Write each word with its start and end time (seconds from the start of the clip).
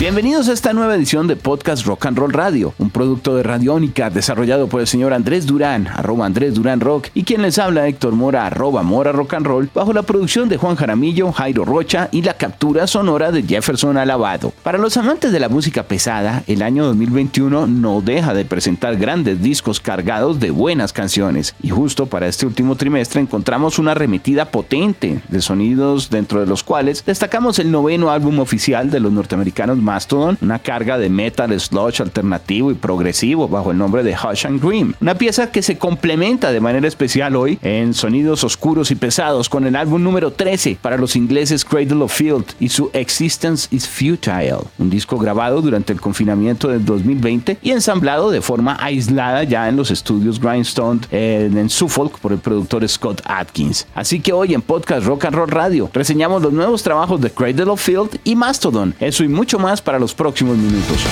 Bienvenidos 0.00 0.48
a 0.48 0.54
esta 0.54 0.72
nueva 0.72 0.94
edición 0.94 1.26
de 1.26 1.36
Podcast 1.36 1.84
Rock 1.84 2.06
and 2.06 2.16
Roll 2.16 2.32
Radio, 2.32 2.72
un 2.78 2.88
producto 2.88 3.36
de 3.36 3.42
Radiónica 3.42 4.08
desarrollado 4.08 4.66
por 4.66 4.80
el 4.80 4.86
señor 4.86 5.12
Andrés 5.12 5.44
Durán, 5.44 5.88
arroba 5.88 6.24
Andrés 6.24 6.54
Durán 6.54 6.80
Rock, 6.80 7.08
y 7.12 7.24
quien 7.24 7.42
les 7.42 7.58
habla 7.58 7.86
Héctor 7.86 8.14
Mora, 8.14 8.46
arroba 8.46 8.82
Mora 8.82 9.12
Rock 9.12 9.34
and 9.34 9.46
Roll, 9.46 9.68
bajo 9.74 9.92
la 9.92 10.00
producción 10.00 10.48
de 10.48 10.56
Juan 10.56 10.76
Jaramillo, 10.76 11.30
Jairo 11.32 11.66
Rocha 11.66 12.08
y 12.12 12.22
la 12.22 12.32
captura 12.32 12.86
sonora 12.86 13.30
de 13.30 13.42
Jefferson 13.42 13.98
Alabado. 13.98 14.54
Para 14.62 14.78
los 14.78 14.96
amantes 14.96 15.32
de 15.32 15.40
la 15.40 15.50
música 15.50 15.82
pesada, 15.82 16.44
el 16.46 16.62
año 16.62 16.86
2021 16.86 17.66
no 17.66 18.00
deja 18.00 18.32
de 18.32 18.46
presentar 18.46 18.96
grandes 18.96 19.42
discos 19.42 19.80
cargados 19.80 20.40
de 20.40 20.50
buenas 20.50 20.94
canciones, 20.94 21.54
y 21.62 21.68
justo 21.68 22.06
para 22.06 22.26
este 22.26 22.46
último 22.46 22.74
trimestre 22.74 23.20
encontramos 23.20 23.78
una 23.78 23.92
remitida 23.92 24.46
potente 24.46 25.20
de 25.28 25.42
sonidos 25.42 26.08
dentro 26.08 26.40
de 26.40 26.46
los 26.46 26.64
cuales 26.64 27.04
destacamos 27.04 27.58
el 27.58 27.70
noveno 27.70 28.10
álbum 28.10 28.38
oficial 28.38 28.90
de 28.90 29.00
los 29.00 29.12
norteamericanos 29.12 29.76
Mastodon, 29.90 30.38
una 30.40 30.60
carga 30.60 30.98
de 30.98 31.10
metal 31.10 31.58
sludge 31.58 32.00
alternativo 32.00 32.70
y 32.70 32.74
progresivo 32.74 33.48
bajo 33.48 33.72
el 33.72 33.78
nombre 33.78 34.04
de 34.04 34.14
Hush 34.14 34.46
and 34.46 34.60
Dream. 34.60 34.94
Una 35.00 35.16
pieza 35.16 35.50
que 35.50 35.62
se 35.62 35.78
complementa 35.78 36.52
de 36.52 36.60
manera 36.60 36.86
especial 36.86 37.34
hoy 37.34 37.58
en 37.60 37.92
sonidos 37.92 38.44
oscuros 38.44 38.92
y 38.92 38.94
pesados 38.94 39.48
con 39.48 39.66
el 39.66 39.74
álbum 39.74 40.00
número 40.00 40.30
13 40.30 40.78
para 40.80 40.96
los 40.96 41.16
ingleses 41.16 41.64
Cradle 41.64 42.04
of 42.04 42.14
Field 42.14 42.44
y 42.60 42.68
su 42.68 42.88
Existence 42.92 43.66
is 43.72 43.88
Futile, 43.88 44.60
un 44.78 44.90
disco 44.90 45.18
grabado 45.18 45.60
durante 45.60 45.92
el 45.92 46.00
confinamiento 46.00 46.68
del 46.68 46.84
2020 46.84 47.58
y 47.60 47.72
ensamblado 47.72 48.30
de 48.30 48.42
forma 48.42 48.76
aislada 48.80 49.42
ya 49.42 49.68
en 49.68 49.74
los 49.74 49.90
estudios 49.90 50.40
Grindstone 50.40 51.00
en, 51.10 51.68
Suffolk 51.68 52.20
por 52.20 52.30
el 52.30 52.38
productor 52.38 52.88
Scott 52.88 53.22
Atkins. 53.24 53.88
Así 53.96 54.20
que 54.20 54.32
hoy 54.32 54.54
en 54.54 54.62
Podcast 54.62 55.04
Rock 55.04 55.24
and 55.24 55.34
Roll 55.34 55.50
Radio 55.50 55.90
reseñamos 55.92 56.42
los 56.42 56.52
nuevos 56.52 56.84
trabajos 56.84 57.20
de 57.20 57.30
Cradle 57.30 57.70
of 57.70 57.82
Field 57.82 58.20
y 58.22 58.36
Mastodon, 58.36 58.94
eso 59.00 59.24
y 59.24 59.28
mucho 59.28 59.58
más 59.58 59.79
para 59.80 59.98
los 59.98 60.14
próximos 60.14 60.56
minutos. 60.56 61.04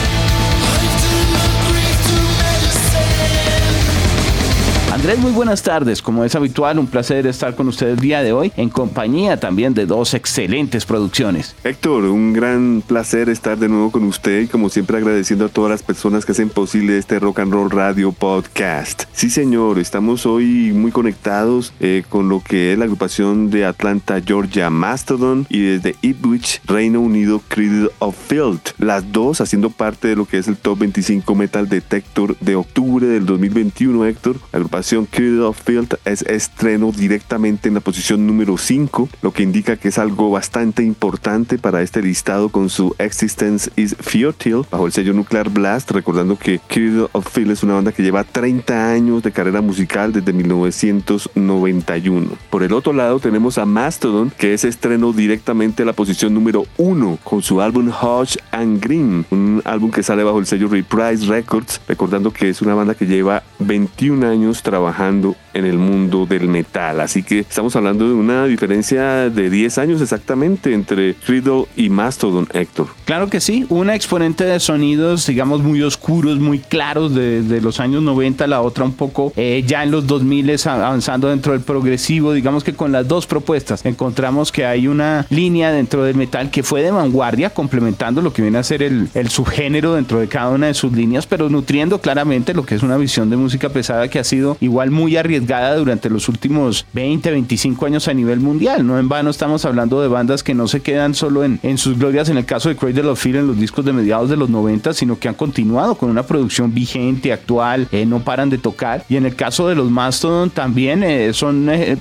Muy 5.17 5.33
buenas 5.33 5.63
tardes. 5.63 6.03
Como 6.03 6.23
es 6.23 6.35
habitual, 6.35 6.79
un 6.79 6.87
placer 6.87 7.27
estar 7.27 7.57
con 7.57 7.67
ustedes 7.67 7.95
el 7.95 8.01
día 8.01 8.23
de 8.23 8.33
hoy 8.33 8.53
en 8.57 8.69
compañía 8.69 9.41
también 9.41 9.73
de 9.73 9.87
dos 9.87 10.13
excelentes 10.13 10.85
producciones. 10.85 11.57
Héctor, 11.65 12.05
un 12.05 12.35
gran 12.35 12.83
placer 12.87 13.31
estar 13.31 13.59
de 13.59 13.69
nuevo 13.71 13.91
con 13.91 14.05
usted 14.05 14.43
y 14.43 14.47
como 14.49 14.69
siempre 14.69 14.99
agradeciendo 14.99 15.47
a 15.47 15.49
todas 15.49 15.71
las 15.71 15.83
personas 15.83 16.27
que 16.27 16.33
hacen 16.33 16.51
posible 16.51 16.99
este 16.99 17.19
Rock 17.19 17.41
and 17.41 17.53
Roll 17.53 17.71
Radio 17.71 18.13
Podcast. 18.13 19.05
Sí, 19.13 19.31
señor, 19.31 19.79
estamos 19.79 20.27
hoy 20.27 20.73
muy 20.75 20.93
conectados 20.93 21.73
eh, 21.81 22.05
con 22.09 22.29
lo 22.29 22.41
que 22.41 22.75
es 22.75 22.79
la 22.79 22.85
agrupación 22.85 23.49
de 23.49 23.65
Atlanta, 23.65 24.21
Georgia, 24.25 24.69
Mastodon 24.69 25.47
y 25.49 25.61
desde 25.63 25.97
Ipswich, 26.03 26.61
Reino 26.67 27.01
Unido, 27.01 27.41
Cradle 27.49 27.89
of 27.99 28.15
Field. 28.29 28.61
Las 28.79 29.11
dos 29.11 29.41
haciendo 29.41 29.71
parte 29.71 30.09
de 30.09 30.17
lo 30.17 30.27
que 30.27 30.37
es 30.37 30.49
el 30.49 30.59
Top 30.59 30.79
25 30.79 31.35
Metal 31.35 31.67
Detector 31.67 32.37
de 32.41 32.57
octubre 32.57 33.07
del 33.07 33.25
2021, 33.25 34.05
Héctor. 34.05 34.37
La 34.53 34.59
agrupación 34.59 34.98
Cradle 35.07 35.43
of 35.43 35.61
Field 35.63 35.99
es 36.05 36.23
estreno 36.23 36.93
directamente 36.93 37.69
en 37.69 37.75
la 37.75 37.81
posición 37.81 38.27
número 38.27 38.59
5, 38.59 39.09
lo 39.23 39.33
que 39.33 39.45
indica 39.45 39.77
que 39.77 39.89
es 39.89 39.99
algo 39.99 40.31
bastante 40.31 40.83
importante 40.83 41.59
para 41.59 41.83
este 41.83 42.03
listado 42.03 42.49
con 42.49 42.69
su 42.69 42.95
Existence 42.99 43.71
is 43.77 43.97
Futile 43.99 44.63
bajo 44.71 44.87
el 44.87 44.93
sello 44.93 45.13
Nuclear 45.13 45.49
Blast, 45.49 45.91
recordando 45.93 46.37
que 46.37 46.59
Cradle 46.67 47.07
of 47.13 47.33
Field 47.33 47.53
es 47.53 47.63
una 47.63 47.75
banda 47.75 47.93
que 47.93 48.03
lleva 48.03 48.25
30 48.25 48.91
años 48.91 49.23
de 49.23 49.31
carrera 49.31 49.61
musical 49.61 50.13
desde 50.13 50.33
1991. 50.33 52.31
Por 52.51 52.63
el 52.63 52.73
otro 52.73 52.93
lado 52.93 53.21
tenemos 53.21 53.59
a 53.59 53.65
Mastodon, 53.65 54.31
que 54.37 54.55
es 54.55 54.65
estreno 54.65 55.13
directamente 55.13 55.83
en 55.83 55.87
la 55.87 55.93
posición 55.93 56.35
número 56.35 56.67
1 56.77 57.19
con 57.23 57.43
su 57.43 57.61
álbum 57.61 57.91
Hodge 57.91 58.39
and 58.51 58.83
Green, 58.83 59.25
un 59.31 59.63
álbum 59.65 59.91
que 59.91 60.03
sale 60.03 60.25
bajo 60.25 60.39
el 60.39 60.47
sello 60.47 60.69
Reprise 60.69 61.27
Records, 61.27 61.81
recordando 61.87 62.33
que 62.33 62.49
es 62.49 62.61
una 62.63 62.75
banda 62.75 62.95
que 62.95 63.07
lleva 63.07 63.43
21 63.61 64.27
años 64.27 64.63
trabajando 64.63 64.88
trabajando 64.93 65.37
en 65.59 65.67
el 65.67 65.79
mundo 65.79 66.27
del 66.27 66.49
metal. 66.49 67.01
Así 67.01 67.23
que 67.23 67.41
estamos 67.41 67.77
hablando 67.77 68.09
de 68.09 68.15
una 68.15 68.47
diferencia 68.47 69.31
de 69.31 69.51
10 69.51 69.79
años 69.79 70.01
exactamente 70.01 70.73
entre 70.73 71.15
Riddle 71.27 71.67
y 71.77 71.89
Mastodon, 71.89 72.49
Héctor. 72.53 72.89
Claro 73.05 73.29
que 73.29 73.41
sí, 73.41 73.67
una 73.69 73.95
exponente 73.95 74.45
de 74.45 74.61
sonidos, 74.61 75.27
digamos, 75.27 75.63
muy 75.63 75.83
oscuros, 75.83 76.39
muy 76.39 76.59
claros 76.59 77.15
de, 77.15 77.43
de 77.43 77.61
los 77.61 77.81
años 77.81 78.03
90, 78.03 78.47
la 78.47 78.61
otra 78.61 78.85
un 78.85 78.95
poco 78.95 79.33
eh, 79.37 79.65
ya 79.67 79.83
en 79.83 79.91
los 79.91 80.07
2000 80.07 80.39
avanzando 80.67 81.29
dentro 81.29 81.53
del 81.53 81.63
progresivo. 81.63 82.33
Digamos 82.33 82.65
que 82.65 82.73
con 82.73 82.93
las 82.93 83.07
dos 83.07 83.27
propuestas 83.27 83.85
encontramos 83.85 84.53
que 84.53 84.65
hay 84.65 84.89
una 84.89 85.27
línea 85.31 85.73
dentro 85.73 86.05
del 86.05 86.17
metal 86.17 86.51
que 86.51 86.63
fue 86.63 86.83
de 86.83 86.91
vanguardia, 86.91 87.51
complementando 87.51 88.23
lo 88.23 88.33
que 88.33 88.43
viene 88.43 88.59
a 88.59 88.63
ser 88.63 88.83
el, 88.83 89.09
el 89.15 89.29
subgénero 89.29 89.95
dentro 89.95 90.21
de 90.21 90.29
cada 90.29 90.51
una 90.51 90.69
de 90.69 90.75
sus 90.75 90.93
líneas, 90.93 91.27
pero 91.27 91.49
nutriendo 91.49 92.01
claramente 92.01 92.55
lo 92.55 92.65
que 92.65 92.75
es 92.75 92.83
una 92.83 92.97
visión 92.97 93.31
de 93.31 93.37
música 93.37 93.69
pesada 93.69 94.09
que 94.09 94.19
ha 94.19 94.25
sido 94.25 94.57
igual 94.61 94.91
muy 94.91 95.17
arriesgada 95.17 95.48
durante 95.49 96.11
los 96.11 96.29
últimos 96.29 96.85
20, 96.93 97.31
25 97.31 97.87
años 97.87 98.07
a 98.07 98.15
nivel 98.15 98.41
mundial. 98.41 98.87
No 98.87 98.99
en 98.99 99.09
vano 99.09 99.31
estamos 99.31 99.65
hablando 99.65 100.01
de 100.01 100.09
bandas 100.09 100.43
que 100.43 100.55
no 100.55 100.69
se 100.69 100.81
quedan 100.81 101.15
solo 101.15 101.43
en, 101.43 101.59
en 101.63 101.79
sus 101.79 101.99
glorias, 101.99 102.29
en 102.29 102.37
el 102.37 102.45
caso 102.45 102.69
de 102.69 102.77
Cradle 102.77 103.09
of 103.09 103.21
Fear 103.21 103.37
en 103.37 103.47
los 103.47 103.59
discos 103.59 103.85
de 103.85 103.93
mediados 103.93 104.29
de 104.29 104.37
los 104.37 104.51
90, 104.51 104.93
sino 104.93 105.19
que 105.19 105.29
han 105.29 105.35
continuado 105.35 105.95
con 105.95 106.11
una 106.11 106.23
producción 106.23 106.75
vigente, 106.75 107.33
actual, 107.33 107.89
eh, 107.93 108.05
no 108.05 108.21
paran 108.21 108.51
de 108.51 108.59
tocar. 108.59 109.05
Y 109.09 109.17
en 109.17 109.25
el 109.25 109.37
caso 109.37 109.69
de 109.69 109.75
los 109.75 109.91
Mastodon 109.91 110.51
también 110.51 111.03
eh, 111.03 111.33
son, 111.33 111.69
eh, 111.71 111.97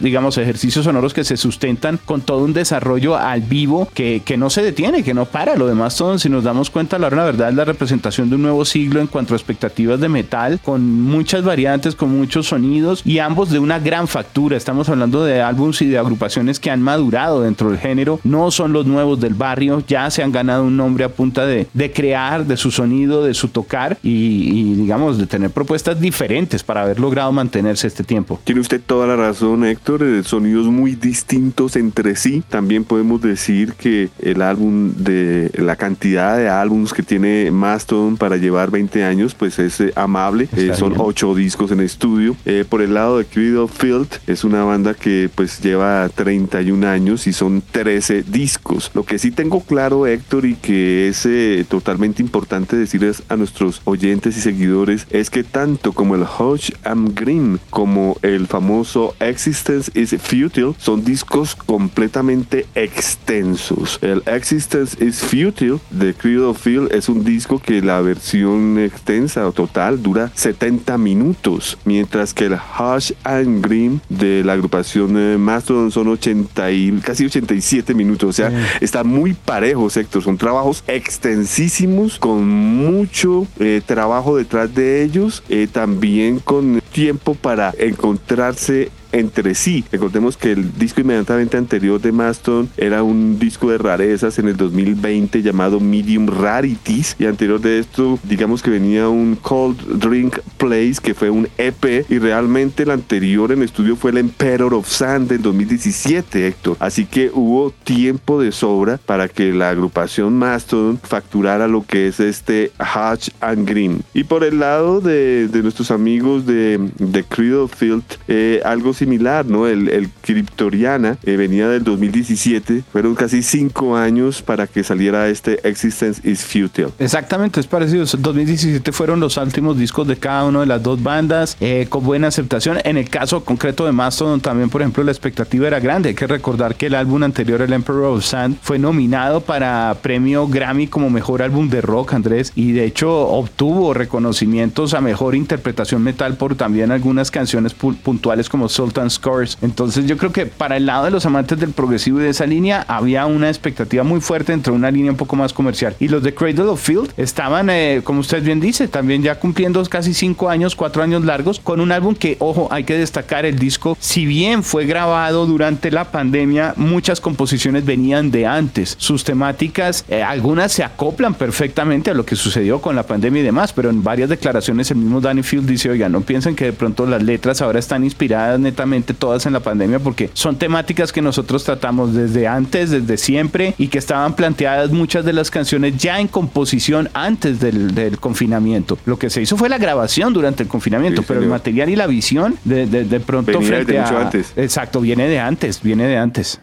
digamos, 0.00 0.36
ejercicios 0.36 0.84
sonoros 0.84 1.14
que 1.14 1.24
se 1.24 1.38
sustentan 1.38 1.98
con 2.04 2.20
todo 2.20 2.44
un 2.44 2.52
desarrollo 2.52 3.16
al 3.16 3.40
vivo 3.40 3.88
que, 3.94 4.20
que 4.24 4.36
no 4.36 4.50
se 4.50 4.62
detiene, 4.62 5.02
que 5.02 5.14
no 5.14 5.24
para. 5.24 5.56
Lo 5.56 5.66
de 5.66 5.74
Mastodon, 5.74 6.18
si 6.18 6.28
nos 6.28 6.44
damos 6.44 6.68
cuenta, 6.68 6.98
la 6.98 7.08
verdad 7.08 7.48
es 7.48 7.54
la 7.54 7.64
representación 7.64 8.28
de 8.28 8.36
un 8.36 8.42
nuevo 8.42 8.64
siglo 8.66 9.00
en 9.00 9.06
cuanto 9.06 9.32
a 9.32 9.36
expectativas 9.36 10.00
de 10.00 10.08
metal, 10.08 10.60
con 10.62 11.00
muchas 11.02 11.42
variantes, 11.42 11.94
con 11.94 12.10
muchos 12.10 12.48
sonidos 12.48 12.89
y 13.04 13.18
ambos 13.18 13.50
de 13.50 13.58
una 13.58 13.78
gran 13.78 14.08
factura. 14.08 14.56
Estamos 14.56 14.88
hablando 14.88 15.24
de 15.24 15.40
álbumes 15.40 15.80
y 15.82 15.86
de 15.86 15.98
agrupaciones 15.98 16.58
que 16.58 16.70
han 16.70 16.82
madurado 16.82 17.42
dentro 17.42 17.70
del 17.70 17.78
género, 17.78 18.20
no 18.24 18.50
son 18.50 18.72
los 18.72 18.86
nuevos 18.86 19.20
del 19.20 19.34
barrio, 19.34 19.82
ya 19.86 20.10
se 20.10 20.22
han 20.22 20.32
ganado 20.32 20.64
un 20.64 20.76
nombre 20.76 21.04
a 21.04 21.08
punta 21.08 21.46
de, 21.46 21.66
de 21.72 21.92
crear, 21.92 22.46
de 22.46 22.56
su 22.56 22.70
sonido, 22.70 23.24
de 23.24 23.34
su 23.34 23.48
tocar 23.48 23.98
y, 24.02 24.10
y, 24.10 24.74
digamos 24.74 25.18
de 25.18 25.26
tener 25.26 25.50
propuestas 25.50 26.00
diferentes 26.00 26.62
para 26.62 26.82
haber 26.82 27.00
logrado 27.00 27.32
mantenerse 27.32 27.86
este 27.86 28.04
tiempo. 28.04 28.40
Tiene 28.44 28.60
usted 28.60 28.80
toda 28.84 29.06
la 29.06 29.16
razón, 29.16 29.64
Héctor, 29.64 30.02
eh, 30.02 30.22
sonidos 30.24 30.66
muy 30.66 30.94
distintos 30.94 31.76
entre 31.76 32.16
sí. 32.16 32.42
También 32.48 32.84
podemos 32.84 33.20
decir 33.20 33.74
que 33.74 34.08
el 34.20 34.42
álbum 34.42 34.92
de 34.96 35.50
la 35.54 35.76
cantidad 35.76 36.36
de 36.36 36.48
álbumes 36.48 36.92
que 36.92 37.02
tiene 37.02 37.50
Mastodon 37.50 38.16
para 38.16 38.36
llevar 38.36 38.70
20 38.70 39.04
años, 39.04 39.34
pues 39.34 39.58
es 39.58 39.80
eh, 39.80 39.92
amable. 39.96 40.48
Eh, 40.56 40.72
son 40.74 40.94
ocho 40.98 41.34
discos 41.34 41.70
en 41.70 41.80
estudio. 41.80 42.36
Eh, 42.44 42.64
por 42.70 42.82
el 42.82 42.94
lado 42.94 43.18
de 43.18 43.26
Cradle 43.26 43.66
Field, 43.68 44.08
es 44.28 44.44
una 44.44 44.62
banda 44.62 44.94
que 44.94 45.28
pues 45.34 45.60
lleva 45.60 46.08
31 46.08 46.86
años 46.86 47.26
y 47.26 47.32
son 47.32 47.62
13 47.68 48.22
discos. 48.22 48.92
Lo 48.94 49.04
que 49.04 49.18
sí 49.18 49.32
tengo 49.32 49.60
claro, 49.60 50.06
Héctor, 50.06 50.46
y 50.46 50.54
que 50.54 51.08
es 51.08 51.26
eh, 51.26 51.66
totalmente 51.68 52.22
importante 52.22 52.76
decirles 52.76 53.24
a 53.28 53.36
nuestros 53.36 53.82
oyentes 53.84 54.36
y 54.36 54.40
seguidores, 54.40 55.06
es 55.10 55.30
que 55.30 55.42
tanto 55.42 55.92
como 55.92 56.14
el 56.14 56.22
Hodge 56.22 56.72
and 56.84 57.18
Green 57.18 57.58
como 57.70 58.16
el 58.22 58.46
famoso 58.46 59.16
Existence 59.18 59.90
is 59.94 60.14
Futile 60.20 60.74
son 60.78 61.04
discos 61.04 61.56
completamente 61.56 62.66
extensos. 62.76 63.98
El 64.00 64.22
Existence 64.26 65.04
is 65.04 65.20
Futile 65.20 65.80
de 65.90 66.14
Cradle 66.14 66.54
Field 66.54 66.92
es 66.92 67.08
un 67.08 67.24
disco 67.24 67.58
que 67.58 67.82
la 67.82 68.00
versión 68.00 68.78
extensa 68.78 69.46
o 69.48 69.52
total 69.52 70.00
dura 70.02 70.30
70 70.34 70.96
minutos, 70.98 71.76
mientras 71.84 72.32
que 72.32 72.46
el 72.46 72.59
Hush 72.78 73.12
and 73.24 73.64
Green 73.64 74.00
de 74.08 74.44
la 74.44 74.54
agrupación 74.54 75.16
eh, 75.16 75.38
Mastodon. 75.38 75.90
Son 75.90 76.08
80 76.08 76.70
y 76.70 76.92
casi 77.00 77.24
87 77.24 77.94
minutos, 77.94 78.30
o 78.30 78.32
sea, 78.32 78.52
está 78.80 79.04
muy 79.04 79.34
parejo, 79.34 79.88
Héctor, 79.94 80.22
son 80.22 80.36
trabajos 80.36 80.84
extensísimos 80.86 82.18
con 82.18 82.48
mucho 82.48 83.46
eh, 83.58 83.82
trabajo 83.84 84.36
detrás 84.36 84.74
de 84.74 85.02
ellos, 85.02 85.42
eh, 85.48 85.68
también 85.70 86.38
con 86.38 86.82
tiempo 86.92 87.34
para 87.34 87.72
encontrarse 87.78 88.90
entre 89.12 89.54
sí. 89.54 89.84
Recordemos 89.90 90.36
que 90.36 90.52
el 90.52 90.78
disco 90.78 91.00
inmediatamente 91.00 91.56
anterior 91.56 92.00
de 92.00 92.12
Maston 92.12 92.68
era 92.76 93.02
un 93.02 93.38
disco 93.38 93.70
de 93.70 93.78
rarezas 93.78 94.38
en 94.38 94.48
el 94.48 94.56
2020 94.56 95.42
llamado 95.42 95.80
Medium 95.80 96.26
Rarities 96.26 97.16
y 97.18 97.26
anterior 97.26 97.60
de 97.60 97.78
esto 97.78 98.18
digamos 98.22 98.62
que 98.62 98.70
venía 98.70 99.08
un 99.08 99.36
Cold 99.36 99.98
Drink 99.98 100.38
Place 100.56 100.96
que 101.02 101.14
fue 101.14 101.30
un 101.30 101.48
EP 101.58 102.06
y 102.08 102.18
realmente 102.18 102.82
el 102.82 102.90
anterior 102.90 103.52
en 103.52 103.62
estudio 103.62 103.96
fue 103.96 104.10
el 104.10 104.18
Emperor 104.18 104.74
of 104.74 104.88
Sand 104.88 105.28
del 105.28 105.42
2017 105.42 106.46
Héctor. 106.46 106.76
Así 106.80 107.06
que 107.06 107.30
hubo 107.32 107.70
tiempo 107.70 108.40
de 108.40 108.52
sobra 108.52 108.98
para 108.98 109.28
que 109.28 109.52
la 109.52 109.70
agrupación 109.70 110.38
Mastodon 110.38 110.98
facturara 111.02 111.68
lo 111.68 111.84
que 111.84 112.08
es 112.08 112.20
este 112.20 112.72
Hatch 112.78 113.30
and 113.40 113.68
Green. 113.68 114.02
Y 114.14 114.24
por 114.24 114.44
el 114.44 114.60
lado 114.60 115.00
de, 115.00 115.48
nuestros 115.62 115.90
amigos 115.90 116.46
de, 116.46 116.90
de 116.98 117.24
Credo 117.24 117.68
Field, 117.68 118.02
eh, 118.28 118.60
algo 118.64 118.94
similar, 119.00 119.46
¿no? 119.46 119.66
El, 119.66 119.88
el 119.88 120.10
Cryptoriana 120.20 121.16
eh, 121.24 121.36
venía 121.36 121.68
del 121.68 121.82
2017, 121.82 122.84
fueron 122.92 123.14
casi 123.14 123.42
cinco 123.42 123.96
años 123.96 124.42
para 124.42 124.66
que 124.66 124.84
saliera 124.84 125.28
este 125.28 125.66
Existence 125.66 126.20
is 126.28 126.44
Futile. 126.44 126.90
Exactamente, 126.98 127.60
es 127.60 127.66
parecido. 127.66 128.04
2017 128.04 128.92
fueron 128.92 129.18
los 129.20 129.36
últimos 129.38 129.78
discos 129.78 130.06
de 130.06 130.16
cada 130.16 130.44
una 130.44 130.60
de 130.60 130.66
las 130.66 130.82
dos 130.82 131.02
bandas, 131.02 131.56
eh, 131.60 131.86
con 131.88 132.04
buena 132.04 132.28
aceptación. 132.28 132.78
En 132.84 132.98
el 132.98 133.08
caso 133.08 133.42
concreto 133.42 133.86
de 133.86 133.92
Mastodon, 133.92 134.40
también, 134.40 134.68
por 134.68 134.82
ejemplo, 134.82 135.02
la 135.02 135.12
expectativa 135.12 135.66
era 135.66 135.80
grande. 135.80 136.10
Hay 136.10 136.14
que 136.14 136.26
recordar 136.26 136.74
que 136.74 136.86
el 136.86 136.94
álbum 136.94 137.22
anterior, 137.22 137.62
el 137.62 137.72
Emperor 137.72 138.04
of 138.04 138.24
Sand, 138.24 138.58
fue 138.60 138.78
nominado 138.78 139.40
para 139.40 139.96
premio 140.02 140.46
Grammy 140.46 140.88
como 140.88 141.08
mejor 141.08 141.40
álbum 141.40 141.70
de 141.70 141.80
rock, 141.80 142.12
Andrés, 142.12 142.52
y 142.54 142.72
de 142.72 142.84
hecho 142.84 143.10
obtuvo 143.10 143.94
reconocimientos 143.94 144.92
a 144.92 145.00
mejor 145.00 145.34
interpretación 145.34 146.02
metal 146.02 146.34
por 146.34 146.54
también 146.54 146.90
algunas 146.90 147.30
canciones 147.30 147.72
puntuales 147.72 148.50
como 148.50 148.68
Sultan 148.90 149.10
Scores. 149.10 149.56
Entonces 149.62 150.06
yo 150.06 150.16
creo 150.16 150.32
que 150.32 150.46
para 150.46 150.76
el 150.76 150.86
lado 150.86 151.04
de 151.04 151.12
los 151.12 151.24
amantes 151.24 151.58
del 151.60 151.70
progresivo 151.70 152.20
y 152.20 152.24
de 152.24 152.30
esa 152.30 152.46
línea 152.46 152.84
había 152.88 153.26
una 153.26 153.48
expectativa 153.48 154.02
muy 154.02 154.20
fuerte 154.20 154.52
entre 154.52 154.72
una 154.72 154.90
línea 154.90 155.12
un 155.12 155.16
poco 155.16 155.36
más 155.36 155.52
comercial. 155.52 155.94
Y 156.00 156.08
los 156.08 156.22
de 156.22 156.34
Cradle 156.34 156.64
of 156.64 156.82
Field 156.82 157.12
estaban, 157.16 157.70
eh, 157.70 158.00
como 158.02 158.20
usted 158.20 158.42
bien 158.42 158.58
dice, 158.58 158.88
también 158.88 159.22
ya 159.22 159.38
cumpliendo 159.38 159.80
casi 159.84 160.12
cinco 160.12 160.48
años, 160.48 160.74
cuatro 160.74 161.02
años 161.02 161.24
largos, 161.24 161.60
con 161.60 161.80
un 161.80 161.92
álbum 161.92 162.14
que, 162.14 162.36
ojo, 162.40 162.68
hay 162.70 162.84
que 162.84 162.98
destacar 162.98 163.46
el 163.46 163.58
disco, 163.58 163.96
si 164.00 164.26
bien 164.26 164.64
fue 164.64 164.86
grabado 164.86 165.46
durante 165.46 165.90
la 165.90 166.10
pandemia, 166.10 166.74
muchas 166.76 167.20
composiciones 167.20 167.84
venían 167.84 168.30
de 168.30 168.46
antes. 168.46 168.96
Sus 168.98 169.22
temáticas, 169.22 170.04
eh, 170.08 170.22
algunas 170.22 170.72
se 170.72 170.82
acoplan 170.82 171.34
perfectamente 171.34 172.10
a 172.10 172.14
lo 172.14 172.24
que 172.24 172.34
sucedió 172.34 172.80
con 172.80 172.96
la 172.96 173.04
pandemia 173.04 173.40
y 173.40 173.44
demás, 173.44 173.72
pero 173.72 173.88
en 173.88 174.02
varias 174.02 174.28
declaraciones 174.28 174.90
el 174.90 174.96
mismo 174.98 175.20
Danny 175.20 175.42
Field 175.42 175.68
dice, 175.68 175.90
oiga, 175.90 176.08
no 176.08 176.22
piensen 176.22 176.56
que 176.56 176.66
de 176.66 176.72
pronto 176.72 177.06
las 177.06 177.22
letras 177.22 177.62
ahora 177.62 177.78
están 177.78 178.02
inspiradas 178.04 178.58
netamente 178.58 178.79
todas 179.14 179.46
en 179.46 179.52
la 179.52 179.60
pandemia 179.60 179.98
porque 179.98 180.30
son 180.32 180.56
temáticas 180.56 181.12
que 181.12 181.20
nosotros 181.20 181.64
tratamos 181.64 182.14
desde 182.14 182.46
antes, 182.46 182.90
desde 182.90 183.16
siempre 183.16 183.74
y 183.78 183.88
que 183.88 183.98
estaban 183.98 184.34
planteadas 184.34 184.90
muchas 184.90 185.24
de 185.24 185.32
las 185.32 185.50
canciones 185.50 185.96
ya 185.98 186.20
en 186.20 186.28
composición 186.28 187.10
antes 187.12 187.60
del, 187.60 187.94
del 187.94 188.18
confinamiento. 188.18 188.98
Lo 189.04 189.18
que 189.18 189.28
se 189.30 189.42
hizo 189.42 189.56
fue 189.56 189.68
la 189.68 189.78
grabación 189.78 190.32
durante 190.32 190.62
el 190.62 190.68
confinamiento, 190.68 191.22
pero 191.22 191.40
el 191.40 191.48
material 191.48 191.90
y 191.90 191.96
la 191.96 192.06
visión 192.06 192.56
de, 192.64 192.86
de, 192.86 193.20
pronto 193.20 193.52
Venía 193.52 193.68
frente 193.68 193.98
a... 193.98 194.20
Antes. 194.20 194.52
Exacto, 194.56 195.00
viene 195.00 195.28
de 195.28 195.38
antes, 195.38 195.82
viene 195.82 196.06
de 196.06 196.16
antes. 196.16 196.60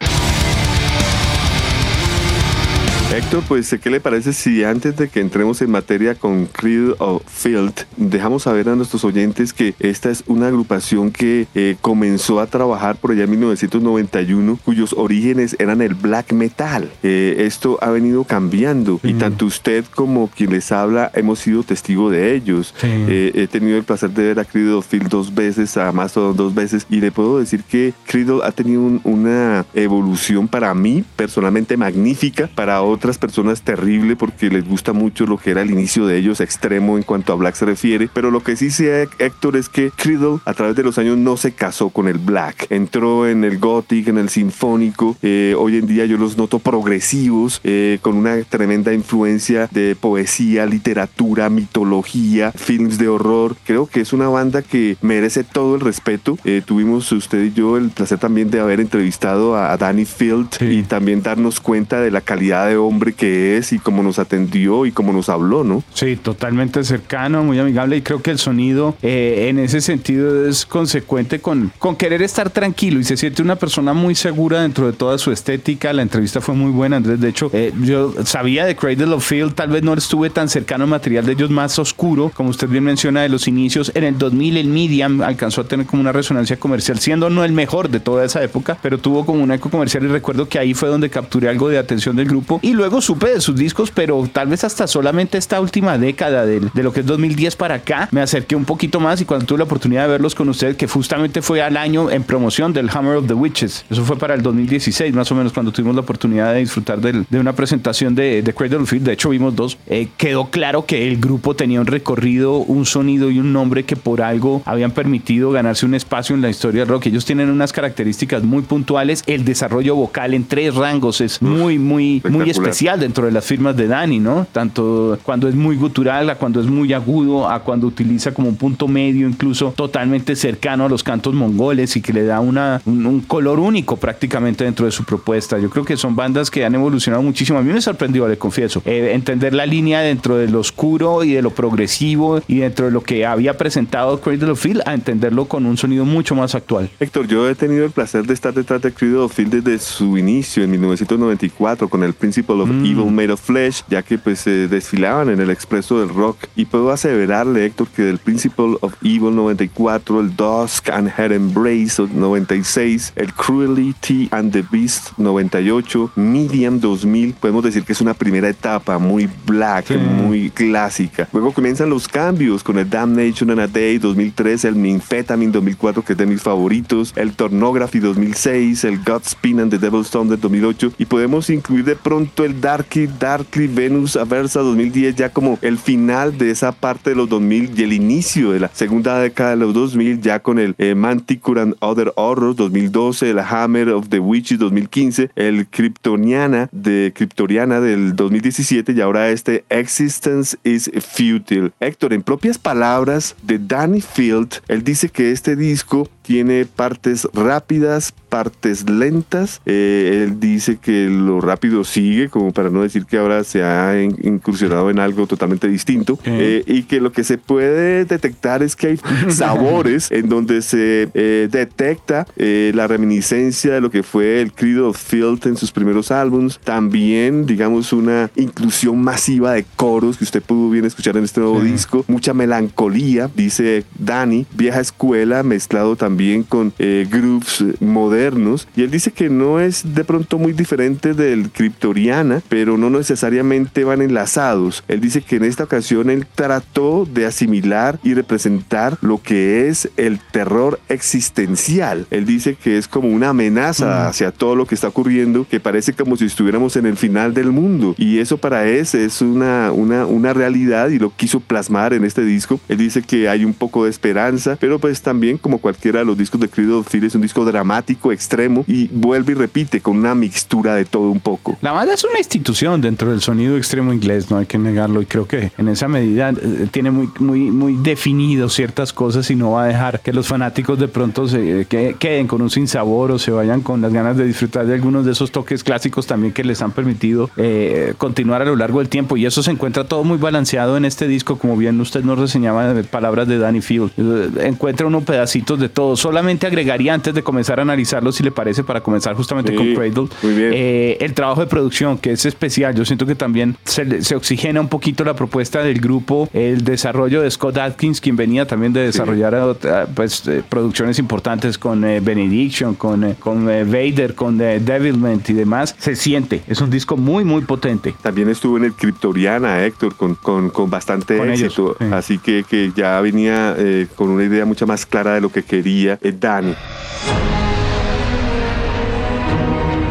Héctor, 3.17 3.43
pues, 3.47 3.75
¿qué 3.81 3.89
le 3.89 3.99
parece 3.99 4.31
si 4.31 4.63
antes 4.63 4.95
de 4.95 5.09
que 5.09 5.21
entremos 5.21 5.59
en 5.63 5.71
materia 5.71 6.13
con 6.13 6.45
Creed 6.45 6.91
of 6.99 7.23
Field, 7.25 7.73
dejamos 7.95 8.43
saber 8.43 8.69
a 8.69 8.75
nuestros 8.75 9.03
oyentes 9.03 9.53
que 9.53 9.73
esta 9.79 10.11
es 10.11 10.23
una 10.27 10.49
agrupación 10.49 11.09
que 11.09 11.47
eh, 11.55 11.77
comenzó 11.81 12.39
a 12.39 12.45
trabajar 12.45 12.97
por 12.97 13.09
allá 13.09 13.23
en 13.23 13.31
1991, 13.31 14.59
cuyos 14.63 14.93
orígenes 14.95 15.55
eran 15.57 15.81
el 15.81 15.95
black 15.95 16.31
metal. 16.31 16.91
Eh, 17.01 17.37
esto 17.39 17.79
ha 17.81 17.89
venido 17.89 18.23
cambiando 18.23 18.99
y 19.01 19.15
tanto 19.15 19.47
usted 19.47 19.83
como 19.95 20.27
quien 20.27 20.51
les 20.51 20.71
habla 20.71 21.09
hemos 21.15 21.39
sido 21.39 21.63
testigo 21.63 22.11
de 22.11 22.35
ellos. 22.35 22.75
Eh, 22.83 23.31
he 23.33 23.47
tenido 23.47 23.79
el 23.79 23.83
placer 23.83 24.11
de 24.11 24.27
ver 24.27 24.39
a 24.39 24.45
Creed 24.45 24.75
of 24.75 24.85
Field 24.85 25.09
dos 25.09 25.33
veces, 25.33 25.75
a 25.77 25.91
Mastodon 25.91 26.37
dos 26.37 26.53
veces, 26.53 26.85
y 26.87 27.01
le 27.01 27.11
puedo 27.11 27.39
decir 27.39 27.63
que 27.63 27.95
Creed 28.05 28.29
ha 28.43 28.51
tenido 28.51 28.83
una 29.03 29.65
evolución 29.73 30.47
para 30.47 30.71
mí 30.75 31.03
personalmente 31.15 31.77
magnífica, 31.77 32.47
para 32.53 32.79
otras 33.07 33.19
personas 33.19 33.61
terrible 33.61 34.17
porque 34.17 34.49
les 34.49 34.67
gusta 34.67 34.91
mucho 34.91 35.25
lo 35.25 35.37
que 35.37 35.51
era 35.51 35.61
el 35.61 35.71
inicio 35.71 36.05
de 36.05 36.17
ellos, 36.17 36.41
extremo 36.41 36.97
en 36.97 37.03
cuanto 37.03 37.31
a 37.31 37.37
Black 37.37 37.55
se 37.55 37.63
refiere. 37.63 38.09
Pero 38.13 38.31
lo 38.31 38.43
que 38.43 38.57
sí 38.57 38.69
sé, 38.69 39.07
Héctor, 39.17 39.55
es 39.55 39.69
que 39.69 39.91
Creedle 39.95 40.39
a 40.43 40.53
través 40.53 40.75
de 40.75 40.83
los 40.83 40.97
años 40.97 41.17
no 41.17 41.37
se 41.37 41.53
casó 41.53 41.89
con 41.89 42.09
el 42.09 42.17
Black. 42.17 42.67
Entró 42.69 43.25
en 43.25 43.45
el 43.45 43.59
Gothic, 43.59 44.09
en 44.09 44.17
el 44.17 44.27
Sinfónico. 44.27 45.15
Eh, 45.21 45.55
hoy 45.57 45.77
en 45.77 45.87
día 45.87 46.05
yo 46.05 46.17
los 46.17 46.37
noto 46.37 46.59
progresivos, 46.59 47.61
eh, 47.63 47.99
con 48.01 48.17
una 48.17 48.43
tremenda 48.43 48.91
influencia 48.91 49.69
de 49.71 49.95
poesía, 49.95 50.65
literatura, 50.65 51.49
mitología, 51.49 52.51
films 52.51 52.97
de 52.97 53.07
horror. 53.07 53.55
Creo 53.63 53.87
que 53.87 54.01
es 54.01 54.11
una 54.11 54.27
banda 54.27 54.63
que 54.63 54.97
merece 55.01 55.45
todo 55.45 55.75
el 55.75 55.81
respeto. 55.81 56.37
Eh, 56.43 56.61
tuvimos 56.65 57.09
usted 57.13 57.45
y 57.45 57.53
yo 57.53 57.77
el 57.77 57.89
placer 57.89 58.19
también 58.19 58.49
de 58.49 58.59
haber 58.59 58.81
entrevistado 58.81 59.55
a 59.55 59.77
Danny 59.77 60.03
Field 60.03 60.49
y 60.59 60.83
también 60.83 61.23
darnos 61.23 61.61
cuenta 61.61 62.01
de 62.01 62.11
la 62.11 62.19
calidad 62.19 62.67
de 62.67 62.75
hombre 62.87 63.13
que 63.13 63.57
es 63.57 63.73
y 63.73 63.79
cómo 63.79 64.03
nos 64.03 64.19
atendió 64.19 64.85
y 64.85 64.91
cómo 64.91 65.13
nos 65.13 65.29
habló, 65.29 65.63
¿no? 65.63 65.83
Sí, 65.93 66.15
totalmente 66.15 66.83
cercano, 66.83 67.43
muy 67.43 67.59
amigable 67.59 67.97
y 67.97 68.01
creo 68.01 68.21
que 68.21 68.31
el 68.31 68.39
sonido 68.39 68.95
eh, 69.01 69.47
en 69.49 69.59
ese 69.59 69.81
sentido 69.81 70.47
es 70.47 70.65
consecuente 70.65 71.39
con, 71.39 71.71
con 71.79 71.95
querer 71.95 72.21
estar 72.21 72.49
tranquilo 72.49 72.99
y 72.99 73.03
se 73.03 73.17
siente 73.17 73.41
una 73.41 73.55
persona 73.55 73.93
muy 73.93 74.15
segura 74.15 74.61
dentro 74.61 74.87
de 74.87 74.93
toda 74.93 75.17
su 75.17 75.31
estética. 75.31 75.93
La 75.93 76.01
entrevista 76.01 76.41
fue 76.41 76.55
muy 76.55 76.71
buena, 76.71 76.97
Andrés. 76.97 77.19
De 77.19 77.29
hecho, 77.29 77.49
eh, 77.53 77.73
yo 77.81 78.13
sabía 78.25 78.65
de 78.65 78.75
Cradle 78.75 79.13
of 79.13 79.27
Field, 79.27 79.53
tal 79.53 79.69
vez 79.69 79.83
no 79.83 79.93
estuve 79.93 80.29
tan 80.29 80.49
cercano 80.49 80.83
al 80.85 80.89
material 80.89 81.25
de 81.25 81.33
ellos 81.33 81.49
más 81.49 81.77
oscuro, 81.79 82.31
como 82.33 82.49
usted 82.49 82.67
bien 82.67 82.83
menciona, 82.83 83.21
de 83.21 83.29
los 83.29 83.47
inicios. 83.47 83.91
En 83.95 84.03
el 84.03 84.17
2000 84.17 84.57
el 84.57 84.67
Medium 84.67 85.21
alcanzó 85.21 85.61
a 85.61 85.63
tener 85.65 85.85
como 85.85 86.01
una 86.01 86.11
resonancia 86.11 86.57
comercial, 86.57 86.99
siendo 86.99 87.29
no 87.29 87.43
el 87.43 87.51
mejor 87.51 87.89
de 87.89 87.99
toda 87.99 88.25
esa 88.25 88.43
época, 88.43 88.77
pero 88.81 88.97
tuvo 88.97 89.25
como 89.25 89.43
un 89.43 89.51
eco 89.51 89.69
comercial 89.69 90.03
y 90.03 90.07
recuerdo 90.07 90.47
que 90.47 90.59
ahí 90.59 90.73
fue 90.73 90.89
donde 90.89 91.09
capturé 91.09 91.49
algo 91.49 91.69
de 91.69 91.77
atención 91.77 92.15
del 92.15 92.27
grupo 92.27 92.59
y 92.61 92.73
luego 92.77 93.01
supe 93.01 93.29
de 93.29 93.41
sus 93.41 93.55
discos, 93.55 93.91
pero 93.91 94.29
tal 94.31 94.47
vez 94.47 94.63
hasta 94.63 94.87
solamente 94.87 95.37
esta 95.37 95.59
última 95.59 95.97
década 95.97 96.45
de, 96.45 96.61
lo 96.75 96.93
que 96.93 97.01
es 97.01 97.05
2010 97.05 97.55
para 97.55 97.75
acá, 97.75 98.07
me 98.11 98.21
acerqué 98.21 98.55
un 98.55 98.65
poquito 98.65 98.99
más 98.99 99.19
y 99.19 99.25
cuando 99.25 99.45
tuve 99.45 99.57
la 99.57 99.63
oportunidad 99.65 100.03
de 100.03 100.09
verlos 100.09 100.35
con 100.35 100.47
ustedes, 100.49 100.77
que 100.77 100.87
justamente 100.87 101.41
fue 101.41 101.61
al 101.61 101.75
año 101.75 102.09
en 102.09 102.23
promoción 102.23 102.71
del 102.71 102.89
Hammer 102.89 103.17
of 103.17 103.27
the 103.27 103.33
Witches, 103.33 103.85
eso 103.89 104.05
fue 104.05 104.17
para 104.17 104.35
el 104.35 104.41
2016 104.41 105.13
más 105.13 105.31
o 105.31 105.35
menos 105.35 105.51
cuando 105.51 105.71
tuvimos 105.71 105.95
la 105.95 106.01
oportunidad 106.01 106.53
de 106.53 106.59
disfrutar 106.59 107.01
de, 107.01 107.25
una 107.37 107.53
presentación 107.53 108.15
de, 108.15 108.41
de 108.41 108.53
Cradle 108.53 108.77
of 108.77 108.89
Field, 108.89 109.05
de 109.05 109.13
hecho 109.13 109.29
vimos 109.29 109.55
dos, 109.55 109.77
eh, 109.87 110.07
quedó 110.17 110.49
claro 110.49 110.85
que 110.85 111.07
el 111.07 111.17
grupo 111.17 111.55
tenía 111.55 111.81
un 111.81 111.87
recorrido, 111.87 112.57
un 112.57 112.85
sonido 112.85 113.31
y 113.31 113.39
un 113.39 113.51
nombre 113.51 113.83
que 113.83 113.95
por 113.95 114.21
algo 114.21 114.61
habían 114.65 114.91
permitido 114.91 115.51
ganarse 115.51 115.85
un 115.85 115.95
espacio 115.95 116.35
en 116.35 116.41
la 116.41 116.49
historia 116.49 116.81
del 116.81 116.89
rock. 116.89 117.07
Ellos 117.07 117.25
tienen 117.25 117.49
unas 117.49 117.73
características 117.73 118.43
muy 118.43 118.61
puntuales, 118.61 119.23
el 119.27 119.43
desarrollo 119.45 119.95
vocal 119.95 120.33
en 120.33 120.45
tres 120.45 120.75
rangos 120.75 121.21
es 121.21 121.41
muy, 121.41 121.79
muy, 121.79 122.21
muy 122.29 122.49
especial 122.69 122.99
dentro 122.99 123.25
de 123.25 123.31
las 123.31 123.45
firmas 123.45 123.75
de 123.75 123.87
Dani, 123.87 124.19
¿no? 124.19 124.47
Tanto 124.51 125.17
cuando 125.23 125.47
es 125.47 125.55
muy 125.55 125.75
gutural, 125.75 126.29
a 126.29 126.35
cuando 126.35 126.59
es 126.59 126.67
muy 126.67 126.93
agudo, 126.93 127.49
a 127.49 127.61
cuando 127.63 127.87
utiliza 127.87 128.33
como 128.33 128.49
un 128.49 128.55
punto 128.55 128.87
medio, 128.87 129.27
incluso 129.27 129.73
totalmente 129.75 130.35
cercano 130.35 130.85
a 130.85 130.89
los 130.89 131.03
cantos 131.03 131.33
mongoles 131.33 131.95
y 131.95 132.01
que 132.01 132.13
le 132.13 132.23
da 132.23 132.39
una, 132.39 132.81
un, 132.85 133.21
color 133.21 133.59
único 133.59 133.97
prácticamente 133.97 134.63
dentro 134.63 134.85
de 134.85 134.91
su 134.91 135.03
propuesta. 135.03 135.57
Yo 135.59 135.69
creo 135.69 135.83
que 135.83 135.97
son 135.97 136.15
bandas 136.15 136.51
que 136.51 136.65
han 136.65 136.75
evolucionado 136.75 137.23
muchísimo. 137.23 137.59
A 137.59 137.61
mí 137.61 137.73
me 137.73 137.81
sorprendió, 137.81 138.27
le 138.27 138.37
confieso, 138.37 138.81
eh, 138.85 139.11
entender 139.13 139.53
la 139.53 139.65
línea 139.65 140.01
dentro 140.01 140.37
de 140.37 140.47
lo 140.47 140.59
oscuro 140.59 141.23
y 141.23 141.33
de 141.33 141.41
lo 141.41 141.51
progresivo 141.51 142.41
y 142.47 142.57
dentro 142.57 142.85
de 142.85 142.91
lo 142.91 143.01
que 143.01 143.25
había 143.25 143.57
presentado 143.57 144.19
Cradle 144.21 144.51
of 144.51 144.61
Field 144.61 144.81
a 144.85 144.93
entenderlo 144.93 145.45
con 145.45 145.65
un 145.65 145.77
sonido 145.77 146.05
mucho 146.05 146.35
más 146.35 146.55
actual. 146.55 146.89
Héctor, 146.99 147.27
yo 147.27 147.49
he 147.49 147.55
tenido 147.55 147.85
el 147.85 147.91
placer 147.91 148.25
de 148.25 148.33
estar 148.33 148.53
detrás 148.53 148.81
de 148.81 148.91
Cradle 148.91 149.17
of 149.17 149.33
Field 149.33 149.61
desde 149.61 149.79
su 149.79 150.17
inicio 150.17 150.63
en 150.63 150.71
1994 150.71 151.87
con 151.87 152.03
el 152.03 152.13
Of 152.61 152.69
mm. 152.69 152.85
Evil 152.85 153.11
Made 153.11 153.31
of 153.31 153.41
Flesh, 153.41 153.83
ya 153.89 154.01
que 154.03 154.17
pues 154.17 154.39
se 154.39 154.67
desfilaban 154.67 155.29
en 155.29 155.39
el 155.39 155.49
expreso 155.49 155.99
del 155.99 156.09
rock. 156.09 156.37
Y 156.55 156.65
puedo 156.65 156.91
aseverarle, 156.91 157.65
Héctor, 157.65 157.87
que 157.89 158.03
del 158.03 158.17
Principle 158.17 158.77
of 158.81 158.93
Evil 159.01 159.35
94, 159.35 160.19
el 160.19 160.35
Dusk 160.35 160.89
and 160.89 161.11
Her 161.17 161.31
Embrace 161.31 162.01
96, 162.13 163.13
el 163.15 163.33
Cruelty 163.33 164.27
and 164.31 164.51
the 164.51 164.63
Beast 164.71 165.17
98, 165.17 166.11
Medium 166.15 166.79
2000, 166.79 167.33
podemos 167.33 167.63
decir 167.63 167.83
que 167.83 167.93
es 167.93 168.01
una 168.01 168.13
primera 168.13 168.49
etapa 168.49 168.97
muy 168.97 169.29
black, 169.45 169.91
muy 169.97 170.49
clásica. 170.49 171.27
Luego 171.33 171.53
comienzan 171.53 171.89
los 171.89 172.07
cambios 172.07 172.63
con 172.63 172.77
el 172.77 172.89
Damnation 172.89 173.51
and 173.51 173.61
a 173.61 173.67
Day 173.67 173.97
2003, 173.97 174.65
el 174.65 174.81
Nymphetamine 174.81 175.51
2004, 175.51 176.03
que 176.03 176.13
es 176.13 176.17
de 176.17 176.25
mis 176.25 176.41
favoritos, 176.41 177.13
el 177.15 177.33
Tornography 177.33 177.99
2006, 177.99 178.83
el 178.83 179.03
Godspin 179.03 179.59
and 179.59 179.71
the 179.71 179.77
Devil's 179.77 180.07
Stone 180.07 180.35
2008, 180.35 180.93
y 180.97 181.05
podemos 181.05 181.49
incluir 181.49 181.85
de 181.85 181.95
pronto 181.95 182.43
el 182.47 182.61
Darky, 182.61 183.07
Darkly 183.07 183.67
Venus 183.67 184.15
Aversa 184.15 184.61
2010, 184.61 185.15
ya 185.15 185.29
como 185.29 185.59
el 185.61 185.77
final 185.77 186.37
de 186.37 186.49
esa 186.49 186.71
parte 186.71 187.09
de 187.09 187.15
los 187.15 187.27
2000 187.27 187.77
y 187.77 187.83
el 187.83 187.93
inicio 187.93 188.51
de 188.51 188.61
la 188.61 188.71
segunda 188.73 189.19
década 189.19 189.51
de 189.51 189.57
los 189.57 189.73
2000, 189.73 190.21
ya 190.21 190.39
con 190.39 190.57
el 190.57 190.73
eh, 190.77 190.95
and 190.97 191.75
Other 191.79 192.13
Horrors 192.15 192.55
2012, 192.55 193.29
el 193.29 193.39
Hammer 193.39 193.89
of 193.89 194.07
the 194.09 194.19
Witches 194.19 194.59
2015, 194.59 195.31
el 195.35 195.67
Kryptoniana 195.67 196.69
de 196.71 197.11
Kryptoriana 197.13 197.81
del 197.81 198.15
2017 198.15 198.93
y 198.93 199.01
ahora 199.01 199.29
este 199.29 199.65
Existence 199.69 200.57
is 200.63 200.89
Futile. 201.01 201.71
Héctor, 201.79 202.13
en 202.13 202.23
propias 202.23 202.57
palabras 202.57 203.35
de 203.43 203.59
Danny 203.59 204.01
Field, 204.01 204.61
él 204.69 204.83
dice 204.83 205.09
que 205.09 205.31
este 205.31 205.55
disco 205.55 206.09
tiene 206.27 206.65
partes 206.65 207.25
rápidas, 207.33 208.11
partes 208.27 208.89
lentas. 208.89 209.61
Eh, 209.65 210.25
él 210.25 210.41
dice 210.41 210.75
que 210.75 211.05
lo 211.05 211.39
rápido 211.39 211.85
sigue, 211.85 212.27
como 212.27 212.51
para 212.51 212.69
no 212.69 212.81
decir 212.81 213.05
que 213.05 213.17
ahora 213.17 213.45
se 213.45 213.63
ha 213.63 213.97
incursionado 214.03 214.89
en 214.89 214.99
algo 214.99 215.25
totalmente 215.25 215.69
distinto. 215.69 216.19
Eh, 216.25 216.65
y 216.67 216.83
que 216.83 216.99
lo 216.99 217.13
que 217.13 217.23
se 217.23 217.37
puede 217.37 218.03
detectar 218.03 218.61
es 218.61 218.75
que 218.75 218.87
hay 218.87 218.99
sabores 219.29 220.11
en 220.11 220.27
donde 220.27 220.61
se 220.61 221.07
eh, 221.13 221.47
detecta 221.49 222.27
la 222.35 222.87
reminiscencia 222.87 223.75
de 223.75 223.79
lo 223.79 223.89
que 223.89 224.03
fue 224.03 224.41
el 224.41 224.51
Creed 224.51 224.83
of 224.83 224.97
Field 224.97 225.47
en 225.47 225.55
sus 225.55 225.71
primeros 225.71 226.11
álbumes. 226.11 226.59
También, 226.61 227.45
digamos, 227.45 227.93
una 227.93 228.29
inclusión 228.35 229.01
masiva 229.01 229.53
de 229.53 229.65
coros 229.77 230.17
que 230.17 230.25
usted 230.25 230.43
pudo 230.43 230.69
bien 230.69 230.83
escuchar 230.83 231.15
en 231.15 231.23
este 231.23 231.39
nuevo 231.39 231.61
disco. 231.61 232.03
Mucha 232.09 232.33
melancolía, 232.33 233.29
dice 233.33 233.85
Dani, 233.97 234.45
vieja 234.53 234.81
escuela 234.81 235.43
mezclado 235.43 235.95
también 235.95 236.16
también 236.17 236.41
con 236.41 236.73
eh, 236.79 237.07
grooves 237.07 237.63
modernos. 237.79 238.67
Y 238.75 238.81
él 238.81 238.89
dice 238.89 239.11
que 239.11 239.29
no 239.29 239.59
es 239.59 239.93
de 239.93 240.03
pronto 240.03 240.39
muy 240.39 240.51
diferente 240.51 241.13
del 241.13 241.51
Kryptoriana, 241.51 242.41
pero 242.49 242.75
no 242.75 242.89
necesariamente 242.89 243.83
van 243.83 244.01
enlazados. 244.01 244.83
Él 244.87 244.99
dice 244.99 245.21
que 245.21 245.35
en 245.35 245.43
esta 245.43 245.65
ocasión 245.65 246.09
él 246.09 246.25
trató 246.33 247.05
de 247.05 247.27
asimilar 247.27 247.99
y 248.03 248.15
representar 248.15 248.97
lo 249.01 249.21
que 249.21 249.67
es 249.67 249.91
el 249.95 250.17
terror 250.31 250.79
existencial. 250.89 252.07
Él 252.09 252.25
dice 252.25 252.55
que 252.55 252.79
es 252.79 252.87
como 252.87 253.09
una 253.09 253.29
amenaza 253.29 253.85
mm. 253.85 254.07
hacia 254.07 254.31
todo 254.31 254.55
lo 254.55 254.65
que 254.65 254.73
está 254.73 254.87
ocurriendo, 254.87 255.45
que 255.47 255.59
parece 255.59 255.93
como 255.93 256.17
si 256.17 256.25
estuviéramos 256.25 256.77
en 256.77 256.87
el 256.87 256.97
final 256.97 257.35
del 257.35 257.51
mundo. 257.51 257.93
Y 257.95 258.17
eso 258.17 258.39
para 258.39 258.67
él 258.67 258.87
es 258.91 259.21
una, 259.21 259.71
una, 259.71 260.07
una 260.07 260.33
realidad 260.33 260.89
y 260.89 260.97
lo 260.97 261.11
quiso 261.15 261.41
plasmar 261.41 261.93
en 261.93 262.05
este 262.05 262.23
disco. 262.23 262.59
Él 262.69 262.79
dice 262.79 263.03
que 263.03 263.29
hay 263.29 263.45
un 263.45 263.53
poco 263.53 263.83
de 263.83 263.91
esperanza, 263.91 264.57
pero 264.59 264.79
pues 264.79 265.03
también 265.03 265.37
como 265.37 265.59
cualquiera 265.59 266.06
los 266.07 266.17
discos 266.17 266.41
de 266.41 266.49
Creed 266.49 266.73
of 266.73 266.87
es 266.95 267.15
un 267.15 267.21
disco 267.21 267.45
dramático, 267.45 268.11
extremo 268.11 268.63
y 268.67 268.87
vuelve 268.87 269.33
y 269.33 269.35
repite 269.35 269.81
con 269.81 269.97
una 269.97 270.15
mixtura 270.15 270.75
de 270.75 270.85
todo 270.85 271.09
un 271.11 271.19
poco. 271.19 271.57
La 271.61 271.71
banda 271.71 271.93
es 271.93 272.03
una 272.03 272.17
institución 272.17 272.81
dentro 272.81 273.11
del 273.11 273.21
sonido 273.21 273.57
extremo 273.57 273.93
inglés, 273.93 274.31
no 274.31 274.37
hay 274.37 274.45
que 274.45 274.57
negarlo 274.57 275.01
y 275.01 275.05
creo 275.05 275.27
que 275.27 275.51
en 275.57 275.67
esa 275.67 275.87
medida 275.87 276.29
eh, 276.29 276.67
tiene 276.71 276.91
muy, 276.91 277.09
muy, 277.19 277.51
muy 277.51 277.75
definido 277.75 278.49
ciertas 278.49 278.93
cosas 278.93 279.29
y 279.29 279.35
no 279.35 279.51
va 279.51 279.65
a 279.65 279.67
dejar 279.67 279.99
que 279.99 280.13
los 280.13 280.27
fanáticos 280.27 280.79
de 280.79 280.87
pronto 280.87 281.27
se 281.27 281.65
que, 281.69 281.95
queden 281.99 282.27
con 282.27 282.41
un 282.41 282.49
sinsabor 282.49 283.11
o 283.11 283.19
se 283.19 283.31
vayan 283.31 283.61
con 283.61 283.81
las 283.81 283.91
ganas 283.91 284.17
de 284.17 284.25
disfrutar 284.25 284.65
de 284.65 284.73
algunos 284.73 285.05
de 285.05 285.11
esos 285.11 285.31
toques 285.31 285.63
clásicos 285.63 286.07
también 286.07 286.33
que 286.33 286.43
les 286.43 286.61
han 286.61 286.71
permitido 286.71 287.29
eh, 287.37 287.93
continuar 287.97 288.41
a 288.41 288.45
lo 288.45 288.55
largo 288.55 288.79
del 288.79 288.89
tiempo 288.89 289.17
y 289.17 289.25
eso 289.25 289.43
se 289.43 289.51
encuentra 289.51 289.83
todo 289.83 290.03
muy 290.03 290.17
balanceado 290.17 290.77
en 290.77 290.85
este 290.85 291.07
disco 291.07 291.37
como 291.37 291.57
bien 291.57 291.79
usted 291.81 292.03
nos 292.03 292.17
reseñaba 292.17 292.73
de 292.73 292.83
palabras 292.83 293.27
de 293.27 293.37
Danny 293.37 293.61
Field 293.61 293.91
eh, 293.97 294.47
encuentra 294.47 294.87
unos 294.87 295.03
pedacitos 295.03 295.59
de 295.59 295.69
todo 295.69 295.96
solamente 295.97 296.47
agregaría 296.47 296.93
antes 296.93 297.13
de 297.13 297.23
comenzar 297.23 297.59
a 297.59 297.63
analizarlo, 297.63 298.11
si 298.11 298.23
le 298.23 298.31
parece, 298.31 298.63
para 298.63 298.81
comenzar 298.81 299.15
justamente 299.15 299.53
con 299.53 299.73
Cradle, 299.73 300.07
eh, 300.23 300.97
el 301.01 301.13
trabajo 301.13 301.41
de 301.41 301.47
producción, 301.47 301.97
que 301.97 302.11
es 302.11 302.25
especial. 302.25 302.75
Yo 302.75 302.85
siento 302.85 303.05
que 303.05 303.15
también 303.15 303.57
se, 303.65 304.15
oxigena 304.15 304.61
un 304.61 304.69
poquito 304.69 305.03
la 305.03 305.15
propuesta 305.15 305.61
del 305.61 305.79
grupo, 305.79 306.29
el 306.33 306.63
desarrollo 306.63 307.21
de 307.21 307.31
Scott 307.31 307.57
Atkins, 307.57 307.99
quien 307.99 308.15
venía 308.15 308.47
también 308.47 308.73
de 308.73 308.81
desarrollar 308.81 309.57
pues, 309.93 310.27
eh, 310.27 310.43
producciones 310.47 310.99
importantes 310.99 311.57
con 311.57 311.83
eh, 311.83 311.99
Benediction, 311.99 312.75
con, 312.75 313.13
con 313.15 313.45
Vader, 313.45 314.15
con 314.15 314.37
Devilment 314.37 315.29
y 315.29 315.33
demás. 315.33 315.75
Se 315.77 315.95
siente, 315.95 316.41
es 316.47 316.61
un 316.61 316.69
disco 316.69 316.97
muy, 316.97 317.23
muy 317.23 317.41
potente. 317.41 317.95
También 318.01 318.29
estuvo 318.29 318.57
en 318.57 318.65
el 318.65 318.73
Kryptoriana, 318.73 319.65
Héctor, 319.65 319.95
con, 319.95 320.15
con, 320.15 320.49
con 320.49 320.69
bastante 320.69 321.17
éxito. 321.31 321.75
Así 321.91 322.17
que, 322.19 322.43
que 322.47 322.71
ya 322.75 322.99
venía 323.01 323.55
con 323.95 324.09
una 324.09 324.23
idea 324.23 324.45
mucho 324.45 324.67
más 324.67 324.85
clara 324.85 325.15
de 325.15 325.21
lo 325.21 325.31
que 325.31 325.43
quería 325.43 325.86
e 326.01 326.11
Dani. 326.11 326.55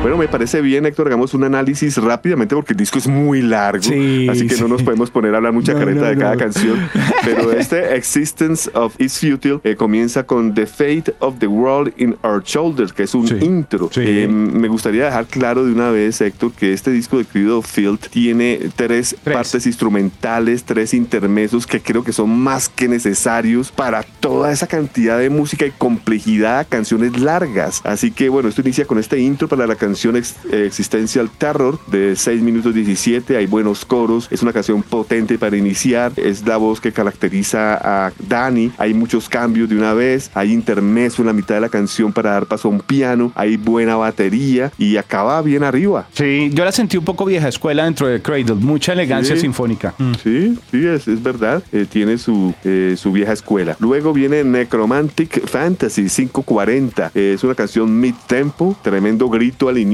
Bueno, 0.06 0.18
me 0.18 0.28
parece 0.28 0.60
bien, 0.60 0.86
Héctor, 0.86 1.08
hagamos 1.08 1.34
un 1.34 1.42
análisis 1.42 1.96
rápidamente 1.96 2.54
porque 2.54 2.75
el 2.75 2.76
disco 2.76 2.96
es 2.96 3.08
muy 3.08 3.42
largo, 3.42 3.86
así 4.30 4.46
que 4.46 4.56
no 4.60 4.68
nos 4.68 4.84
podemos 4.84 5.10
poner 5.10 5.34
a 5.34 5.38
hablar 5.38 5.52
mucha 5.52 5.75
careta 5.75 6.08
de 6.08 6.16
cada 6.16 6.36
canción. 6.36 6.88
Pero 7.25 7.50
este 7.58 7.96
Existence 7.96 8.70
of 8.72 8.94
Is 9.00 9.18
Futile 9.18 9.58
eh, 9.64 9.75
comienza 9.75 10.25
con 10.25 10.54
The 10.54 10.66
Fate 10.68 11.16
of 11.18 11.40
the 11.40 11.48
World 11.48 11.92
in 11.96 12.14
Our 12.22 12.44
Shoulders, 12.44 12.92
que 12.92 13.02
es 13.02 13.16
un 13.16 13.26
intro. 13.42 13.90
Eh, 13.96 14.28
me 14.28 14.68
gustaría 14.68 15.06
dejar 15.06 15.26
claro 15.26 15.64
de 15.64 15.72
una 15.72 15.90
vez, 15.90 16.20
Héctor, 16.20 16.52
que 16.52 16.72
este 16.72 16.92
disco 16.92 17.18
de 17.18 17.25
Creed 17.25 17.62
Field 17.62 17.98
tiene 18.08 18.60
tres, 18.76 19.16
partes 19.25 19.66
instrumentales, 19.66 20.62
tres 20.62 20.94
intermesos 20.94 21.66
que 21.66 21.80
creo 21.80 22.04
que 22.04 22.12
son 22.12 22.30
más 22.30 22.68
que 22.68 22.86
necesarios 22.86 23.72
para 23.72 24.04
toda 24.04 24.52
esa 24.52 24.68
cantidad 24.68 25.18
de 25.18 25.30
música 25.30 25.66
y 25.66 25.72
complejidad, 25.72 26.64
canciones 26.68 27.18
largas. 27.18 27.80
Así 27.82 28.12
que 28.12 28.28
bueno, 28.28 28.48
esto 28.48 28.60
inicia 28.60 28.84
con 28.84 29.00
este 29.00 29.18
intro 29.18 29.48
para 29.48 29.66
la 29.66 29.75
canción 29.75 29.95
canción 29.96 30.22
Existencial 30.52 31.30
Terror 31.30 31.78
de 31.86 32.16
6 32.16 32.42
minutos 32.42 32.74
17, 32.74 33.34
hay 33.34 33.46
buenos 33.46 33.86
coros, 33.86 34.28
es 34.30 34.42
una 34.42 34.52
canción 34.52 34.82
potente 34.82 35.38
para 35.38 35.56
iniciar, 35.56 36.12
es 36.16 36.46
la 36.46 36.58
voz 36.58 36.82
que 36.82 36.92
caracteriza 36.92 37.78
a 37.82 38.12
Dani, 38.28 38.72
hay 38.76 38.92
muchos 38.92 39.30
cambios 39.30 39.70
de 39.70 39.76
una 39.78 39.94
vez, 39.94 40.30
hay 40.34 40.52
intermeso 40.52 41.22
en 41.22 41.28
la 41.28 41.32
mitad 41.32 41.54
de 41.54 41.62
la 41.62 41.70
canción 41.70 42.12
para 42.12 42.32
dar 42.32 42.44
paso 42.44 42.68
a 42.68 42.72
un 42.72 42.80
piano, 42.80 43.32
hay 43.34 43.56
buena 43.56 43.96
batería 43.96 44.70
y 44.76 44.98
acaba 44.98 45.40
bien 45.40 45.64
arriba. 45.64 46.06
Sí, 46.12 46.50
yo 46.52 46.66
la 46.66 46.72
sentí 46.72 46.98
un 46.98 47.04
poco 47.06 47.24
vieja 47.24 47.48
escuela 47.48 47.84
dentro 47.84 48.06
de 48.06 48.20
Cradle, 48.20 48.56
mucha 48.56 48.92
elegancia 48.92 49.34
sinfónica. 49.34 49.94
Mm. 49.96 50.12
Sí, 50.22 50.58
sí, 50.70 50.86
es, 50.86 51.08
es 51.08 51.22
verdad, 51.22 51.62
eh, 51.72 51.86
tiene 51.90 52.18
su, 52.18 52.52
eh, 52.64 52.96
su 52.98 53.12
vieja 53.12 53.32
escuela. 53.32 53.78
Luego 53.80 54.12
viene 54.12 54.44
Necromantic 54.44 55.46
Fantasy 55.46 56.10
540, 56.10 57.12
eh, 57.14 57.32
es 57.34 57.42
una 57.44 57.54
canción 57.54 57.98
mid-tempo, 57.98 58.76
tremendo 58.82 59.30
grito 59.30 59.70
al 59.70 59.78
inicio 59.78 59.86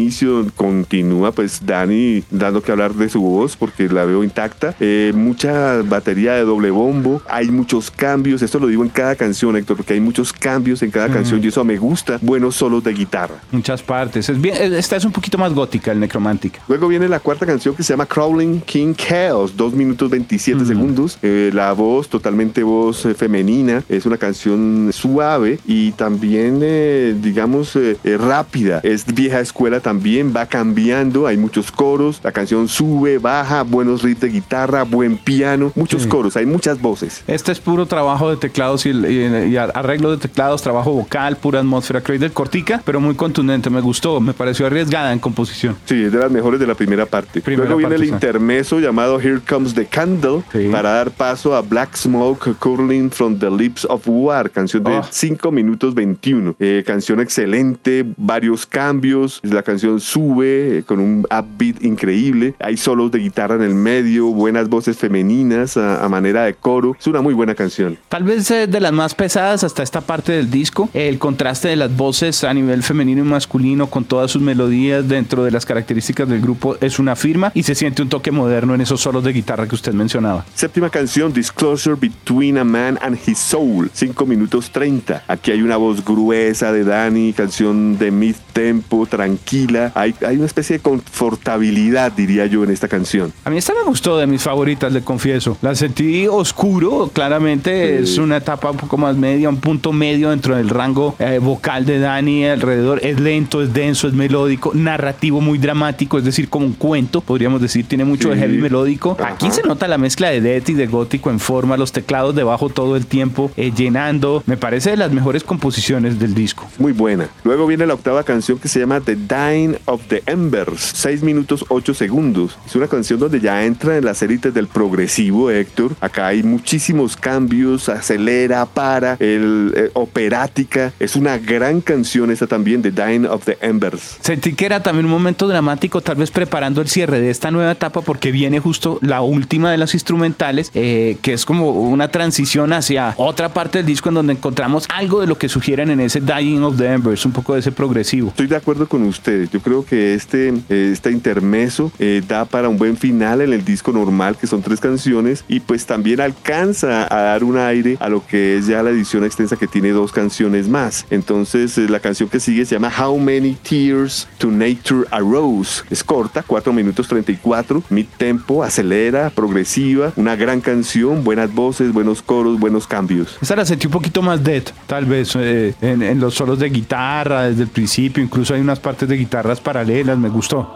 continúa 0.56 1.32
pues 1.32 1.64
Dani 1.64 2.24
dando 2.30 2.62
que 2.62 2.72
hablar 2.72 2.94
de 2.94 3.08
su 3.08 3.20
voz 3.20 3.56
porque 3.56 3.88
la 3.88 4.04
veo 4.04 4.24
intacta. 4.24 4.74
Eh, 4.80 5.12
mucha 5.14 5.82
batería 5.82 6.34
de 6.34 6.42
doble 6.42 6.70
bombo, 6.70 7.22
hay 7.28 7.50
muchos 7.50 7.90
cambios, 7.90 8.42
esto 8.42 8.58
lo 8.58 8.66
digo 8.66 8.82
en 8.82 8.88
cada 8.88 9.14
canción 9.16 9.56
Héctor, 9.56 9.76
porque 9.76 9.94
hay 9.94 10.00
muchos 10.00 10.32
cambios 10.32 10.82
en 10.82 10.90
cada 10.90 11.08
canción 11.08 11.42
y 11.42 11.48
eso 11.48 11.64
me 11.64 11.76
gusta. 11.78 12.18
Buenos 12.20 12.56
solos 12.56 12.82
de 12.84 12.92
guitarra. 12.92 13.36
Muchas 13.50 13.82
partes. 13.82 14.28
Es 14.28 14.40
bien, 14.40 14.56
esta 14.74 14.96
es 14.96 15.04
un 15.04 15.12
poquito 15.12 15.38
más 15.38 15.52
gótica, 15.52 15.92
el 15.92 16.00
Necromantic. 16.00 16.60
Luego 16.68 16.88
viene 16.88 17.08
la 17.08 17.20
cuarta 17.20 17.46
canción 17.46 17.74
que 17.74 17.82
se 17.82 17.92
llama 17.92 18.06
Crawling 18.06 18.60
King 18.60 18.94
Chaos, 18.94 19.56
2 19.56 19.74
minutos 19.74 20.10
27 20.10 20.64
segundos. 20.64 21.18
Eh, 21.22 21.50
la 21.52 21.72
voz, 21.72 22.08
totalmente 22.08 22.62
voz 22.62 23.04
eh, 23.04 23.14
femenina, 23.14 23.82
es 23.88 24.06
una 24.06 24.16
canción 24.16 24.90
suave 24.92 25.58
y 25.66 25.92
también, 25.92 27.22
digamos, 27.22 27.78
rápida. 28.04 28.80
Es 28.82 29.04
vieja 29.06 29.40
escuela 29.40 29.71
también 29.80 30.32
va 30.34 30.46
cambiando, 30.46 31.26
hay 31.26 31.36
muchos 31.36 31.70
coros, 31.72 32.20
la 32.22 32.32
canción 32.32 32.68
sube, 32.68 33.18
baja, 33.18 33.62
buenos 33.62 34.02
riffs 34.02 34.20
de 34.20 34.28
guitarra, 34.28 34.82
buen 34.84 35.16
piano, 35.16 35.72
muchos 35.74 36.06
coros, 36.06 36.36
hay 36.36 36.46
muchas 36.46 36.80
voces. 36.80 37.22
Este 37.26 37.52
es 37.52 37.60
puro 37.60 37.86
trabajo 37.86 38.30
de 38.30 38.36
teclados 38.36 38.86
y, 38.86 39.56
arreglo 39.56 40.10
de 40.10 40.18
teclados, 40.18 40.62
trabajo 40.62 40.92
vocal, 40.92 41.36
pura 41.36 41.60
atmósfera 41.60 42.00
Cradle, 42.00 42.30
cortica, 42.30 42.82
pero 42.84 43.00
muy 43.00 43.14
contundente, 43.14 43.70
me 43.70 43.80
gustó, 43.80 44.20
me 44.20 44.32
pareció 44.32 44.66
arriesgada 44.66 45.12
en 45.12 45.18
composición. 45.18 45.76
Sí, 45.84 46.04
es 46.04 46.12
de 46.12 46.18
las 46.18 46.30
mejores 46.30 46.60
de 46.60 46.66
la 46.66 46.74
primera 46.74 47.06
parte. 47.06 47.42
Luego 47.44 47.76
viene 47.76 47.94
el 47.94 48.04
intermeso 48.04 48.80
llamado 48.80 49.20
Here 49.20 49.40
Comes 49.46 49.74
the 49.74 49.86
Candle 49.86 50.42
para 50.70 50.92
dar 50.92 51.10
paso 51.10 51.54
a 51.54 51.62
Black 51.62 51.96
Smoke 51.96 52.54
Curling 52.58 53.10
from 53.10 53.38
the 53.38 53.50
Lips 53.50 53.86
of 53.88 54.02
War, 54.06 54.50
canción 54.50 54.84
de 54.84 55.00
5 55.08 55.48
ah. 55.48 55.52
minutos 55.52 55.94
21. 55.94 56.56
Eh, 56.58 56.82
canción 56.86 57.20
excelente, 57.20 58.04
varios 58.16 58.66
cambios, 58.66 59.40
la 59.42 59.61
canción 59.62 60.00
sube 60.00 60.78
eh, 60.78 60.82
con 60.82 61.00
un 61.00 61.26
upbeat 61.30 61.82
increíble. 61.84 62.54
Hay 62.58 62.76
solos 62.76 63.10
de 63.10 63.18
guitarra 63.18 63.54
en 63.54 63.62
el 63.62 63.74
medio, 63.74 64.26
buenas 64.26 64.68
voces 64.68 64.96
femeninas 64.96 65.76
a, 65.76 66.08
manera 66.08 66.44
de 66.44 66.54
coro. 66.54 66.96
Es 66.98 67.06
una 67.06 67.22
muy 67.22 67.34
buena 67.34 67.54
canción. 67.54 67.96
Tal 68.08 68.24
vez 68.24 68.50
eh, 68.50 68.66
de 68.66 68.80
las 68.80 68.92
más 68.92 69.14
pesadas 69.14 69.64
hasta 69.64 69.82
esta 69.82 70.00
parte 70.00 70.32
del 70.32 70.50
disco. 70.50 70.90
El 70.92 71.18
contraste 71.18 71.68
de 71.68 71.76
las 71.76 71.94
voces 71.96 72.44
a 72.44 72.52
nivel 72.52 72.82
femenino 72.82 73.22
y 73.22 73.26
masculino 73.26 73.86
con 73.88 74.04
todas 74.04 74.30
sus 74.30 74.42
melodías 74.42 75.08
dentro 75.08 75.44
de 75.44 75.50
las 75.50 75.64
características 75.64 76.28
del 76.28 76.40
grupo 76.40 76.76
es 76.80 76.98
una 76.98 77.16
firma 77.16 77.50
y 77.54 77.62
se 77.62 77.74
siente 77.74 78.02
un 78.02 78.08
toque 78.08 78.30
moderno 78.30 78.74
en 78.74 78.80
esos 78.80 79.00
solos 79.00 79.24
de 79.24 79.32
guitarra 79.32 79.66
que 79.66 79.74
usted 79.74 79.92
mencionaba. 79.92 80.44
Séptima 80.54 80.90
canción, 80.90 81.32
Disclosure 81.32 81.96
Between 81.96 82.58
a 82.58 82.64
Man 82.64 82.98
and 83.00 83.18
His 83.26 83.38
Soul, 83.38 83.90
5 83.92 84.26
minutos 84.26 84.70
30. 84.70 85.24
Aquí 85.28 85.50
hay 85.50 85.62
una 85.62 85.76
voz 85.76 86.04
gruesa 86.04 86.72
de 86.72 86.84
Danny, 86.84 87.32
canción 87.32 87.96
de 87.98 88.10
mid 88.10 88.36
tempo, 88.52 89.06
tranquila 89.06 89.51
tranquila, 89.52 89.92
hay, 89.94 90.14
hay 90.26 90.36
una 90.36 90.46
especie 90.46 90.78
de 90.78 90.82
confortabilidad, 90.82 92.12
diría 92.12 92.46
yo, 92.46 92.64
en 92.64 92.70
esta 92.70 92.88
canción. 92.88 93.32
A 93.44 93.50
mí 93.50 93.58
esta 93.58 93.74
me 93.74 93.82
gustó, 93.82 94.16
de 94.18 94.26
mis 94.26 94.42
favoritas, 94.42 94.92
le 94.92 95.02
confieso. 95.02 95.56
La 95.62 95.74
sentí 95.74 96.26
oscuro, 96.26 97.10
claramente 97.12 97.98
es 97.98 98.18
una 98.18 98.38
etapa 98.38 98.70
un 98.70 98.76
poco 98.76 98.96
más 98.96 99.16
media, 99.16 99.48
un 99.48 99.58
punto 99.58 99.92
medio 99.92 100.30
dentro 100.30 100.56
del 100.56 100.68
rango 100.68 101.14
eh, 101.18 101.38
vocal 101.38 101.84
de 101.84 101.98
Dani 101.98 102.46
alrededor. 102.46 103.00
Es 103.04 103.20
lento, 103.20 103.62
es 103.62 103.72
denso, 103.72 104.08
es 104.08 104.14
melódico, 104.14 104.72
narrativo 104.74 105.40
muy 105.40 105.58
dramático, 105.58 106.18
es 106.18 106.24
decir, 106.24 106.48
como 106.48 106.66
un 106.66 106.72
cuento, 106.72 107.20
podríamos 107.20 107.60
decir, 107.60 107.86
tiene 107.86 108.04
mucho 108.04 108.30
de 108.30 108.36
heavy 108.36 108.58
melódico. 108.58 109.16
Aquí 109.22 109.50
se 109.50 109.62
nota 109.62 109.86
la 109.88 109.98
mezcla 109.98 110.30
de 110.30 110.40
death 110.40 110.70
y 110.70 110.74
de 110.74 110.86
gótico 110.86 111.30
en 111.30 111.40
forma, 111.40 111.76
los 111.76 111.92
teclados 111.92 112.34
debajo 112.34 112.68
todo 112.68 112.96
el 112.96 113.06
tiempo, 113.06 113.50
eh, 113.56 113.72
llenando. 113.74 114.42
Me 114.46 114.56
parece 114.56 114.90
de 114.90 114.96
las 114.96 115.12
mejores 115.12 115.44
composiciones 115.44 116.18
del 116.18 116.34
disco. 116.34 116.68
Muy 116.78 116.92
buena. 116.92 117.28
Luego 117.44 117.66
viene 117.66 117.86
la 117.86 117.94
octava 117.94 118.22
canción 118.22 118.58
que 118.58 118.68
se 118.68 118.80
llama 118.80 119.00
The 119.00 119.16
Dying 119.42 119.76
of 119.86 120.02
the 120.08 120.22
Embers, 120.26 120.80
6 120.94 121.22
minutos 121.22 121.64
8 121.68 121.94
segundos. 121.94 122.56
Es 122.66 122.76
una 122.76 122.86
canción 122.86 123.18
donde 123.18 123.40
ya 123.40 123.64
entra 123.64 123.96
en 123.96 124.04
las 124.04 124.22
élites 124.22 124.54
del 124.54 124.68
progresivo, 124.68 125.50
Héctor. 125.50 125.96
Acá 126.00 126.28
hay 126.28 126.42
muchísimos 126.42 127.16
cambios, 127.16 127.88
acelera, 127.88 128.66
para, 128.66 129.16
el, 129.18 129.72
eh, 129.76 129.90
operática. 129.94 130.92
Es 131.00 131.16
una 131.16 131.38
gran 131.38 131.80
canción 131.80 132.30
esta 132.30 132.46
también, 132.46 132.82
The 132.82 132.92
Dying 132.92 133.26
of 133.26 133.44
the 133.44 133.58
Embers. 133.60 134.18
Sentí 134.20 134.54
que 134.54 134.66
era 134.66 134.82
también 134.82 135.06
un 135.06 135.12
momento 135.12 135.48
dramático, 135.48 136.00
tal 136.00 136.16
vez 136.16 136.30
preparando 136.30 136.80
el 136.80 136.88
cierre 136.88 137.20
de 137.20 137.30
esta 137.30 137.50
nueva 137.50 137.72
etapa, 137.72 138.02
porque 138.02 138.30
viene 138.30 138.60
justo 138.60 138.98
la 139.02 139.22
última 139.22 139.70
de 139.70 139.78
las 139.78 139.94
instrumentales, 139.94 140.70
eh, 140.74 141.16
que 141.22 141.32
es 141.32 141.44
como 141.44 141.70
una 141.70 142.08
transición 142.08 142.72
hacia 142.72 143.14
otra 143.16 143.52
parte 143.52 143.78
del 143.78 143.86
disco 143.86 144.08
en 144.08 144.16
donde 144.16 144.34
encontramos 144.34 144.86
algo 144.94 145.20
de 145.20 145.26
lo 145.26 145.36
que 145.36 145.48
sugieren 145.48 145.90
en 145.90 146.00
ese 146.00 146.20
Dying 146.20 146.62
of 146.62 146.76
the 146.76 146.86
Embers, 146.86 147.24
un 147.26 147.32
poco 147.32 147.54
de 147.54 147.60
ese 147.60 147.72
progresivo. 147.72 148.28
Estoy 148.28 148.46
de 148.46 148.56
acuerdo 148.56 148.86
con 148.88 149.02
ustedes. 149.32 149.50
Yo 149.50 149.60
creo 149.60 149.84
que 149.84 150.14
este, 150.14 150.48
eh, 150.68 150.90
este 150.92 151.10
intermeso 151.10 151.92
eh, 151.98 152.22
da 152.26 152.44
para 152.44 152.68
un 152.68 152.76
buen 152.76 152.96
final 152.96 153.40
en 153.40 153.52
el 153.52 153.64
disco 153.64 153.92
normal, 153.92 154.36
que 154.36 154.46
son 154.46 154.62
tres 154.62 154.80
canciones, 154.80 155.44
y 155.48 155.60
pues 155.60 155.86
también 155.86 156.20
alcanza 156.20 157.06
a 157.10 157.22
dar 157.22 157.44
un 157.44 157.56
aire 157.56 157.96
a 158.00 158.08
lo 158.08 158.24
que 158.26 158.56
es 158.56 158.66
ya 158.66 158.82
la 158.82 158.90
edición 158.90 159.24
extensa 159.24 159.56
que 159.56 159.66
tiene 159.66 159.90
dos 159.90 160.12
canciones 160.12 160.68
más. 160.68 161.06
Entonces, 161.10 161.78
la 161.78 162.00
canción 162.00 162.28
que 162.28 162.40
sigue 162.40 162.64
se 162.64 162.74
llama 162.74 162.92
How 162.96 163.18
Many 163.18 163.56
Tears 163.68 164.28
to 164.38 164.50
Nature 164.50 165.06
Arose. 165.10 165.82
Es 165.90 166.04
corta, 166.04 166.44
4 166.46 166.72
minutos 166.72 167.08
34, 167.08 167.82
mid 167.90 168.06
tempo, 168.16 168.62
acelera, 168.62 169.30
progresiva, 169.30 170.12
una 170.16 170.36
gran 170.36 170.60
canción, 170.60 171.24
buenas 171.24 171.52
voces, 171.52 171.92
buenos 171.92 172.22
coros, 172.22 172.58
buenos 172.58 172.86
cambios. 172.86 173.38
Esta 173.40 173.56
la 173.56 173.64
sentí 173.64 173.86
un 173.86 173.92
poquito 173.92 174.22
más 174.22 174.42
dead, 174.42 174.64
tal 174.86 175.06
vez, 175.06 175.34
eh, 175.36 175.74
en, 175.80 176.02
en 176.02 176.20
los 176.20 176.34
solos 176.34 176.58
de 176.58 176.68
guitarra 176.68 177.44
desde 177.44 177.62
el 177.62 177.68
principio, 177.68 178.22
incluso 178.22 178.54
hay 178.54 178.60
unas 178.60 178.80
partes 178.80 179.08
de 179.08 179.16
guitarras 179.22 179.60
paralelas, 179.60 180.18
me 180.18 180.28
gustó. 180.28 180.66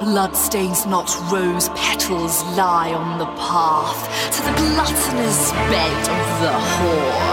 Bloodstains 0.00 0.86
not 0.86 1.08
rose 1.30 1.68
petals 1.70 2.42
lie 2.56 2.92
on 2.94 3.18
the 3.18 3.26
path 3.36 4.00
to 4.34 4.42
the 4.46 4.52
gluttonous 4.56 5.52
bed 5.70 6.02
of 6.16 6.26
the 6.42 6.54
whore. 6.72 7.30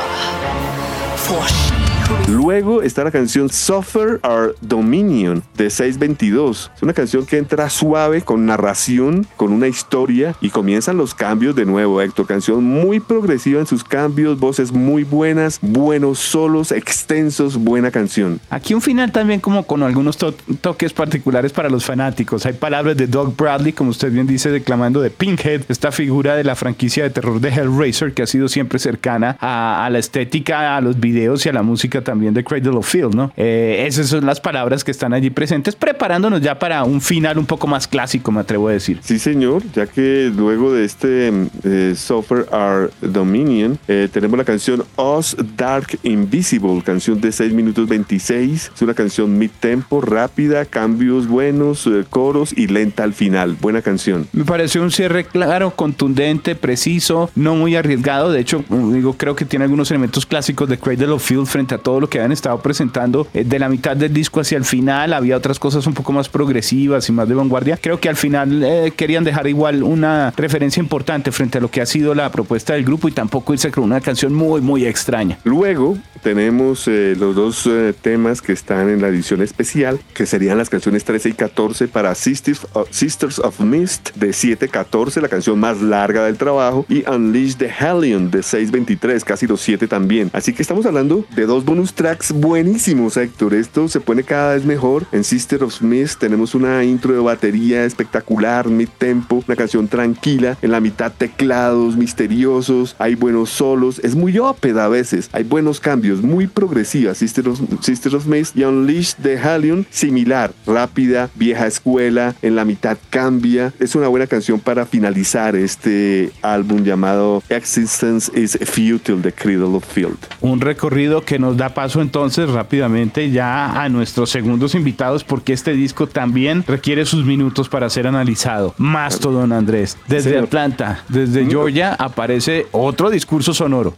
For 1.25 1.47
she 1.47 1.96
Luego 2.29 2.81
está 2.81 3.03
la 3.03 3.11
canción 3.11 3.49
Suffer 3.49 4.19
Our 4.23 4.55
Dominion 4.61 5.43
de 5.55 5.69
622. 5.69 6.71
Es 6.75 6.83
una 6.83 6.93
canción 6.93 7.25
que 7.25 7.37
entra 7.37 7.69
suave 7.69 8.21
con 8.21 8.45
narración, 8.45 9.27
con 9.35 9.51
una 9.51 9.67
historia 9.67 10.35
y 10.41 10.49
comienzan 10.49 10.97
los 10.97 11.13
cambios 11.13 11.55
de 11.55 11.65
nuevo, 11.65 12.01
Héctor. 12.01 12.27
Canción 12.27 12.63
muy 12.63 12.99
progresiva 12.99 13.59
en 13.59 13.67
sus 13.67 13.83
cambios, 13.83 14.39
voces 14.39 14.71
muy 14.71 15.03
buenas, 15.03 15.59
buenos 15.61 16.19
solos, 16.19 16.71
extensos, 16.71 17.57
buena 17.57 17.91
canción. 17.91 18.39
Aquí 18.49 18.73
un 18.73 18.81
final 18.81 19.11
también 19.11 19.39
como 19.39 19.63
con 19.63 19.83
algunos 19.83 20.17
toques 20.17 20.93
particulares 20.93 21.51
para 21.51 21.69
los 21.69 21.85
fanáticos. 21.85 22.45
Hay 22.45 22.53
palabras 22.53 22.95
de 22.95 23.07
Doug 23.07 23.35
Bradley, 23.35 23.73
como 23.73 23.89
usted 23.89 24.11
bien 24.11 24.27
dice, 24.27 24.49
declamando 24.49 25.01
de 25.01 25.09
Pinkhead, 25.09 25.63
esta 25.69 25.91
figura 25.91 26.35
de 26.35 26.43
la 26.43 26.55
franquicia 26.55 27.03
de 27.03 27.09
terror 27.09 27.41
de 27.41 27.49
Hellraiser 27.49 28.13
que 28.13 28.23
ha 28.23 28.27
sido 28.27 28.47
siempre 28.47 28.79
cercana 28.79 29.37
a, 29.39 29.85
a 29.85 29.89
la 29.89 29.99
estética, 29.99 30.77
a 30.77 30.81
los 30.81 30.99
videos 30.99 31.45
y 31.45 31.49
a 31.49 31.53
la 31.53 31.63
música 31.63 31.96
también 32.01 32.33
de 32.33 32.43
Cradle 32.43 32.77
of 32.77 32.87
Field, 32.87 33.15
¿no? 33.15 33.31
Eh, 33.37 33.85
esas 33.87 34.07
son 34.07 34.25
las 34.25 34.39
palabras 34.39 34.83
que 34.83 34.91
están 34.91 35.13
allí 35.13 35.29
presentes, 35.29 35.75
preparándonos 35.75 36.41
ya 36.41 36.59
para 36.59 36.83
un 36.83 37.01
final 37.01 37.37
un 37.37 37.45
poco 37.45 37.67
más 37.67 37.87
clásico, 37.87 38.31
me 38.31 38.41
atrevo 38.41 38.67
a 38.69 38.71
decir. 38.73 38.99
Sí, 39.01 39.19
señor, 39.19 39.63
ya 39.73 39.87
que 39.87 40.31
luego 40.35 40.73
de 40.73 40.85
este 40.85 41.31
eh, 41.63 41.93
Suffer 41.95 42.45
Our 42.51 42.91
Dominion, 43.01 43.77
eh, 43.87 44.09
tenemos 44.11 44.37
la 44.37 44.43
canción 44.43 44.83
Us 44.97 45.35
Dark 45.55 45.99
Invisible, 46.03 46.81
canción 46.83 47.19
de 47.21 47.31
6 47.31 47.53
minutos 47.53 47.87
26. 47.87 48.71
Es 48.75 48.81
una 48.81 48.93
canción 48.93 49.37
mid-tempo, 49.37 50.01
rápida, 50.01 50.65
cambios 50.65 51.27
buenos, 51.27 51.87
eh, 51.87 52.05
coros 52.09 52.53
y 52.55 52.67
lenta 52.67 53.03
al 53.03 53.13
final. 53.13 53.57
Buena 53.59 53.81
canción. 53.81 54.27
Me 54.33 54.45
pareció 54.45 54.81
un 54.81 54.91
cierre 54.91 55.25
claro, 55.25 55.71
contundente, 55.71 56.55
preciso, 56.55 57.29
no 57.35 57.55
muy 57.55 57.75
arriesgado. 57.75 58.31
De 58.31 58.39
hecho, 58.39 58.63
digo, 58.69 59.13
creo 59.13 59.35
que 59.35 59.45
tiene 59.45 59.65
algunos 59.65 59.89
elementos 59.91 60.25
clásicos 60.25 60.69
de 60.69 60.77
Cradle 60.77 61.11
of 61.11 61.23
Field 61.23 61.47
frente 61.47 61.75
a 61.75 61.77
todo 61.87 62.01
lo 62.01 62.09
que 62.09 62.19
han 62.19 62.33
estado 62.33 62.59
presentando 62.59 63.29
eh, 63.33 63.45
de 63.45 63.59
la 63.59 63.69
mitad 63.69 63.95
del 63.95 64.11
disco 64.11 64.41
hacia 64.41 64.57
el 64.57 64.65
final. 64.65 65.13
Había 65.13 65.37
otras 65.37 65.57
cosas 65.57 65.87
un 65.87 65.93
poco 65.93 66.11
más 66.11 66.27
progresivas 66.27 67.07
y 67.07 67.13
más 67.13 67.29
de 67.29 67.33
vanguardia. 67.33 67.79
Creo 67.81 67.97
que 67.97 68.09
al 68.09 68.17
final 68.17 68.61
eh, 68.61 68.91
querían 68.93 69.23
dejar 69.23 69.47
igual 69.47 69.83
una 69.83 70.33
referencia 70.35 70.81
importante 70.81 71.31
frente 71.31 71.59
a 71.59 71.61
lo 71.61 71.71
que 71.71 71.79
ha 71.79 71.85
sido 71.85 72.13
la 72.13 72.29
propuesta 72.29 72.73
del 72.73 72.83
grupo 72.83 73.07
y 73.07 73.13
tampoco 73.13 73.53
irse 73.53 73.71
con 73.71 73.85
una 73.85 74.01
canción 74.01 74.33
muy, 74.33 74.59
muy 74.59 74.85
extraña. 74.85 75.39
Luego 75.45 75.97
tenemos 76.21 76.89
eh, 76.89 77.15
los 77.17 77.33
dos 77.33 77.69
temas 78.01 78.41
que 78.41 78.51
están 78.51 78.89
en 78.89 79.01
la 79.01 79.07
edición 79.07 79.41
especial, 79.41 79.97
que 80.13 80.25
serían 80.25 80.57
las 80.57 80.69
canciones 80.69 81.05
13 81.05 81.29
y 81.29 81.33
14 81.35 81.87
para 81.87 82.13
Sisters 82.15 82.67
of, 82.73 82.89
Sisters 82.91 83.39
of 83.39 83.61
Mist 83.61 84.13
de 84.15 84.31
7-14, 84.31 85.21
la 85.21 85.29
canción 85.29 85.57
más 85.57 85.81
larga 85.81 86.25
del 86.25 86.35
trabajo, 86.35 86.85
y 86.89 87.07
Unleash 87.09 87.55
the 87.55 87.69
Hellion 87.69 88.29
de 88.29 88.39
6-23, 88.39 89.23
casi 89.23 89.47
los 89.47 89.61
7 89.61 89.87
también. 89.87 90.29
Así 90.33 90.51
que 90.51 90.61
estamos 90.61 90.85
hablando 90.85 91.23
de 91.33 91.45
dos 91.45 91.63
bonus 91.77 91.93
tracks 91.93 92.31
buenísimos, 92.31 93.17
Héctor. 93.17 93.53
Esto 93.53 93.87
se 93.87 93.99
pone 93.99 94.23
cada 94.23 94.55
vez 94.55 94.65
mejor. 94.65 95.05
En 95.11 95.23
Sister 95.23 95.61
of 95.61 95.75
Smith 95.75 96.13
tenemos 96.17 96.55
una 96.55 96.83
intro 96.83 97.13
de 97.13 97.19
batería 97.19 97.85
espectacular, 97.85 98.67
mid 98.67 98.89
tempo, 98.97 99.43
una 99.47 99.55
canción 99.55 99.87
tranquila. 99.87 100.57
En 100.63 100.71
la 100.71 100.79
mitad 100.79 101.11
teclados 101.15 101.95
misteriosos, 101.95 102.95
hay 102.97 103.13
buenos 103.13 103.51
solos. 103.51 103.99
Es 104.03 104.15
muy 104.15 104.39
ópeda 104.39 104.85
a 104.85 104.87
veces. 104.87 105.29
Hay 105.33 105.43
buenos 105.43 105.79
cambios, 105.79 106.23
muy 106.23 106.47
progresiva. 106.47 107.13
Sister 107.13 107.47
of, 107.47 107.61
Sister 107.81 108.15
of 108.15 108.23
Smith 108.23 108.47
y 108.55 108.63
Unleash 108.63 109.13
the 109.21 109.37
Halion, 109.37 109.85
similar, 109.91 110.51
rápida, 110.65 111.29
vieja 111.35 111.67
escuela. 111.67 112.33
En 112.41 112.55
la 112.55 112.65
mitad 112.65 112.97
cambia. 113.11 113.71
Es 113.79 113.93
una 113.93 114.07
buena 114.07 114.25
canción 114.25 114.59
para 114.59 114.87
finalizar 114.87 115.55
este 115.55 116.31
álbum 116.41 116.83
llamado 116.83 117.43
Existence 117.49 118.31
is 118.33 118.57
Futile 118.63 119.21
de 119.21 119.31
Cradle 119.31 119.75
of 119.75 119.85
Field. 119.85 120.17
Un 120.41 120.59
recorrido 120.59 121.21
que 121.21 121.37
nos 121.37 121.55
da 121.55 121.66
paso 121.69 122.01
entonces 122.01 122.49
rápidamente 122.49 123.29
ya 123.31 123.81
a 123.81 123.89
nuestros 123.89 124.29
segundos 124.29 124.75
invitados 124.75 125.23
porque 125.23 125.53
este 125.53 125.73
disco 125.73 126.07
también 126.07 126.63
requiere 126.67 127.05
sus 127.05 127.25
minutos 127.25 127.69
para 127.69 127.89
ser 127.89 128.07
analizado. 128.07 128.73
Mastodon 128.77 129.51
Andrés. 129.51 129.97
Desde 130.07 130.37
Atlanta, 130.37 131.03
desde 131.09 131.45
Georgia 131.45 131.93
aparece 131.93 132.67
otro 132.71 133.09
discurso 133.09 133.53
sonoro. 133.53 133.95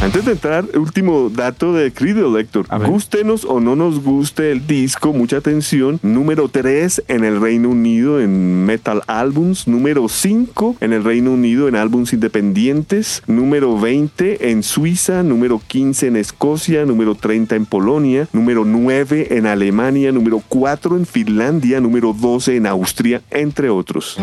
Antes 0.00 0.24
de 0.24 0.32
entrar, 0.32 0.64
último 0.76 1.28
dato 1.28 1.72
de 1.72 1.92
Creedle, 1.92 2.40
Héctor. 2.40 2.66
Gústenos 2.86 3.44
o 3.44 3.58
no 3.58 3.74
nos 3.74 4.00
guste 4.00 4.52
el 4.52 4.64
disco, 4.64 5.12
mucha 5.12 5.38
atención. 5.38 5.98
Número 6.02 6.48
3 6.48 7.04
en 7.08 7.24
el 7.24 7.40
Reino 7.40 7.70
Unido 7.70 8.20
en 8.20 8.64
Metal 8.64 9.02
Albums. 9.08 9.66
Número 9.66 10.08
5 10.08 10.76
en 10.80 10.92
el 10.92 11.02
Reino 11.02 11.32
Unido 11.32 11.66
en 11.66 11.74
álbums 11.74 12.12
independientes. 12.12 13.24
Número 13.26 13.78
20 13.78 14.50
en 14.50 14.62
Suiza. 14.62 15.24
Número 15.24 15.60
15 15.66 16.06
en 16.06 16.16
Escocia. 16.16 16.84
Número 16.84 17.16
30 17.16 17.56
en 17.56 17.66
Polonia. 17.66 18.28
Número 18.32 18.64
9 18.64 19.36
en 19.36 19.46
Alemania. 19.46 20.12
Número 20.12 20.40
4 20.48 20.96
en 20.96 21.06
Finlandia. 21.06 21.80
Número 21.80 22.12
12 22.12 22.56
en 22.56 22.66
Austria, 22.66 23.20
entre 23.30 23.68
otros. 23.68 24.16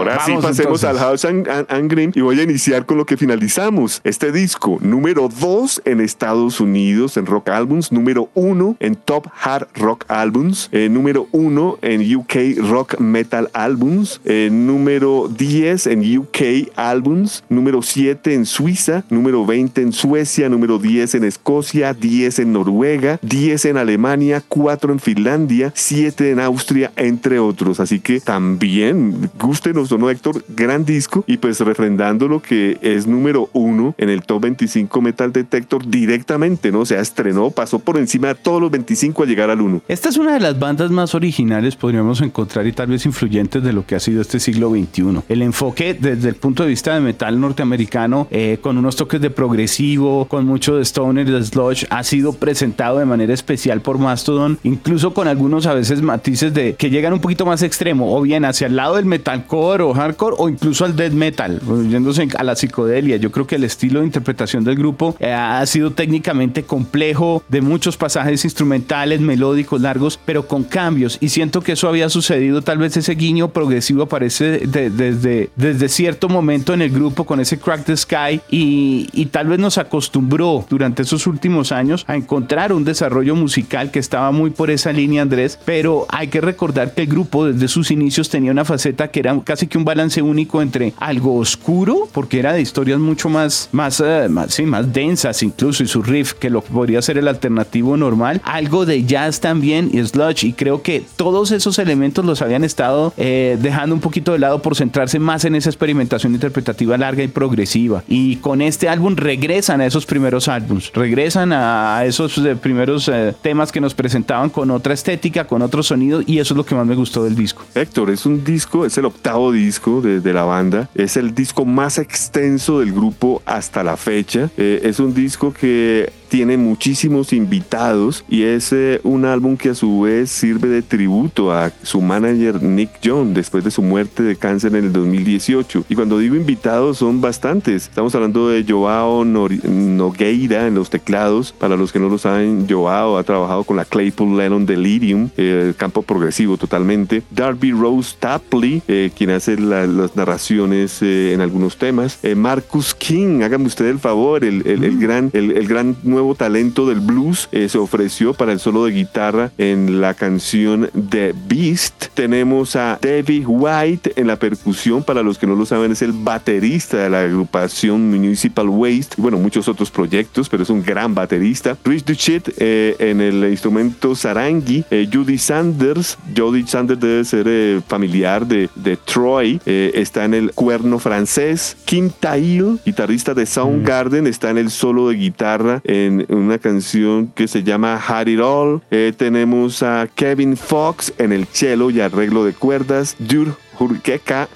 Ahora 0.00 0.24
sí 0.24 0.32
pasemos 0.40 0.82
al 0.84 0.96
House 0.96 1.26
and, 1.26 1.92
Green 1.92 2.10
y 2.14 2.22
voy 2.22 2.40
a 2.40 2.42
iniciar 2.42 2.86
con 2.86 2.96
lo 2.96 3.04
que 3.04 3.18
finalizamos. 3.18 4.00
Este 4.02 4.32
disco, 4.32 4.78
número 4.80 5.28
2 5.28 5.82
en 5.84 6.00
Estados 6.00 6.58
Unidos 6.58 7.18
en 7.18 7.26
Rock 7.26 7.50
Albums, 7.50 7.92
número 7.92 8.30
1 8.32 8.78
en 8.80 8.96
Top 8.96 9.26
Hard 9.42 9.68
Rock 9.74 10.06
Albums, 10.08 10.70
eh, 10.72 10.88
número 10.88 11.28
1 11.32 11.78
en 11.82 12.16
UK 12.16 12.66
Rock 12.66 12.98
Metal 12.98 13.50
Albums, 13.52 14.22
eh, 14.24 14.48
número 14.50 15.28
10 15.28 15.88
en 15.88 16.18
UK 16.18 16.70
Albums, 16.76 17.44
número 17.50 17.82
7 17.82 18.32
en 18.32 18.46
Suiza, 18.46 19.04
número 19.10 19.44
20 19.44 19.82
en 19.82 19.92
Suecia, 19.92 20.48
número 20.48 20.78
10 20.78 21.16
en 21.16 21.24
Escocia, 21.24 21.92
10 21.92 22.38
en 22.38 22.54
Noruega, 22.54 23.18
10 23.20 23.66
en 23.66 23.76
Alemania, 23.76 24.42
4 24.48 24.94
en 24.94 24.98
Finlandia, 24.98 25.72
7 25.74 26.30
en 26.30 26.40
Austria, 26.40 26.90
entre 26.96 27.38
otros. 27.38 27.80
Así 27.80 28.00
que 28.00 28.20
también, 28.20 29.30
gústenos 29.38 29.89
¿no, 29.98 30.10
Héctor? 30.10 30.44
Gran 30.48 30.84
disco 30.84 31.24
y 31.26 31.36
pues 31.36 31.60
refrendando 31.60 32.28
lo 32.28 32.40
que 32.40 32.78
es 32.82 33.06
número 33.06 33.48
uno 33.52 33.94
en 33.98 34.10
el 34.10 34.22
top 34.22 34.42
25 34.42 35.00
Metal 35.00 35.32
Detector 35.32 35.86
directamente, 35.86 36.72
¿no? 36.72 36.80
O 36.80 36.86
sea, 36.86 37.00
estrenó, 37.00 37.50
pasó 37.50 37.78
por 37.78 37.98
encima 37.98 38.28
de 38.28 38.34
todos 38.34 38.60
los 38.60 38.70
25 38.70 39.22
a 39.22 39.26
llegar 39.26 39.50
al 39.50 39.60
1. 39.60 39.82
Esta 39.88 40.08
es 40.08 40.16
una 40.16 40.34
de 40.34 40.40
las 40.40 40.58
bandas 40.58 40.90
más 40.90 41.14
originales, 41.14 41.76
podríamos 41.76 42.20
encontrar, 42.20 42.66
y 42.66 42.72
tal 42.72 42.88
vez 42.88 43.06
influyentes 43.06 43.62
de 43.62 43.72
lo 43.72 43.86
que 43.86 43.94
ha 43.94 44.00
sido 44.00 44.20
este 44.20 44.40
siglo 44.40 44.70
XXI. 44.70 45.22
El 45.28 45.42
enfoque 45.42 45.94
desde 45.94 46.28
el 46.28 46.34
punto 46.34 46.62
de 46.62 46.68
vista 46.68 46.94
de 46.94 47.00
metal 47.00 47.40
norteamericano, 47.40 48.28
eh, 48.30 48.58
con 48.60 48.78
unos 48.78 48.96
toques 48.96 49.20
de 49.20 49.30
progresivo, 49.30 50.26
con 50.26 50.46
mucho 50.46 50.76
de 50.76 50.84
stoner 50.84 51.30
de 51.30 51.42
sludge, 51.42 51.86
ha 51.90 52.02
sido 52.04 52.32
presentado 52.32 52.98
de 52.98 53.04
manera 53.04 53.34
especial 53.34 53.80
por 53.80 53.98
Mastodon, 53.98 54.58
incluso 54.62 55.14
con 55.14 55.28
algunos 55.28 55.66
a 55.66 55.74
veces 55.74 56.02
matices 56.02 56.54
de 56.54 56.74
que 56.74 56.90
llegan 56.90 57.12
un 57.12 57.20
poquito 57.20 57.46
más 57.46 57.62
extremo, 57.62 58.16
o 58.16 58.22
bien 58.22 58.44
hacia 58.44 58.66
el 58.66 58.76
lado 58.76 58.96
del 58.96 59.04
metalcore 59.04 59.79
o 59.86 59.94
hardcore, 59.94 60.36
o 60.38 60.48
incluso 60.48 60.84
al 60.84 60.96
death 60.96 61.12
metal, 61.12 61.60
yéndose 61.88 62.28
a 62.36 62.44
la 62.44 62.56
psicodelia. 62.56 63.16
Yo 63.16 63.30
creo 63.30 63.46
que 63.46 63.56
el 63.56 63.64
estilo 63.64 64.00
de 64.00 64.06
interpretación 64.06 64.64
del 64.64 64.76
grupo 64.76 65.16
eh, 65.18 65.32
ha 65.32 65.64
sido 65.66 65.92
técnicamente 65.92 66.62
complejo, 66.64 67.42
de 67.48 67.60
muchos 67.60 67.96
pasajes 67.96 68.44
instrumentales, 68.44 69.20
melódicos, 69.20 69.80
largos, 69.80 70.18
pero 70.24 70.46
con 70.46 70.64
cambios. 70.64 71.18
Y 71.20 71.28
siento 71.28 71.60
que 71.62 71.72
eso 71.72 71.88
había 71.88 72.08
sucedido, 72.08 72.62
tal 72.62 72.78
vez 72.78 72.96
ese 72.96 73.14
guiño 73.14 73.48
progresivo 73.48 74.02
aparece 74.02 74.66
desde, 74.66 75.50
desde 75.56 75.88
cierto 75.88 76.28
momento 76.28 76.74
en 76.74 76.82
el 76.82 76.90
grupo 76.90 77.24
con 77.24 77.40
ese 77.40 77.58
Crack 77.58 77.84
the 77.84 77.96
Sky 77.96 78.40
y, 78.50 79.08
y 79.12 79.26
tal 79.26 79.48
vez 79.48 79.58
nos 79.58 79.78
acostumbró 79.78 80.64
durante 80.68 81.02
esos 81.02 81.26
últimos 81.26 81.72
años 81.72 82.04
a 82.06 82.16
encontrar 82.16 82.72
un 82.72 82.84
desarrollo 82.84 83.34
musical 83.34 83.90
que 83.90 83.98
estaba 83.98 84.30
muy 84.30 84.50
por 84.50 84.70
esa 84.70 84.92
línea, 84.92 85.22
Andrés, 85.22 85.58
pero 85.64 86.06
hay 86.08 86.28
que 86.28 86.40
recordar 86.40 86.94
que 86.94 87.02
el 87.02 87.08
grupo 87.08 87.46
desde 87.46 87.68
sus 87.68 87.90
inicios 87.90 88.28
tenía 88.28 88.50
una 88.50 88.64
faceta 88.64 89.08
que 89.08 89.20
era 89.20 89.38
casi 89.44 89.66
que 89.70 89.78
un 89.78 89.84
balance 89.86 90.20
único 90.20 90.60
entre 90.60 90.92
algo 90.98 91.36
oscuro, 91.36 92.08
porque 92.12 92.38
era 92.38 92.52
de 92.52 92.60
historias 92.60 92.98
mucho 92.98 93.30
más, 93.30 93.70
más, 93.72 94.02
eh, 94.04 94.26
más, 94.28 94.52
sí, 94.52 94.64
más 94.64 94.92
densas 94.92 95.42
incluso, 95.42 95.82
y 95.82 95.86
su 95.86 96.02
riff, 96.02 96.34
que 96.34 96.50
lo 96.50 96.60
podría 96.60 97.00
ser 97.00 97.16
el 97.16 97.28
alternativo 97.28 97.96
normal, 97.96 98.42
algo 98.44 98.84
de 98.84 99.04
jazz 99.04 99.40
también 99.40 99.88
y 99.92 100.04
sludge, 100.04 100.44
y 100.44 100.52
creo 100.52 100.82
que 100.82 101.02
todos 101.16 101.52
esos 101.52 101.78
elementos 101.78 102.24
los 102.24 102.42
habían 102.42 102.64
estado 102.64 103.14
eh, 103.16 103.56
dejando 103.60 103.94
un 103.94 104.00
poquito 104.00 104.32
de 104.32 104.40
lado 104.40 104.60
por 104.60 104.76
centrarse 104.76 105.18
más 105.18 105.44
en 105.44 105.54
esa 105.54 105.70
experimentación 105.70 106.34
interpretativa 106.34 106.98
larga 106.98 107.22
y 107.22 107.28
progresiva. 107.28 108.02
Y 108.08 108.36
con 108.36 108.60
este 108.60 108.88
álbum 108.88 109.16
regresan 109.16 109.80
a 109.80 109.86
esos 109.86 110.04
primeros 110.04 110.48
álbums, 110.48 110.92
regresan 110.92 111.52
a 111.52 112.02
esos 112.04 112.36
eh, 112.38 112.56
primeros 112.56 113.10
temas 113.40 113.70
que 113.72 113.80
nos 113.80 113.94
presentaban 113.94 114.50
con 114.50 114.70
otra 114.70 114.94
estética, 114.94 115.46
con 115.46 115.62
otro 115.62 115.82
sonido, 115.82 116.22
y 116.26 116.38
eso 116.38 116.54
es 116.54 116.56
lo 116.56 116.66
que 116.66 116.74
más 116.74 116.86
me 116.86 116.96
gustó 116.96 117.22
del 117.22 117.36
disco. 117.36 117.62
Héctor, 117.74 118.10
es 118.10 118.26
un 118.26 118.44
disco, 118.44 118.84
es 118.84 118.98
el 118.98 119.04
octavo 119.04 119.52
disco 119.52 119.59
de, 120.00 120.20
de 120.20 120.32
la 120.32 120.44
banda, 120.44 120.88
es 120.94 121.16
el 121.16 121.34
disco 121.34 121.64
más 121.64 121.98
extenso 121.98 122.80
del 122.80 122.92
grupo 122.92 123.42
hasta 123.44 123.84
la 123.84 123.96
fecha, 123.96 124.50
eh, 124.56 124.80
es 124.84 125.00
un 125.00 125.14
disco 125.14 125.52
que 125.52 126.12
tiene 126.30 126.56
muchísimos 126.56 127.32
invitados 127.32 128.24
y 128.28 128.44
es 128.44 128.72
eh, 128.72 129.00
un 129.02 129.24
álbum 129.24 129.56
que 129.56 129.70
a 129.70 129.74
su 129.74 130.02
vez 130.02 130.30
sirve 130.30 130.68
de 130.68 130.80
tributo 130.80 131.52
a 131.52 131.72
su 131.82 132.00
manager 132.00 132.62
Nick 132.62 133.00
John 133.04 133.34
después 133.34 133.64
de 133.64 133.72
su 133.72 133.82
muerte 133.82 134.22
de 134.22 134.36
cáncer 134.36 134.76
en 134.76 134.84
el 134.84 134.92
2018. 134.92 135.84
Y 135.88 135.94
cuando 135.96 136.18
digo 136.18 136.36
invitados 136.36 136.98
son 136.98 137.20
bastantes. 137.20 137.88
Estamos 137.88 138.14
hablando 138.14 138.48
de 138.48 138.64
Joao 138.66 139.24
Nogueira 139.24 140.68
en 140.68 140.76
los 140.76 140.88
teclados. 140.88 141.52
Para 141.52 141.76
los 141.76 141.90
que 141.90 141.98
no 141.98 142.08
lo 142.08 142.16
saben, 142.16 142.66
Joao 142.70 143.18
ha 143.18 143.24
trabajado 143.24 143.64
con 143.64 143.76
la 143.76 143.84
Claypool 143.84 144.38
Lennon 144.38 144.64
Delirium, 144.64 145.30
eh, 145.36 145.64
el 145.66 145.74
campo 145.74 146.02
progresivo 146.02 146.56
totalmente. 146.56 147.24
Darby 147.30 147.72
Rose 147.72 148.14
Tapley, 148.18 148.82
eh, 148.86 149.10
quien 149.16 149.30
hace 149.30 149.58
las 149.58 150.14
narraciones 150.14 151.02
en 151.02 151.40
algunos 151.40 151.76
temas. 151.76 152.20
Marcus 152.36 152.94
King, 152.94 153.42
hágame 153.42 153.66
usted 153.66 153.86
el 153.86 153.98
favor, 153.98 154.44
el, 154.44 154.64
el, 154.64 154.92
mm. 154.92 155.00
gran, 155.00 155.30
el, 155.32 155.50
el 155.50 155.66
gran 155.66 155.96
nuevo 156.04 156.19
nuevo 156.20 156.34
talento 156.34 156.86
del 156.86 157.00
blues 157.00 157.48
eh, 157.50 157.70
se 157.70 157.78
ofreció 157.78 158.34
para 158.34 158.52
el 158.52 158.60
solo 158.60 158.84
de 158.84 158.92
guitarra 158.92 159.52
en 159.56 160.02
la 160.02 160.12
canción 160.12 160.90
The 161.08 161.34
Beast. 161.48 162.08
Tenemos 162.12 162.76
a 162.76 162.98
David 163.00 163.44
White 163.46 164.12
en 164.16 164.26
la 164.26 164.36
percusión, 164.36 165.02
para 165.02 165.22
los 165.22 165.38
que 165.38 165.46
no 165.46 165.54
lo 165.54 165.64
saben 165.64 165.92
es 165.92 166.02
el 166.02 166.12
baterista 166.12 166.98
de 166.98 167.08
la 167.08 167.22
agrupación 167.22 168.10
Municipal 168.10 168.68
Waste 168.68 169.14
y 169.16 169.22
bueno, 169.22 169.38
muchos 169.38 169.66
otros 169.66 169.90
proyectos, 169.90 170.50
pero 170.50 170.62
es 170.62 170.68
un 170.68 170.82
gran 170.82 171.14
baterista. 171.14 171.78
Rich 171.86 172.04
Duchette 172.04 172.52
eh, 172.58 172.96
en 172.98 173.22
el 173.22 173.42
instrumento 173.50 174.14
sarangi, 174.14 174.84
eh, 174.90 175.08
Judy 175.10 175.38
Sanders, 175.38 176.18
Judy 176.36 176.66
Sanders 176.66 177.00
debe 177.00 177.24
ser 177.24 177.80
familiar 177.88 178.46
de, 178.46 178.68
de 178.74 178.98
Troy, 178.98 179.58
está 179.64 180.26
en 180.26 180.34
el 180.34 180.52
cuerno 180.52 180.98
francés. 180.98 181.78
Kim 181.86 182.10
Tail, 182.10 182.78
guitarrista 182.84 183.32
de 183.32 183.46
Soundgarden, 183.46 184.26
está 184.26 184.50
en 184.50 184.58
el 184.58 184.70
solo 184.70 185.08
de 185.08 185.14
guitarra 185.14 185.80
en 185.84 186.09
una 186.28 186.58
canción 186.58 187.28
que 187.28 187.48
se 187.48 187.62
llama 187.62 187.96
Had 187.96 188.26
It 188.26 188.40
All. 188.40 188.82
Eh, 188.90 189.12
tenemos 189.16 189.82
a 189.82 190.08
Kevin 190.14 190.56
Fox 190.56 191.12
en 191.18 191.32
el 191.32 191.46
cello 191.46 191.90
y 191.90 192.00
arreglo 192.00 192.44
de 192.44 192.52
cuerdas. 192.52 193.16
Dude 193.18 193.52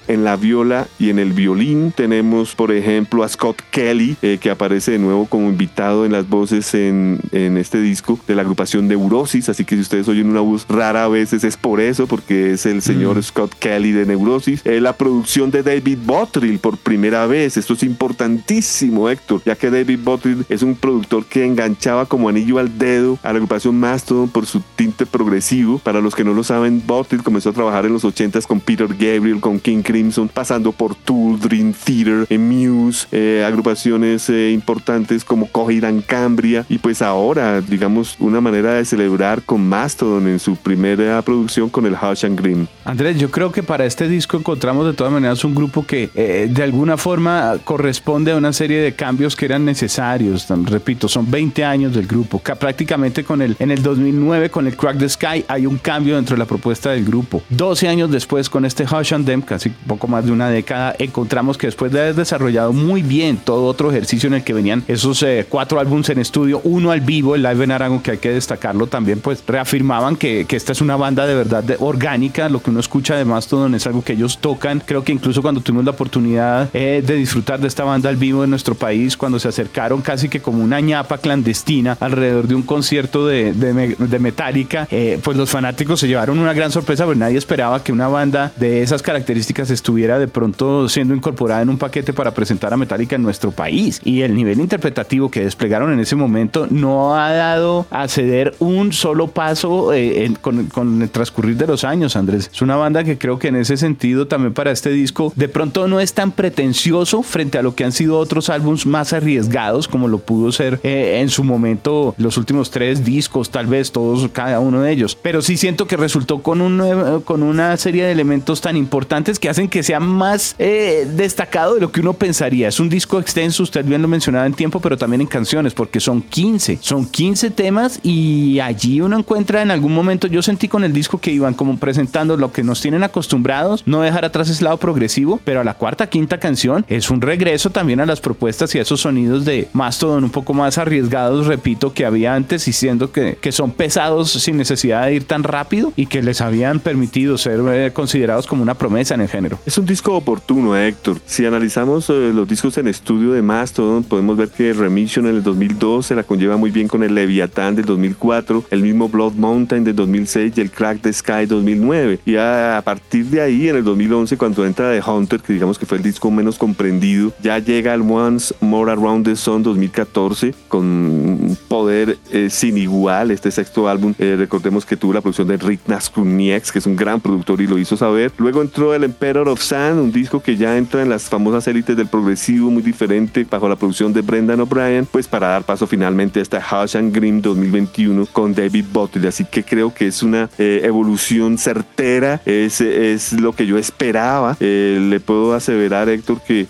En 0.06 0.22
la 0.22 0.37
viola 0.37 0.87
y 0.98 1.08
en 1.08 1.18
el 1.18 1.32
violín. 1.32 1.92
Tenemos, 1.92 2.54
por 2.54 2.70
ejemplo, 2.72 3.24
a 3.24 3.28
Scott 3.28 3.62
Kelly, 3.70 4.16
eh, 4.20 4.38
que 4.38 4.50
aparece 4.50 4.92
de 4.92 4.98
nuevo 4.98 5.24
como 5.24 5.48
invitado 5.48 6.04
en 6.04 6.12
las 6.12 6.28
voces 6.28 6.74
en, 6.74 7.20
en, 7.32 7.56
este 7.56 7.80
disco 7.80 8.18
de 8.26 8.34
la 8.34 8.42
agrupación 8.42 8.87
Neurosis. 8.87 9.48
Así 9.48 9.64
que 9.64 9.76
si 9.76 9.80
ustedes 9.80 10.08
oyen 10.08 10.28
una 10.28 10.40
voz 10.40 10.66
rara 10.68 11.04
a 11.04 11.08
veces 11.08 11.42
es 11.42 11.56
por 11.56 11.80
eso, 11.80 12.06
porque 12.06 12.52
es 12.52 12.66
el 12.66 12.82
señor 12.82 13.16
mm. 13.16 13.22
Scott 13.22 13.54
Kelly 13.58 13.92
de 13.92 14.04
Neurosis. 14.04 14.60
Eh, 14.64 14.80
la 14.80 14.92
producción 14.92 15.50
de 15.50 15.62
David 15.62 15.98
Bottrill 16.04 16.58
por 16.58 16.76
primera 16.76 17.26
vez. 17.26 17.56
Esto 17.56 17.72
es 17.72 17.82
importantísimo, 17.82 19.08
Héctor, 19.08 19.40
ya 19.46 19.56
que 19.56 19.70
David 19.70 20.00
Bottrill 20.04 20.44
es 20.50 20.62
un 20.62 20.74
productor 20.74 21.24
que 21.24 21.46
enganchaba 21.46 22.04
como 22.04 22.28
anillo 22.28 22.58
al 22.58 22.76
dedo 22.76 23.18
a 23.22 23.28
la 23.28 23.37
agrupación 23.37 23.80
Mastodon 23.80 24.28
por 24.28 24.44
su 24.44 24.60
tinte 24.76 25.06
progresivo. 25.06 25.78
Para 25.78 26.02
los 26.02 26.14
que 26.14 26.24
no 26.24 26.34
lo 26.34 26.44
saben, 26.44 26.82
Bottrill 26.87 27.22
comenzó 27.22 27.50
a 27.50 27.52
trabajar 27.54 27.87
en 27.87 27.94
los 27.94 28.04
80s 28.04 28.46
con 28.46 28.60
Peter 28.60 28.88
Gay 28.94 29.13
con 29.40 29.61
King 29.61 29.83
Crimson, 29.83 30.29
pasando 30.29 30.72
por 30.72 30.94
Tool, 30.94 31.38
Dream 31.38 31.72
Theater, 31.72 32.27
eh, 32.29 32.38
Muse, 32.38 33.07
eh, 33.12 33.44
agrupaciones 33.46 34.29
eh, 34.29 34.50
importantes 34.50 35.24
como 35.24 35.46
Cohidan 35.46 36.03
Cambria 36.03 36.66
y 36.68 36.79
pues 36.79 37.00
ahora, 37.00 37.61
digamos, 37.61 38.16
una 38.18 38.40
manera 38.40 38.74
de 38.74 38.85
celebrar 38.85 39.42
con 39.42 39.66
Mastodon 39.68 40.27
en 40.27 40.38
su 40.38 40.57
primera 40.57 41.22
producción 41.22 41.68
con 41.68 41.87
el 41.87 41.94
Hush 41.94 42.27
and 42.27 42.40
Grim. 42.40 42.66
Andrés, 42.85 43.18
yo 43.18 43.31
creo 43.31 43.53
que 43.53 43.62
para 43.62 43.87
este 43.87 44.09
disco 44.09 44.37
encontramos 44.37 44.87
de 44.87 44.92
todas 44.92 45.12
maneras 45.12 45.44
un 45.44 45.55
grupo 45.55 45.87
que 45.87 46.11
de 46.14 46.62
alguna 46.62 46.96
forma 46.96 47.57
corresponde 47.64 48.33
a 48.33 48.37
una 48.37 48.53
serie 48.53 48.81
de 48.81 48.94
cambios 48.94 49.37
que 49.37 49.44
eran 49.44 49.64
necesarios. 49.64 50.46
Repito, 50.64 51.09
son 51.09 51.31
20 51.31 51.64
años 51.64 51.94
del 51.94 52.07
grupo. 52.07 52.40
Prácticamente 52.40 53.24
con 53.24 53.42
el, 53.42 53.57
en 53.59 53.70
el 53.70 53.83
2009 53.83 54.50
con 54.50 54.66
el 54.66 54.77
Crack 54.77 54.98
the 54.98 55.09
Sky 55.09 55.44
hay 55.48 55.66
un 55.66 55.79
cambio 55.79 56.16
dentro 56.16 56.35
de 56.35 56.38
la 56.38 56.46
propuesta 56.46 56.90
del 56.90 57.05
grupo. 57.05 57.42
12 57.50 57.88
años 57.88 58.11
después 58.11 58.50
con 58.50 58.64
este 58.64 58.87
Hush 58.98 59.14
Dem, 59.14 59.42
casi 59.42 59.70
poco 59.70 60.07
más 60.09 60.24
de 60.24 60.33
una 60.33 60.48
década, 60.48 60.94
encontramos 60.98 61.59
que 61.59 61.66
después 61.66 61.92
de 61.92 62.00
haber 62.00 62.14
desarrollado 62.14 62.72
muy 62.72 63.02
bien 63.02 63.37
todo 63.37 63.66
otro 63.66 63.90
ejercicio 63.90 64.26
en 64.26 64.35
el 64.35 64.44
que 64.44 64.52
venían 64.52 64.83
esos 64.88 65.22
eh, 65.22 65.46
cuatro 65.48 65.80
álbumes 65.80 66.09
en 66.11 66.18
estudio, 66.18 66.61
uno 66.64 66.90
al 66.90 67.00
vivo, 67.00 67.35
el 67.35 67.42
Live 67.42 67.64
en 67.64 67.72
Aragon, 67.72 68.00
que 68.00 68.12
hay 68.12 68.18
que 68.18 68.30
destacarlo 68.30 68.87
también, 68.87 69.20
pues 69.20 69.42
reafirmaban 69.46 70.16
que, 70.16 70.44
que 70.46 70.57
esta 70.57 70.72
es 70.72 70.80
una 70.80 70.96
banda 70.96 71.26
de 71.26 71.35
verdad 71.35 71.64
orgánica, 71.80 72.48
lo 72.48 72.62
que 72.62 72.70
uno 72.70 72.80
escucha 72.80 73.16
de 73.16 73.24
Mastodon 73.24 73.74
es 73.74 73.87
algo 73.87 74.02
que 74.02 74.14
ellos 74.14 74.38
tocan. 74.38 74.83
Creo 74.85 75.04
que 75.04 75.12
incluso 75.12 75.42
cuando 75.42 75.61
tuvimos 75.61 75.85
la 75.85 75.92
oportunidad 75.92 76.68
eh, 76.72 77.02
de 77.04 77.14
disfrutar 77.14 77.61
de 77.61 77.68
esta 77.68 77.85
banda 77.85 78.09
al 78.09 78.16
vivo 78.16 78.44
en 78.44 78.50
nuestro 78.50 78.74
país, 78.74 79.16
cuando 79.16 79.38
se 79.38 79.48
acercaron 79.48 80.02
casi 80.02 80.28
que 80.28 80.40
como 80.40 80.62
una 80.62 80.80
ñapa 80.80 81.18
clandestina 81.18 81.96
alrededor 82.00 82.46
de 82.46 82.54
un 82.54 82.62
concierto 82.62 83.26
de, 83.26 83.52
de, 83.52 83.96
de 83.98 84.18
Metallica, 84.18 84.87
eh, 84.90 85.18
pues 85.22 85.37
los 85.37 85.50
fanáticos 85.50 86.00
se 86.00 86.09
llevaron 86.09 86.38
una 86.38 86.52
gran 86.52 86.70
sorpresa, 86.70 87.04
porque 87.04 87.20
nadie 87.20 87.38
esperaba 87.38 87.83
que 87.83 87.92
una 87.92 88.09
banda 88.09 88.52
de 88.57 88.83
esa 88.84 88.94
características 89.04 89.70
estuviera 89.70 90.18
de 90.18 90.28
pronto 90.28 90.88
siendo 90.88 91.14
incorporada 91.14 91.62
en 91.62 91.68
un 91.68 91.78
paquete 91.78 92.12
para 92.12 92.32
presentar 92.32 92.72
a 92.72 92.76
Metallica 92.76 93.16
en 93.16 93.22
nuestro 93.22 93.50
país. 93.50 94.00
Y 94.04 94.22
el 94.22 94.34
nivel 94.34 94.60
interpretativo 94.60 95.30
que 95.30 95.44
desplegaron 95.44 95.92
en 95.92 96.00
ese 96.00 96.16
momento 96.16 96.66
no 96.70 97.16
ha 97.16 97.32
dado 97.32 97.86
a 97.90 98.08
ceder 98.08 98.54
un 98.58 98.92
solo 98.92 99.28
paso 99.28 99.92
eh, 99.92 100.32
con, 100.40 101.02
el 101.02 101.10
transcurrir 101.10 101.56
de 101.56 101.66
los 101.66 101.84
años, 101.84 102.16
Andrés. 102.16 102.50
Es 102.52 102.62
una 102.62 102.76
banda 102.76 103.04
que 103.04 103.18
creo 103.18 103.38
que 103.38 103.48
en 103.48 103.56
ese 103.56 103.76
sentido 103.76 104.26
también 104.26 104.54
para 104.54 104.70
este 104.70 104.90
disco 104.90 105.32
de 105.36 105.48
pronto 105.48 105.88
no 105.88 106.00
es 106.00 106.14
tan 106.14 106.32
pretencioso 106.32 107.22
frente 107.22 107.58
a 107.58 107.62
lo 107.62 107.74
que 107.74 107.84
han 107.84 107.92
sido 107.92 108.18
otros 108.18 108.50
álbumes 108.50 108.86
más 108.86 109.12
arriesgados 109.12 109.88
como 109.88 110.08
lo 110.08 110.18
pudo 110.18 110.52
ser 110.52 110.80
eh, 110.82 111.20
en 111.20 111.28
su 111.28 111.44
momento 111.44 112.14
los 112.18 112.36
últimos 112.36 112.70
tres 112.70 113.04
discos, 113.04 113.50
tal 113.50 113.66
vez 113.66 113.92
todos, 113.92 114.28
cada 114.32 114.60
uno 114.60 114.80
de 114.80 114.92
ellos. 114.92 115.16
Pero 115.20 115.42
sí 115.42 115.56
siento 115.56 115.86
que 115.86 115.96
resultó 115.96 116.42
con, 116.42 116.60
un, 116.60 117.22
con 117.22 117.42
una 117.42 117.76
serie 117.76 118.04
de 118.04 118.12
elementos 118.12 118.60
tan 118.60 118.73
importantes 118.76 119.38
que 119.38 119.48
hacen 119.48 119.68
que 119.68 119.82
sea 119.82 120.00
más 120.00 120.54
eh, 120.58 121.06
destacado 121.16 121.74
de 121.74 121.80
lo 121.80 121.92
que 121.92 122.00
uno 122.00 122.12
pensaría. 122.14 122.68
Es 122.68 122.80
un 122.80 122.88
disco 122.88 123.18
extenso, 123.18 123.62
usted 123.62 123.84
bien 123.84 124.02
lo 124.02 124.08
mencionaba 124.08 124.46
en 124.46 124.54
tiempo, 124.54 124.80
pero 124.80 124.96
también 124.96 125.20
en 125.20 125.26
canciones, 125.26 125.74
porque 125.74 126.00
son 126.00 126.22
15. 126.22 126.78
Son 126.80 127.06
15 127.06 127.50
temas 127.50 128.00
y 128.02 128.60
allí 128.60 129.00
uno 129.00 129.18
encuentra 129.18 129.62
en 129.62 129.70
algún 129.70 129.94
momento, 129.94 130.26
yo 130.26 130.42
sentí 130.42 130.68
con 130.68 130.84
el 130.84 130.92
disco 130.92 131.18
que 131.18 131.30
iban 131.30 131.54
como 131.54 131.76
presentando 131.78 132.37
lo 132.37 132.52
que 132.52 132.62
nos 132.62 132.80
tienen 132.80 133.02
acostumbrados, 133.02 133.82
no 133.87 134.00
dejar 134.00 134.24
atrás 134.24 134.48
ese 134.48 134.64
lado 134.64 134.76
progresivo, 134.78 135.40
pero 135.44 135.60
a 135.60 135.64
la 135.64 135.74
cuarta, 135.74 136.08
quinta 136.08 136.38
canción 136.38 136.84
es 136.88 137.10
un 137.10 137.20
regreso 137.20 137.70
también 137.70 138.00
a 138.00 138.06
las 138.06 138.20
propuestas 138.20 138.74
y 138.74 138.78
a 138.78 138.82
esos 138.82 139.00
sonidos 139.00 139.44
de 139.44 139.68
Mastodon 139.72 140.24
un 140.24 140.30
poco 140.30 140.54
más 140.54 140.78
arriesgados, 140.78 141.46
repito, 141.46 141.92
que 141.92 142.04
había 142.04 142.34
antes, 142.34 142.68
y 142.68 142.72
siendo 142.72 143.12
que, 143.12 143.38
que 143.40 143.52
son 143.52 143.70
pesados 143.70 144.30
sin 144.30 144.56
necesidad 144.56 145.06
de 145.06 145.14
ir 145.14 145.24
tan 145.24 145.42
rápido 145.42 145.92
y 145.96 146.06
que 146.06 146.22
les 146.22 146.40
habían 146.40 146.80
permitido 146.80 147.38
ser 147.38 147.60
eh, 147.68 147.92
considerados 147.92 148.46
como 148.46 148.63
una 148.64 148.74
promesa 148.74 149.14
en 149.14 149.20
el 149.20 149.29
género. 149.29 149.59
Es 149.66 149.77
un 149.79 149.85
disco 149.85 150.16
oportuno, 150.16 150.77
Héctor. 150.77 151.18
Si 151.27 151.44
analizamos 151.44 152.09
eh, 152.09 152.33
los 152.35 152.48
discos 152.48 152.77
en 152.79 152.88
estudio 152.88 153.33
de 153.33 153.42
Mastodon, 153.42 154.03
podemos 154.03 154.37
ver 154.38 154.48
que 154.48 154.72
Remission 154.72 155.27
en 155.27 155.37
el 155.37 155.42
2002 155.42 156.07
se 156.07 156.14
la 156.14 156.22
conlleva 156.22 156.57
muy 156.57 156.70
bien 156.70 156.88
con 156.88 157.03
el 157.03 157.14
Leviathan 157.14 157.77
del 157.77 157.85
2004, 157.85 158.64
el 158.70 158.83
mismo 158.83 159.09
Blood 159.09 159.35
Mountain 159.35 159.85
del 159.85 159.94
2006 159.94 160.55
y 160.57 160.61
el 160.62 160.70
Crack 160.70 161.03
the 161.03 161.12
Sky 161.12 161.44
2009. 161.46 162.20
Y 162.24 162.37
a, 162.37 162.81
partir 162.85 163.27
de 163.27 163.42
ahí, 163.42 163.68
en 163.68 163.77
el 163.77 163.85
2011, 163.85 164.37
cuando 164.38 164.64
entra 164.64 164.90
The 164.92 165.11
Hunter, 165.11 165.40
que 165.40 165.53
digamos 165.53 165.79
que 165.79 165.85
fue 165.85 165.98
el 165.98 166.03
disco 166.03 166.31
menos 166.31 166.57
comprendido, 166.57 167.33
ya 167.42 167.59
llega 167.59 167.92
el 167.92 168.00
Once 168.00 168.55
More 168.61 168.92
Around 168.92 169.27
the 169.27 169.37
Sun 169.37 169.62
2014 169.62 170.55
con 170.68 170.85
un 170.85 171.59
poder 171.68 172.16
eh, 172.33 172.48
sin 172.48 172.79
igual. 172.79 173.31
Este 173.31 173.50
sexto 173.50 173.88
álbum, 173.88 174.14
eh, 174.18 174.37
recordemos 174.38 174.87
que 174.87 174.96
tuvo 174.96 175.12
la 175.12 175.20
producción 175.20 175.48
de 175.48 175.59
Rick 175.59 175.81
Naskunieks, 175.87 176.72
que 176.72 176.79
es 176.79 176.87
un 176.87 176.96
gran 176.96 177.20
productor 177.20 177.61
y 177.61 177.66
lo 177.66 177.79
hizo 177.79 177.96
saber. 177.98 178.33
Luego 178.38 178.53
entró 178.62 178.94
el 178.94 179.04
Emperor 179.04 179.48
of 179.48 179.60
Sand, 179.60 179.98
un 180.00 180.12
disco 180.12 180.40
que 180.40 180.56
ya 180.56 180.76
entra 180.76 181.02
en 181.02 181.08
las 181.08 181.24
famosas 181.24 181.66
élites 181.66 181.96
del 181.96 182.06
progresivo, 182.06 182.70
muy 182.70 182.82
diferente, 182.82 183.46
bajo 183.48 183.68
la 183.68 183.76
producción 183.76 184.12
de 184.12 184.22
Brendan 184.22 184.60
O'Brien, 184.60 185.06
pues 185.06 185.28
para 185.28 185.48
dar 185.48 185.64
paso 185.64 185.86
finalmente 185.86 186.40
a 186.40 186.42
esta 186.42 186.58
Hush 186.58 186.96
and 186.96 187.14
Grim 187.14 187.40
2021 187.40 188.26
con 188.26 188.54
David 188.54 188.86
Bottle. 188.92 189.26
Así 189.28 189.44
que 189.44 189.62
creo 189.62 189.92
que 189.92 190.06
es 190.06 190.22
una 190.22 190.48
eh, 190.58 190.80
evolución 190.84 191.58
certera, 191.58 192.40
es, 192.44 192.80
es 192.80 193.32
lo 193.32 193.52
que 193.52 193.66
yo 193.66 193.78
esperaba. 193.78 194.56
le 194.60 195.20
puedo 195.20 195.54
aseverar, 195.54 196.08
Héctor, 196.08 196.40
que 196.40 196.66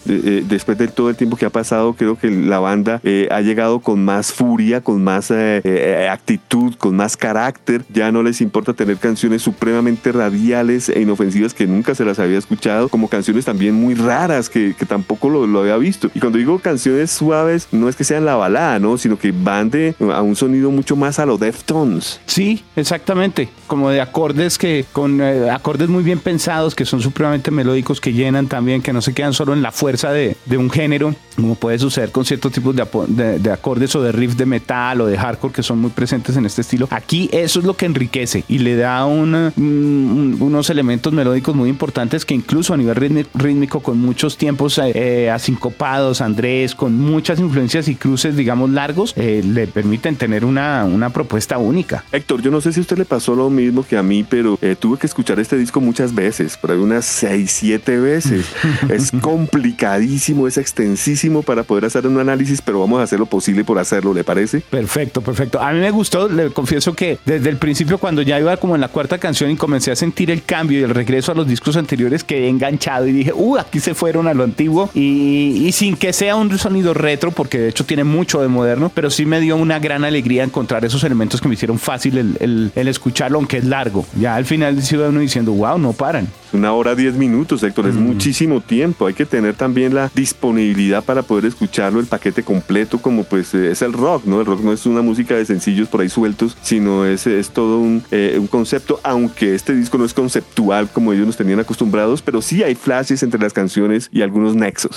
después 0.47 0.79
de 0.79 0.89
todo 0.89 1.11
el 1.11 1.17
tiempo 1.17 1.37
que 1.37 1.47
ha 1.47 1.51
pasado, 1.51 1.95
creo 1.95 2.17
que 2.19 2.31
la 2.31 2.59
banda 2.59 3.01
ha 3.31 3.41
llegado 3.41 3.81
con 3.81 4.05
más 4.05 4.33
furia, 4.33 4.81
con 4.81 5.03
más 5.03 5.33
actitud, 6.11 6.75
con 6.77 6.97
más 6.97 7.17
carácter. 7.17 7.85
Ya 7.93 8.13
no 8.13 8.23
les 8.23 8.41
importa 8.41 8.73
tener 8.73 8.97
canciones 8.97 9.43
supremamente 9.43 10.13
radiales 10.13 10.89
e 10.89 11.01
inofensivas 11.01 11.55
que 11.55 11.67
nunca 11.75 11.95
se 11.95 12.05
las 12.05 12.19
había 12.19 12.39
escuchado, 12.39 12.89
como 12.89 13.09
canciones 13.09 13.45
también 13.45 13.75
muy 13.75 13.95
raras 13.95 14.49
que, 14.49 14.75
que 14.79 14.87
tampoco 14.87 15.29
lo, 15.29 15.47
lo, 15.47 15.61
había 15.61 15.77
visto. 15.77 16.11
Y 16.15 16.21
cuando 16.21 16.39
digo 16.39 16.59
canciones 16.59 17.11
suaves, 17.11 17.69
no 17.73 17.89
es 17.89 17.97
que 17.97 18.05
sean 18.05 18.25
la 18.25 18.37
balada, 18.37 18.79
¿no? 18.79 18.99
Sino 18.99 19.19
que 19.19 19.33
van 19.33 19.71
de 19.71 19.95
a 20.13 20.23
un 20.23 20.37
sonido 20.37 20.71
mucho 20.71 20.97
más 20.97 21.19
a 21.19 21.27
los 21.27 21.41
Deftones. 21.41 22.21
Sí, 22.27 22.63
exactamente. 22.77 23.49
Como 23.67 23.91
de 23.91 24.01
acordes 24.01 24.59
que, 24.59 24.85
con 24.93 25.21
eh, 25.21 25.51
acordes 25.51 25.89
muy 25.89 26.03
bien 26.03 26.19
pensados, 26.19 26.75
que 26.75 26.85
son 26.85 27.01
supremamente 27.01 27.51
melódicos, 27.51 28.01
que 28.01 28.13
llenan 28.13 28.47
también, 28.47 28.83
que 28.83 28.93
no 28.93 29.03
se 29.03 29.13
quedan 29.13 29.33
solo 29.33 29.53
en 29.53 29.63
la 29.63 29.73
fuerza 29.73 30.13
de, 30.13 30.37
de 30.47 30.57
un 30.57 30.71
género, 30.71 31.15
como 31.37 31.55
puede 31.55 31.79
suceder 31.79 32.11
con 32.11 32.25
ciertos 32.25 32.53
tipos 32.53 32.75
de, 32.77 32.87
de, 33.09 33.39
de 33.39 33.53
acordes 33.53 33.95
o 33.97 34.03
de 34.03 34.13
riff 34.13 34.37
de 34.37 34.47
metal 34.47 35.01
o 35.01 35.07
de 35.07 35.19
hardcore 35.19 35.53
que 35.53 35.63
son 35.63 35.79
muy 35.79 35.91
presentes 35.91 36.37
en 36.37 36.47
este 36.47 36.61
estilo. 36.61 36.89
Aquí 36.91 37.29
eso 37.33 37.59
es 37.59 37.65
lo 37.65 37.77
que 37.77 37.87
enriquece 37.87 38.45
y 38.49 38.59
le 38.59 38.77
da 38.77 39.05
unos 39.07 40.71
elementos 40.71 41.13
melódicos 41.13 41.55
muy 41.55 41.64
importantes 41.69 42.25
que 42.25 42.35
incluso 42.35 42.75
a 42.75 42.77
nivel 42.77 43.27
rítmico 43.35 43.81
con 43.81 43.99
muchos 43.99 44.37
tiempos 44.37 44.79
eh, 44.79 44.93
eh, 44.95 45.31
asincopados, 45.31 46.21
Andrés, 46.21 46.75
con 46.75 46.99
muchas 46.99 47.39
influencias 47.39 47.89
y 47.89 47.95
cruces, 47.95 48.37
digamos, 48.37 48.71
largos, 48.71 49.15
eh, 49.17 49.43
le 49.45 49.67
permiten 49.67 50.17
tener 50.17 50.45
una, 50.45 50.85
una 50.85 51.11
propuesta 51.11 51.59
única. 51.59 52.05
Héctor, 52.13 52.43
yo 52.43 52.51
no 52.51 52.61
sé 52.61 52.73
si 52.73 52.81
a 52.81 52.83
usted 52.83 52.99
le 52.99 53.05
pasó 53.05 53.35
lo 53.35 53.51
mismo 53.51 53.87
que 53.87 53.97
a 53.97 54.03
mí, 54.03 54.25
pero 54.25 54.59
tuve 54.79 54.99
que 54.99 55.07
escuchar 55.07 55.39
este 55.41 55.57
disco 55.57 55.81
muchas 55.81 56.15
veces, 56.15 56.57
por 56.57 56.71
ahí 56.71 56.79
unas 56.79 57.05
6, 57.05 57.51
7 57.51 57.99
veces. 57.99 58.47
es 58.89 59.11
complicadísimo, 59.21 60.47
es 60.47 60.59
extensísimo 60.59 61.43
para 61.43 61.63
poder 61.63 61.87
hacer 61.87 62.07
un 62.07 62.19
análisis, 62.19 62.63
pero 62.63 62.81
vamos 62.81 63.01
a 63.01 63.05
hacer 63.05 63.19
lo 63.19 63.27
posible 63.27 63.65
por 63.65 63.79
hacerlo, 63.79 64.15
¿le 64.15 64.25
parece? 64.25 64.61
Perfecto, 64.61 65.21
perfecto. 65.21 65.61
A 65.61 65.73
mí 65.73 65.81
me 65.81 65.91
gustó, 65.91 66.29
le 66.29 66.51
confieso 66.51 66.95
que 66.95 67.19
desde 67.25 67.51
el 67.51 67.57
principio 67.57 67.99
cuando 67.99 68.23
ya 68.23 68.39
iba 68.39 68.57
como 68.57 68.75
en 68.75 68.81
la 68.81 68.89
cuarta 68.89 69.19
canción 69.19 69.51
y 69.51 69.57
comencé 69.57 69.91
a 69.91 69.97
sentir 69.97 70.31
el 70.31 70.43
cambio 70.45 70.81
y 70.81 70.83
el 70.83 70.91
regreso 70.91 71.33
a 71.33 71.35
los 71.35 71.47
discos 71.55 71.77
anteriores, 71.77 72.25
quedé 72.25 72.49
enganchado 72.49 73.07
y 73.07 73.13
dije, 73.13 73.33
uh, 73.33 73.59
aquí 73.59 73.79
se 73.79 73.95
fueron 73.95 74.27
a 74.27 74.35
lo 74.35 74.43
antiguo 74.43 74.91
y, 74.93 75.71
sin 75.73 75.97
que 75.97 76.13
sea 76.13 76.35
un 76.35 76.59
sonido 76.59 76.95
retro, 76.95 77.31
porque 77.31 77.59
de 77.59 77.69
hecho 77.69 77.85
tiene 77.85 78.03
mucho 78.03 78.41
de 78.41 78.49
moderno, 78.49 78.91
pero 78.93 79.09
sí 79.09 79.25
me 79.25 79.41
dio 79.41 79.57
una 79.57 79.79
gran 79.79 80.05
alegría 80.05 80.43
encontrar 80.43 80.85
esos 80.85 81.05
elementos 81.05 81.41
que 81.41 81.47
me 81.47 81.55
hicieron 81.55 81.79
fácil 81.79 82.19
el, 82.19 82.73
el, 82.75 82.89
escucharlo, 82.89 83.39
aunque 83.39 83.59
es 83.59 83.65
largo. 83.65 84.05
Ya 84.19 84.35
al 84.35 84.45
final 84.45 84.83
se 84.83 84.99
uno 84.99 85.21
diciendo, 85.21 85.53
wow, 85.53 85.79
no 85.79 85.93
paran. 85.93 86.27
Una 86.53 86.73
hora 86.73 86.95
diez 86.95 87.15
minutos, 87.15 87.63
Héctor, 87.63 87.89
es 87.89 87.95
mm. 87.95 88.03
muchísimo 88.03 88.61
tiempo. 88.61 89.07
Hay 89.07 89.15
que 89.15 89.27
tener 89.27 89.55
también 89.55 89.95
la 89.95 90.11
disponibilidad 90.15 91.03
para 91.03 91.23
poder 91.23 91.47
escucharlo, 91.47 92.01
el 92.01 92.07
paquete 92.07 92.43
completo, 92.43 92.99
como 92.99 93.25
pues 93.25 93.55
es 93.55 93.83
el 93.83 93.93
rock, 93.93 94.25
¿no? 94.25 94.41
El 94.41 94.47
rock 94.47 94.61
no 94.61 94.73
es 94.73 94.87
una 94.87 95.03
música 95.03 95.35
de 95.35 95.45
sencillos 95.45 95.89
por 95.89 96.01
ahí 96.01 96.09
sueltos, 96.09 96.57
sino 96.63 97.05
es, 97.05 97.27
es 97.27 97.51
todo 97.51 97.79
un, 97.79 98.05
eh, 98.11 98.37
un 98.39 98.47
concepto, 98.47 99.01
aunque 99.03 99.55
este 99.55 99.75
disco 99.75 99.99
no 99.99 100.05
es 100.05 100.15
conceptual 100.15 100.89
como 100.93 101.13
ellos 101.13 101.27
nos 101.27 101.37
tenían 101.45 101.61
acostumbrados, 101.61 102.23
pero 102.23 102.41
sí 102.41 102.63
hay 102.63 102.75
flashes 102.75 103.23
entre 103.23 103.39
las 103.39 103.53
canciones 103.53 104.09
y 104.11 104.23
algunos 104.23 104.57
nexos. 104.57 104.97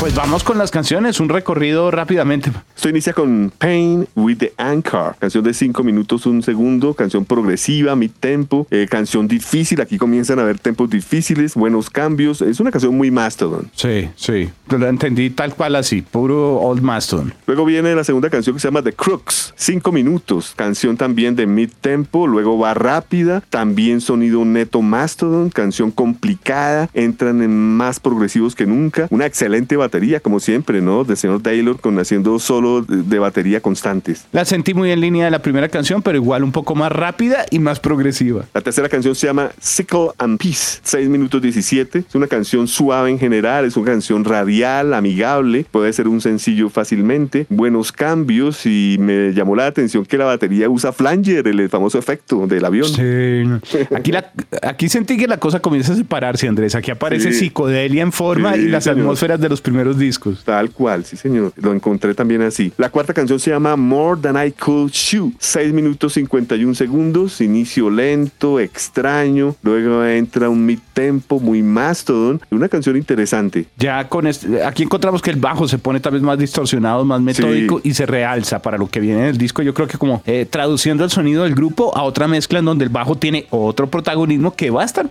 Pues 0.00 0.14
vamos 0.14 0.42
con 0.42 0.56
las 0.56 0.70
canciones, 0.70 1.20
un 1.20 1.28
recorrido 1.28 1.90
rápidamente. 1.90 2.50
Esto 2.82 2.90
inicia 2.90 3.12
con 3.12 3.52
Pain 3.58 4.08
with 4.16 4.38
the 4.38 4.52
Anchor, 4.56 5.14
canción 5.16 5.44
de 5.44 5.54
5 5.54 5.84
minutos, 5.84 6.26
un 6.26 6.42
segundo, 6.42 6.94
canción 6.94 7.24
progresiva, 7.24 7.94
mid 7.94 8.10
tempo, 8.18 8.66
eh, 8.72 8.88
canción 8.90 9.28
difícil. 9.28 9.80
Aquí 9.80 9.98
comienzan 9.98 10.40
a 10.40 10.42
haber 10.42 10.58
tempos 10.58 10.90
difíciles, 10.90 11.54
buenos 11.54 11.90
cambios. 11.90 12.42
Es 12.42 12.58
una 12.58 12.72
canción 12.72 12.96
muy 12.96 13.12
Mastodon. 13.12 13.70
Sí, 13.72 14.08
sí, 14.16 14.50
lo 14.68 14.84
entendí 14.88 15.30
tal 15.30 15.54
cual 15.54 15.76
así, 15.76 16.02
puro 16.02 16.58
Old 16.58 16.82
Mastodon. 16.82 17.32
Luego 17.46 17.64
viene 17.64 17.94
la 17.94 18.02
segunda 18.02 18.30
canción 18.30 18.56
que 18.56 18.60
se 18.60 18.66
llama 18.66 18.82
The 18.82 18.94
Crooks, 18.94 19.54
5 19.54 19.92
minutos, 19.92 20.52
canción 20.56 20.96
también 20.96 21.36
de 21.36 21.46
mid 21.46 21.70
tempo. 21.80 22.26
Luego 22.26 22.58
va 22.58 22.74
rápida, 22.74 23.44
también 23.48 24.00
sonido 24.00 24.44
neto 24.44 24.82
Mastodon, 24.82 25.50
canción 25.50 25.92
complicada, 25.92 26.90
entran 26.94 27.42
en 27.42 27.76
más 27.76 28.00
progresivos 28.00 28.56
que 28.56 28.66
nunca. 28.66 29.06
Una 29.10 29.26
excelente 29.26 29.76
batería 29.76 29.92
batería, 29.92 30.18
como 30.18 30.40
siempre, 30.40 30.80
¿no? 30.80 31.04
De 31.04 31.14
señor 31.14 31.42
Taylor 31.42 31.78
con 31.78 31.96
haciendo 32.00 32.40
solo 32.40 32.71
de 32.80 33.18
batería 33.18 33.60
constantes. 33.60 34.26
La 34.32 34.44
sentí 34.44 34.74
muy 34.74 34.90
en 34.90 35.00
línea 35.00 35.26
de 35.26 35.30
la 35.30 35.42
primera 35.42 35.68
canción, 35.68 36.02
pero 36.02 36.16
igual 36.16 36.44
un 36.44 36.52
poco 36.52 36.74
más 36.74 36.90
rápida 36.90 37.44
y 37.50 37.58
más 37.58 37.80
progresiva. 37.80 38.44
La 38.54 38.60
tercera 38.60 38.88
canción 38.88 39.14
se 39.14 39.26
llama 39.26 39.50
Sickle 39.60 40.10
and 40.18 40.38
Peace, 40.38 40.80
6 40.82 41.08
minutos 41.08 41.42
17. 41.42 41.98
Es 42.08 42.14
una 42.14 42.26
canción 42.26 42.66
suave 42.68 43.10
en 43.10 43.18
general, 43.18 43.64
es 43.64 43.76
una 43.76 43.92
canción 43.92 44.24
radial, 44.24 44.94
amigable, 44.94 45.66
puede 45.70 45.92
ser 45.92 46.08
un 46.08 46.20
sencillo 46.20 46.70
fácilmente, 46.70 47.46
buenos 47.48 47.92
cambios 47.92 48.64
y 48.66 48.96
me 48.98 49.32
llamó 49.32 49.56
la 49.56 49.66
atención 49.66 50.04
que 50.04 50.16
la 50.16 50.24
batería 50.24 50.68
usa 50.68 50.92
flanger, 50.92 51.46
el 51.46 51.68
famoso 51.68 51.98
efecto 51.98 52.46
del 52.46 52.64
avión. 52.64 52.88
Sí. 52.88 53.78
Aquí, 53.94 54.12
la, 54.12 54.32
aquí 54.62 54.88
sentí 54.88 55.16
que 55.16 55.26
la 55.26 55.38
cosa 55.38 55.60
comienza 55.60 55.92
a 55.92 55.96
separarse, 55.96 56.48
Andrés. 56.48 56.74
Aquí 56.74 56.90
aparece 56.90 57.32
psicodelia 57.32 58.02
en 58.02 58.12
forma 58.12 58.56
y 58.56 58.68
las 58.68 58.86
atmósferas 58.86 59.40
de 59.40 59.48
los 59.48 59.60
primeros 59.60 59.98
discos. 59.98 60.44
Tal 60.44 60.70
cual, 60.70 61.04
sí 61.04 61.16
señor. 61.16 61.52
Lo 61.56 61.72
encontré 61.72 62.14
también 62.14 62.42
así. 62.42 62.61
La 62.76 62.90
cuarta 62.90 63.14
canción 63.14 63.38
se 63.38 63.50
llama 63.50 63.76
More 63.76 64.20
Than 64.20 64.46
I 64.46 64.52
Could 64.52 64.90
Shoot. 64.90 65.34
6 65.38 65.72
minutos 65.72 66.14
51 66.14 66.74
segundos. 66.74 67.40
Inicio 67.40 67.90
lento, 67.90 68.58
extraño. 68.58 69.54
Luego 69.62 70.04
entra 70.04 70.48
un 70.48 70.64
mid 70.64 70.78
tempo 70.92 71.40
muy 71.40 71.62
mastodon. 71.62 72.40
Una 72.50 72.68
canción 72.68 72.96
interesante. 72.96 73.66
Ya 73.76 74.08
con 74.08 74.26
este, 74.26 74.64
aquí 74.64 74.82
encontramos 74.82 75.22
que 75.22 75.30
el 75.30 75.36
bajo 75.36 75.68
se 75.68 75.78
pone 75.78 76.00
tal 76.00 76.14
vez 76.14 76.22
más 76.22 76.38
distorsionado, 76.38 77.04
más 77.04 77.20
metódico 77.20 77.80
y 77.84 77.94
se 77.94 78.06
realza 78.06 78.60
para 78.60 78.78
lo 78.78 78.88
que 78.88 79.00
viene 79.00 79.20
en 79.20 79.26
el 79.26 79.38
disco. 79.38 79.62
Yo 79.62 79.74
creo 79.74 79.86
que 79.86 79.98
como 79.98 80.22
eh, 80.26 80.46
traduciendo 80.48 81.04
el 81.04 81.10
sonido 81.10 81.44
del 81.44 81.54
grupo 81.54 81.96
a 81.96 82.02
otra 82.02 82.26
mezcla 82.26 82.58
en 82.58 82.64
donde 82.64 82.84
el 82.84 82.90
bajo 82.90 83.16
tiene 83.16 83.46
otro 83.50 83.88
protagonismo 83.88 84.54
que 84.54 84.70
va 84.70 84.82
a 84.82 84.84
estar 84.84 85.10